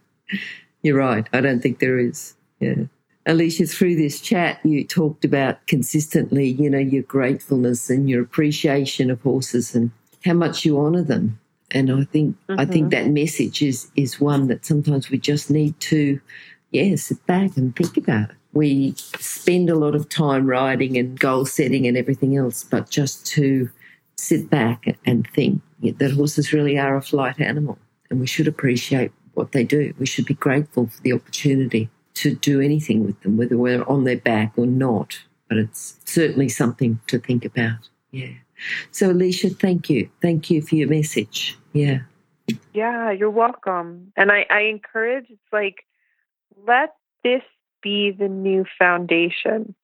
You're 0.83 0.99
right. 0.99 1.27
I 1.33 1.41
don't 1.41 1.61
think 1.61 1.79
there 1.79 1.99
is. 1.99 2.35
Yeah. 2.61 2.85
Allecia, 3.27 3.68
through 3.68 3.97
this 3.97 4.20
chat, 4.20 4.61
you 4.64 4.85
talked 4.85 5.24
about 5.24 5.66
consistently, 5.66 6.49
you 6.49 6.70
know, 6.70 6.79
your 6.79 7.03
gratefulness 7.03 7.91
and 7.91 8.09
your 8.09 8.22
appreciation 8.22 9.11
of 9.11 9.20
horses 9.22 9.74
and 9.74 9.91
how 10.24 10.35
much 10.35 10.64
you 10.64 10.79
honour 10.79 11.03
them. 11.03 11.39
And 11.72 11.91
I 11.91 12.05
think 12.05 12.37
mm-hmm. 12.49 12.61
I 12.61 12.64
think 12.64 12.93
that 12.93 13.09
message 13.09 13.62
is 13.62 13.91
is 13.97 14.20
one 14.20 14.47
that 14.47 14.64
sometimes 14.64 15.11
we 15.11 15.18
just 15.18 15.51
need 15.51 15.79
to, 15.81 16.20
yeah, 16.70 16.95
sit 16.95 17.24
back 17.27 17.57
and 17.57 17.74
think 17.74 17.97
about 17.97 18.31
it. 18.31 18.37
We 18.53 18.95
spend 19.18 19.68
a 19.68 19.74
lot 19.74 19.97
of 19.97 20.09
time 20.09 20.47
riding 20.47 20.97
and 20.97 21.18
goal 21.18 21.45
setting 21.45 21.87
and 21.87 21.97
everything 21.97 22.37
else, 22.37 22.62
but 22.62 22.89
just 22.89 23.27
to 23.35 23.68
sit 24.16 24.49
back 24.49 24.97
and 25.05 25.27
think 25.35 25.61
that 25.99 26.12
horses 26.12 26.53
really 26.53 26.79
are 26.79 26.97
a 26.97 27.03
flight 27.03 27.41
animal, 27.41 27.77
and 28.09 28.20
we 28.20 28.27
should 28.27 28.47
appreciate 28.47 29.11
what 29.37 29.53
they 29.53 29.64
do. 29.64 29.93
We 29.99 30.07
should 30.07 30.26
be 30.26 30.34
grateful 30.34 30.89
for 30.89 31.03
the 31.03 31.12
opportunity 31.12 31.89
to 32.14 32.34
do 32.34 32.61
anything 32.61 33.05
with 33.05 33.20
them, 33.20 33.37
whether 33.37 33.57
we're 33.57 33.84
on 33.84 34.05
their 34.05 34.16
back 34.16 34.53
or 34.57 34.66
not. 34.66 35.18
But 35.49 35.59
it's 35.59 35.97
certainly 36.05 36.49
something 36.49 36.99
to 37.07 37.18
think 37.18 37.45
about. 37.45 37.89
Yeah. 38.11 38.32
So, 38.91 39.12
Allecia, 39.12 39.57
thank 39.59 39.91
you. 39.91 40.09
Thank 40.22 40.51
you 40.51 40.62
for 40.62 40.74
your 40.76 40.89
message. 40.89 41.57
Yeah. 41.72 42.01
Yeah, 42.72 43.11
you're 43.11 43.30
welcome. 43.30 44.12
And 44.16 44.32
I, 44.32 44.47
I 44.51 44.62
encourage, 44.62 45.26
it's 45.28 45.53
like, 45.53 45.84
let 46.66 46.95
this 47.22 47.43
be 47.82 48.12
the 48.12 48.28
new 48.28 48.64
foundation. 48.78 49.74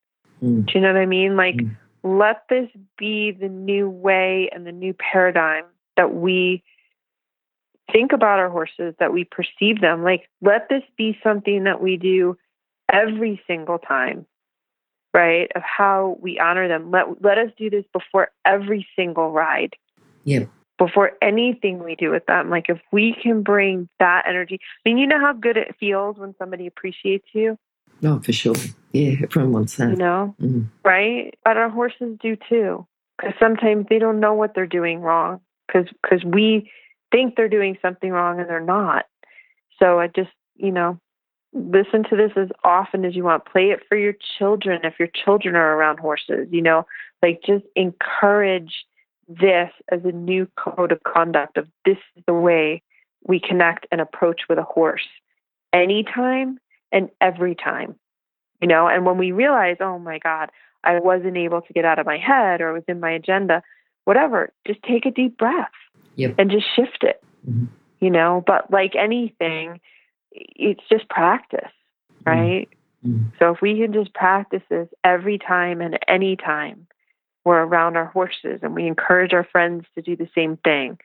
Mm. 0.43 0.67
Do 0.67 0.73
you 0.75 0.81
know 0.81 0.93
what 0.93 1.01
I 1.01 1.07
mean? 1.07 1.37
Like, 1.37 1.57
mm. 1.57 1.77
let 2.03 2.45
this 2.49 2.69
be 2.97 3.31
the 3.33 3.49
new 3.49 3.91
way 3.91 4.49
and 4.53 4.67
the 4.67 4.73
new 4.73 4.95
paradigm 4.95 5.65
that 5.97 6.15
we 6.15 6.63
think 7.91 8.13
about 8.13 8.39
our 8.39 8.51
horses, 8.51 8.95
that 8.99 9.13
we 9.13 9.25
perceive 9.25 9.81
them. 9.81 10.03
Like, 10.03 10.29
let 10.41 10.69
this 10.69 10.83
be 10.97 11.19
something 11.23 11.65
that 11.65 11.83
we 11.83 11.97
do 11.97 12.37
every 12.93 13.41
single 13.47 13.79
time, 13.79 14.27
right? 15.15 15.51
Of 15.55 15.63
how 15.63 16.19
we 16.21 16.39
honor 16.39 16.69
them. 16.69 16.91
Let, 16.91 17.23
let 17.23 17.39
us 17.39 17.51
do 17.59 17.71
this 17.71 17.85
before 17.93 18.31
every 18.45 18.87
single 18.95 19.33
ride. 19.33 19.75
Yeah. 20.25 20.45
Before 20.79 21.13
anything 21.21 21.83
we 21.83 21.95
do 21.97 22.11
with 22.11 22.27
them. 22.27 22.51
Like, 22.51 22.67
if 22.69 22.81
we 22.93 23.17
can 23.23 23.43
bring 23.43 23.89
that 23.99 24.25
energy, 24.29 24.59
I 24.85 24.89
mean, 24.89 24.99
you 24.99 25.07
know 25.07 25.21
how 25.21 25.33
good 25.33 25.57
it 25.57 25.77
feels 25.79 26.17
when 26.19 26.35
somebody 26.39 26.67
appreciates 26.67 27.27
you? 27.33 27.59
Oh, 28.05 28.21
for 28.21 28.33
sure. 28.33 28.55
Yeah, 28.93 29.15
everyone 29.23 29.53
wants 29.53 29.77
that. 29.77 29.91
You 29.91 29.97
know, 29.97 30.35
Mm. 30.41 30.67
right? 30.85 31.35
But 31.45 31.57
our 31.57 31.69
horses 31.69 32.19
do 32.21 32.37
too, 32.49 32.87
because 33.17 33.35
sometimes 33.39 33.87
they 33.89 33.99
don't 33.99 34.19
know 34.19 34.35
what 34.35 34.55
they're 34.55 34.67
doing 34.67 35.01
wrong, 35.01 35.41
because 35.67 35.89
because 36.03 36.25
we 36.25 36.71
think 37.13 37.37
they're 37.37 37.49
doing 37.49 37.79
something 37.81 38.11
wrong 38.11 38.41
and 38.41 38.49
they're 38.49 38.61
not. 38.61 39.07
So 39.79 40.01
I 40.01 40.09
just, 40.09 40.31
you 40.57 40.73
know, 40.73 40.99
listen 41.53 42.05
to 42.11 42.17
this 42.17 42.33
as 42.37 42.49
often 42.65 43.05
as 43.05 43.15
you 43.15 43.25
want. 43.25 43.45
Play 43.45 43.71
it 43.71 43.81
for 43.89 43.97
your 43.97 44.15
children 44.39 44.81
if 44.85 44.95
your 44.99 45.09
children 45.09 45.55
are 45.55 45.77
around 45.77 46.01
horses. 46.01 46.49
You 46.51 46.63
know, 46.63 46.87
like 47.23 47.43
just 47.47 47.65
encourage 47.77 48.73
this 49.29 49.71
as 49.91 50.01
a 50.05 50.13
new 50.13 50.49
code 50.57 50.93
of 50.93 51.03
conduct 51.05 51.57
of 51.57 51.69
this 51.85 51.99
is 52.17 52.25
the 52.27 52.35
way 52.35 52.83
we 53.25 53.41
connect 53.41 53.87
and 53.93 54.01
approach 54.01 54.43
with 54.49 54.59
a 54.59 54.65
horse 54.65 55.07
anytime 55.73 56.59
and 56.91 57.09
every 57.21 57.55
time 57.55 57.95
you 58.61 58.69
know 58.69 58.89
and 58.89 59.07
when 59.07 59.17
we 59.17 59.33
realize 59.33 59.77
oh 59.81 59.99
my 59.99 60.19
god 60.19 60.51
i 60.85 60.99
wasn't 60.99 61.37
able 61.37 61.63
to 61.63 61.73
get 61.73 61.85
out 61.85 61.99
of 61.99 62.07
my 62.07 62.19
head 62.19 62.61
or 62.61 62.73
was 62.73 62.83
in 62.89 63.01
my 63.01 63.13
agenda 63.13 63.63
whatever 64.05 64.53
just 64.67 64.83
take 64.83 65.07
a 65.07 65.11
deep 65.11 65.39
breath 65.39 65.71
Yep. 66.17 66.35
and 66.39 66.51
just 66.51 66.67
shift 66.77 67.03
it 67.05 67.23
Mhm. 67.49 67.69
you 68.01 68.11
know 68.11 68.43
but 68.47 68.71
like 68.71 68.95
anything 68.97 69.81
it's 70.33 70.83
just 70.91 71.09
practice 71.09 71.73
right 72.25 72.69
Mm. 73.05 73.33
so 73.41 73.51
if 73.53 73.61
we 73.61 73.81
can 73.81 73.93
just 73.93 74.15
practice 74.15 74.63
this 74.71 74.89
every 75.03 75.37
time 75.37 75.81
and 75.81 75.99
any 76.07 76.37
time 76.37 76.87
we're 77.45 77.61
around 77.65 77.97
our 77.97 78.05
horses 78.07 78.61
and 78.63 78.77
we 78.77 78.87
encourage 78.87 79.33
our 79.33 79.43
friends 79.43 79.87
to 79.97 80.03
do 80.03 80.15
the 80.15 80.29
same 80.37 80.57
thing 80.59 80.99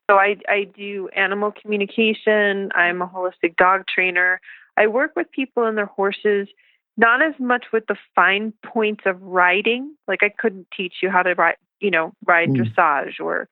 So 0.10 0.18
I, 0.18 0.38
I 0.48 0.66
do 0.76 1.10
animal 1.16 1.52
communication. 1.52 2.72
I'm 2.76 3.02
a 3.02 3.08
holistic 3.08 3.56
dog 3.58 3.88
trainer. 3.88 4.40
I 4.78 4.88
work 4.88 5.16
with 5.16 5.32
people 5.32 5.64
and 5.64 5.78
their 5.78 5.86
horses, 5.86 6.50
not 6.98 7.22
as 7.22 7.34
much 7.40 7.66
with 7.74 7.86
the 7.88 7.98
fine 8.16 8.54
points 8.64 9.04
of 9.06 9.22
riding. 9.22 9.96
Like 10.08 10.24
I 10.24 10.30
couldn't 10.30 10.68
teach 10.76 10.96
you 11.02 11.10
how 11.10 11.24
to 11.24 11.34
ride, 11.36 11.58
you 11.80 11.92
know, 11.92 12.14
ride 12.26 12.50
Mm. 12.50 12.58
dressage 12.58 13.20
or 13.20 13.50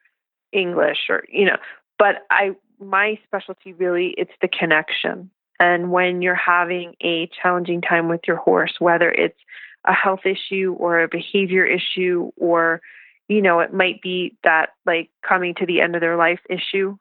English 0.51 1.09
or 1.09 1.23
you 1.29 1.45
know, 1.45 1.57
but 1.97 2.25
I 2.29 2.55
my 2.79 3.19
specialty 3.25 3.73
really 3.73 4.13
it's 4.17 4.33
the 4.41 4.47
connection. 4.47 5.29
And 5.59 5.91
when 5.91 6.21
you're 6.21 6.35
having 6.35 6.95
a 7.01 7.27
challenging 7.41 7.81
time 7.81 8.09
with 8.09 8.21
your 8.27 8.37
horse, 8.37 8.75
whether 8.79 9.09
it's 9.11 9.39
a 9.85 9.93
health 9.93 10.25
issue 10.25 10.75
or 10.79 11.01
a 11.01 11.07
behavior 11.07 11.65
issue 11.65 12.31
or 12.37 12.81
you 13.29 13.41
know, 13.41 13.61
it 13.61 13.73
might 13.73 14.01
be 14.01 14.35
that 14.43 14.71
like 14.85 15.09
coming 15.27 15.55
to 15.55 15.65
the 15.65 15.81
end 15.81 15.95
of 15.95 16.01
their 16.01 16.17
life 16.17 16.41
issue 16.49 16.97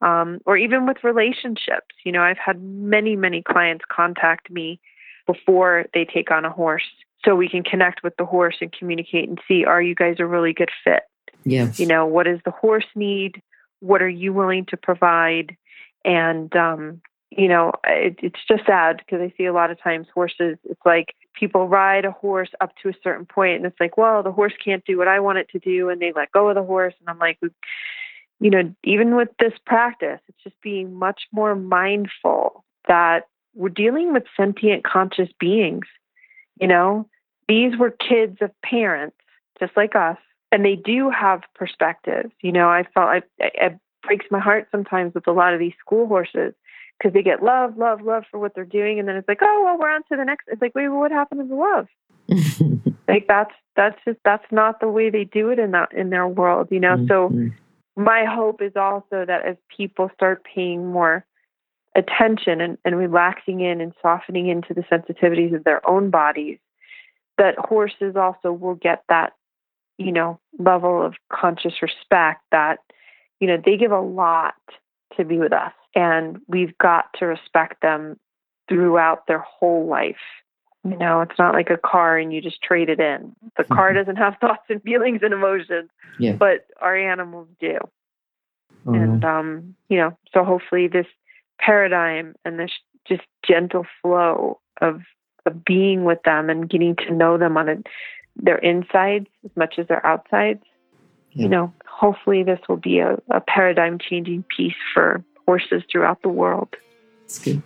um, 0.00 0.40
or 0.46 0.56
even 0.56 0.86
with 0.86 1.02
relationships. 1.02 1.94
You 2.04 2.12
know, 2.12 2.22
I've 2.22 2.38
had 2.38 2.62
many, 2.62 3.16
many 3.16 3.42
clients 3.42 3.84
contact 3.90 4.50
me 4.50 4.80
before 5.26 5.86
they 5.94 6.04
take 6.04 6.30
on 6.30 6.44
a 6.44 6.50
horse 6.50 6.84
so 7.24 7.34
we 7.34 7.48
can 7.48 7.62
connect 7.62 8.02
with 8.02 8.16
the 8.16 8.24
horse 8.24 8.56
and 8.60 8.72
communicate 8.72 9.28
and 9.28 9.40
see 9.48 9.64
are 9.64 9.82
you 9.82 9.94
guys 9.94 10.16
a 10.18 10.26
really 10.26 10.52
good 10.52 10.70
fit? 10.84 11.02
Yeah. 11.44 11.72
You 11.76 11.86
know, 11.86 12.06
what 12.06 12.24
does 12.24 12.40
the 12.44 12.50
horse 12.50 12.86
need? 12.94 13.42
What 13.80 14.02
are 14.02 14.08
you 14.08 14.32
willing 14.32 14.66
to 14.66 14.76
provide? 14.76 15.56
And, 16.04 16.54
um, 16.56 17.00
you 17.30 17.48
know, 17.48 17.72
it, 17.84 18.16
it's 18.22 18.40
just 18.48 18.66
sad 18.66 18.98
because 18.98 19.20
I 19.20 19.32
see 19.36 19.44
a 19.44 19.52
lot 19.52 19.70
of 19.70 19.80
times 19.80 20.06
horses, 20.12 20.58
it's 20.64 20.80
like 20.84 21.14
people 21.34 21.68
ride 21.68 22.04
a 22.04 22.12
horse 22.12 22.50
up 22.60 22.72
to 22.82 22.88
a 22.88 22.94
certain 23.02 23.26
point 23.26 23.56
and 23.56 23.66
it's 23.66 23.80
like, 23.80 23.96
well, 23.96 24.22
the 24.22 24.32
horse 24.32 24.54
can't 24.64 24.84
do 24.84 24.98
what 24.98 25.08
I 25.08 25.20
want 25.20 25.38
it 25.38 25.48
to 25.50 25.58
do. 25.58 25.88
And 25.88 26.00
they 26.00 26.12
let 26.14 26.32
go 26.32 26.48
of 26.48 26.54
the 26.54 26.62
horse. 26.62 26.94
And 27.00 27.08
I'm 27.08 27.18
like, 27.18 27.38
you 28.40 28.50
know, 28.50 28.74
even 28.84 29.16
with 29.16 29.28
this 29.38 29.52
practice, 29.64 30.20
it's 30.28 30.42
just 30.42 30.60
being 30.62 30.94
much 30.94 31.22
more 31.32 31.54
mindful 31.54 32.64
that 32.88 33.26
we're 33.56 33.70
dealing 33.70 34.12
with 34.12 34.24
sentient 34.36 34.84
conscious 34.84 35.30
beings. 35.40 35.86
You 36.60 36.68
know, 36.68 37.08
these 37.48 37.76
were 37.76 37.90
kids 37.90 38.38
of 38.40 38.50
parents, 38.62 39.16
just 39.58 39.76
like 39.76 39.96
us, 39.96 40.18
and 40.52 40.64
they 40.64 40.76
do 40.76 41.10
have 41.10 41.42
perspectives. 41.54 42.32
You 42.42 42.52
know, 42.52 42.68
I 42.68 42.84
felt 42.94 43.08
I, 43.08 43.22
it 43.38 43.78
breaks 44.02 44.26
my 44.30 44.38
heart 44.38 44.68
sometimes 44.70 45.14
with 45.14 45.26
a 45.26 45.32
lot 45.32 45.54
of 45.54 45.58
these 45.58 45.74
school 45.80 46.06
horses 46.06 46.54
because 46.98 47.12
they 47.12 47.22
get 47.22 47.42
love, 47.42 47.76
love, 47.76 48.02
love 48.02 48.24
for 48.30 48.38
what 48.38 48.54
they're 48.54 48.64
doing, 48.64 48.98
and 48.98 49.08
then 49.08 49.16
it's 49.16 49.28
like, 49.28 49.40
oh 49.42 49.62
well, 49.64 49.78
we're 49.78 49.90
on 49.90 50.02
to 50.10 50.16
the 50.16 50.24
next. 50.24 50.44
It's 50.48 50.62
like, 50.62 50.74
wait, 50.74 50.88
well, 50.88 51.00
what 51.00 51.10
happened 51.10 51.40
to 51.40 51.46
the 51.46 51.54
love? 51.54 51.86
Like 53.08 53.26
that's 53.28 53.54
that's 53.76 53.96
just 54.04 54.18
that's 54.24 54.50
not 54.50 54.80
the 54.80 54.88
way 54.88 55.10
they 55.10 55.24
do 55.24 55.50
it 55.50 55.60
in 55.60 55.70
that 55.70 55.92
in 55.92 56.10
their 56.10 56.26
world. 56.26 56.68
You 56.72 56.80
know, 56.80 56.96
so 57.06 57.28
Mhm. 57.28 57.52
my 57.96 58.24
hope 58.24 58.60
is 58.60 58.74
also 58.74 59.24
that 59.24 59.44
as 59.44 59.56
people 59.68 60.10
start 60.14 60.42
paying 60.42 60.86
more 60.90 61.24
attention 61.96 62.60
and, 62.60 62.78
and 62.84 62.96
relaxing 62.96 63.60
in 63.60 63.80
and 63.80 63.92
softening 64.02 64.46
into 64.48 64.74
the 64.74 64.82
sensitivities 64.82 65.54
of 65.54 65.64
their 65.64 65.86
own 65.88 66.10
bodies, 66.10 66.58
that 67.38 67.58
horses 67.58 68.14
also 68.16 68.52
will 68.52 68.74
get 68.74 69.02
that, 69.08 69.32
you 69.98 70.12
know, 70.12 70.38
level 70.58 71.04
of 71.04 71.14
conscious 71.32 71.82
respect 71.82 72.42
that, 72.52 72.78
you 73.40 73.48
know, 73.48 73.60
they 73.64 73.76
give 73.76 73.92
a 73.92 74.00
lot 74.00 74.54
to 75.16 75.24
be 75.24 75.38
with 75.38 75.52
us. 75.52 75.72
And 75.94 76.38
we've 76.46 76.76
got 76.78 77.06
to 77.18 77.26
respect 77.26 77.80
them 77.82 78.18
throughout 78.68 79.26
their 79.26 79.38
whole 79.38 79.86
life. 79.86 80.16
You 80.84 80.96
know, 80.96 81.20
it's 81.22 81.38
not 81.38 81.54
like 81.54 81.70
a 81.70 81.78
car 81.78 82.16
and 82.18 82.32
you 82.32 82.40
just 82.40 82.62
trade 82.62 82.88
it 82.90 83.00
in. 83.00 83.34
The 83.56 83.64
car 83.64 83.90
Mhm. 83.90 83.94
doesn't 83.96 84.16
have 84.16 84.36
thoughts 84.40 84.64
and 84.68 84.82
feelings 84.82 85.20
and 85.22 85.32
emotions, 85.32 85.90
Yeah. 86.18 86.34
but 86.36 86.66
our 86.80 86.94
animals 86.96 87.48
do 87.58 87.78
Oh, 88.86 88.92
and 88.94 89.24
um, 89.24 89.74
you 89.88 89.98
know, 89.98 90.16
so 90.32 90.44
hopefully 90.44 90.86
this 90.86 91.06
paradigm 91.58 92.34
and 92.44 92.58
this 92.58 92.70
just 93.08 93.22
gentle 93.46 93.86
flow 94.02 94.60
of 94.80 95.02
of 95.46 95.64
being 95.64 96.04
with 96.04 96.22
them 96.24 96.50
and 96.50 96.68
getting 96.68 96.96
to 96.96 97.14
know 97.14 97.38
them 97.38 97.56
on 97.56 97.68
a, 97.68 97.76
their 98.34 98.58
insides 98.58 99.28
as 99.44 99.50
much 99.56 99.78
as 99.78 99.86
their 99.86 100.04
outsides. 100.04 100.62
Yeah. 101.32 101.42
You 101.44 101.48
know, 101.48 101.72
hopefully 101.86 102.42
this 102.42 102.58
will 102.68 102.78
be 102.78 102.98
a, 102.98 103.16
a 103.30 103.40
paradigm 103.40 103.98
changing 103.98 104.44
piece 104.54 104.74
for 104.92 105.24
horses 105.46 105.82
throughout 105.90 106.22
the 106.22 106.28
world. 106.28 106.74
That's 107.22 107.38
good. 107.38 107.62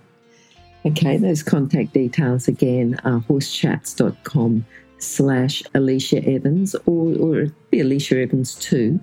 Okay, 0.84 1.16
those 1.18 1.42
contact 1.42 1.92
details 1.92 2.48
again 2.48 2.98
are 3.04 3.20
horsechats.com 3.20 4.64
slash 4.98 5.62
Allecia 5.74 6.26
Evans 6.26 6.74
or, 6.86 7.14
or 7.16 7.40
it'd 7.40 7.70
be 7.70 7.80
Allecia 7.80 8.22
Evans 8.22 8.54
too. 8.54 9.00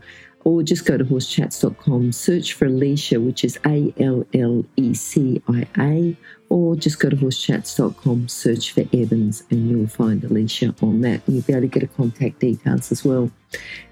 Or 0.48 0.64
just 0.64 0.86
go 0.86 0.98
to 0.98 1.04
horsechats.com, 1.04 2.14
search 2.14 2.54
for 2.54 2.70
Allecia, 2.70 3.22
which 3.22 3.44
is 3.44 3.60
A 3.66 3.94
L 4.00 4.26
L 4.34 4.64
E 4.78 4.94
C 4.94 5.42
I 5.50 5.68
A, 5.78 6.16
or 6.48 6.78
just 6.78 7.02
go 7.02 7.10
to 7.10 7.18
horsechats.com, 7.18 8.30
search 8.30 8.72
for 8.72 8.86
Evans, 8.94 9.44
and 9.52 9.70
you'll 9.70 9.90
find 9.90 10.22
Allecia 10.22 10.74
on 10.82 11.02
that. 11.02 11.28
And 11.28 11.36
you'll 11.36 11.44
be 11.44 11.52
able 11.52 11.64
to 11.64 11.68
get 11.68 11.82
her 11.82 11.90
contact 11.98 12.40
details 12.40 12.94
as 12.94 13.04
well. 13.04 13.30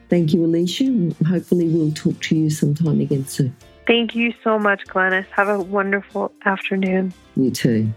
Thank 0.08 0.34
you, 0.34 0.47
Allecia. 0.47 1.14
Hopefully, 1.28 1.68
we'll 1.68 1.91
talk 1.91 2.22
to 2.22 2.38
you 2.38 2.49
sometime 2.49 3.01
again 3.01 3.28
soon. 3.28 3.53
Thank 3.86 4.16
you 4.16 4.34
so 4.41 4.58
much, 4.58 4.86
Glenys. 4.86 5.26
Have 5.32 5.49
a 5.49 5.60
wonderful 5.60 6.32
afternoon. 6.45 7.14
You 7.36 7.51
too. 7.51 7.91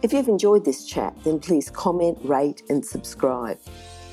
If 0.00 0.14
you've 0.14 0.28
enjoyed 0.28 0.64
this 0.64 0.86
chat, 0.86 1.14
then 1.24 1.38
please 1.38 1.68
comment, 1.68 2.16
rate, 2.24 2.62
and 2.70 2.82
subscribe. 2.82 3.58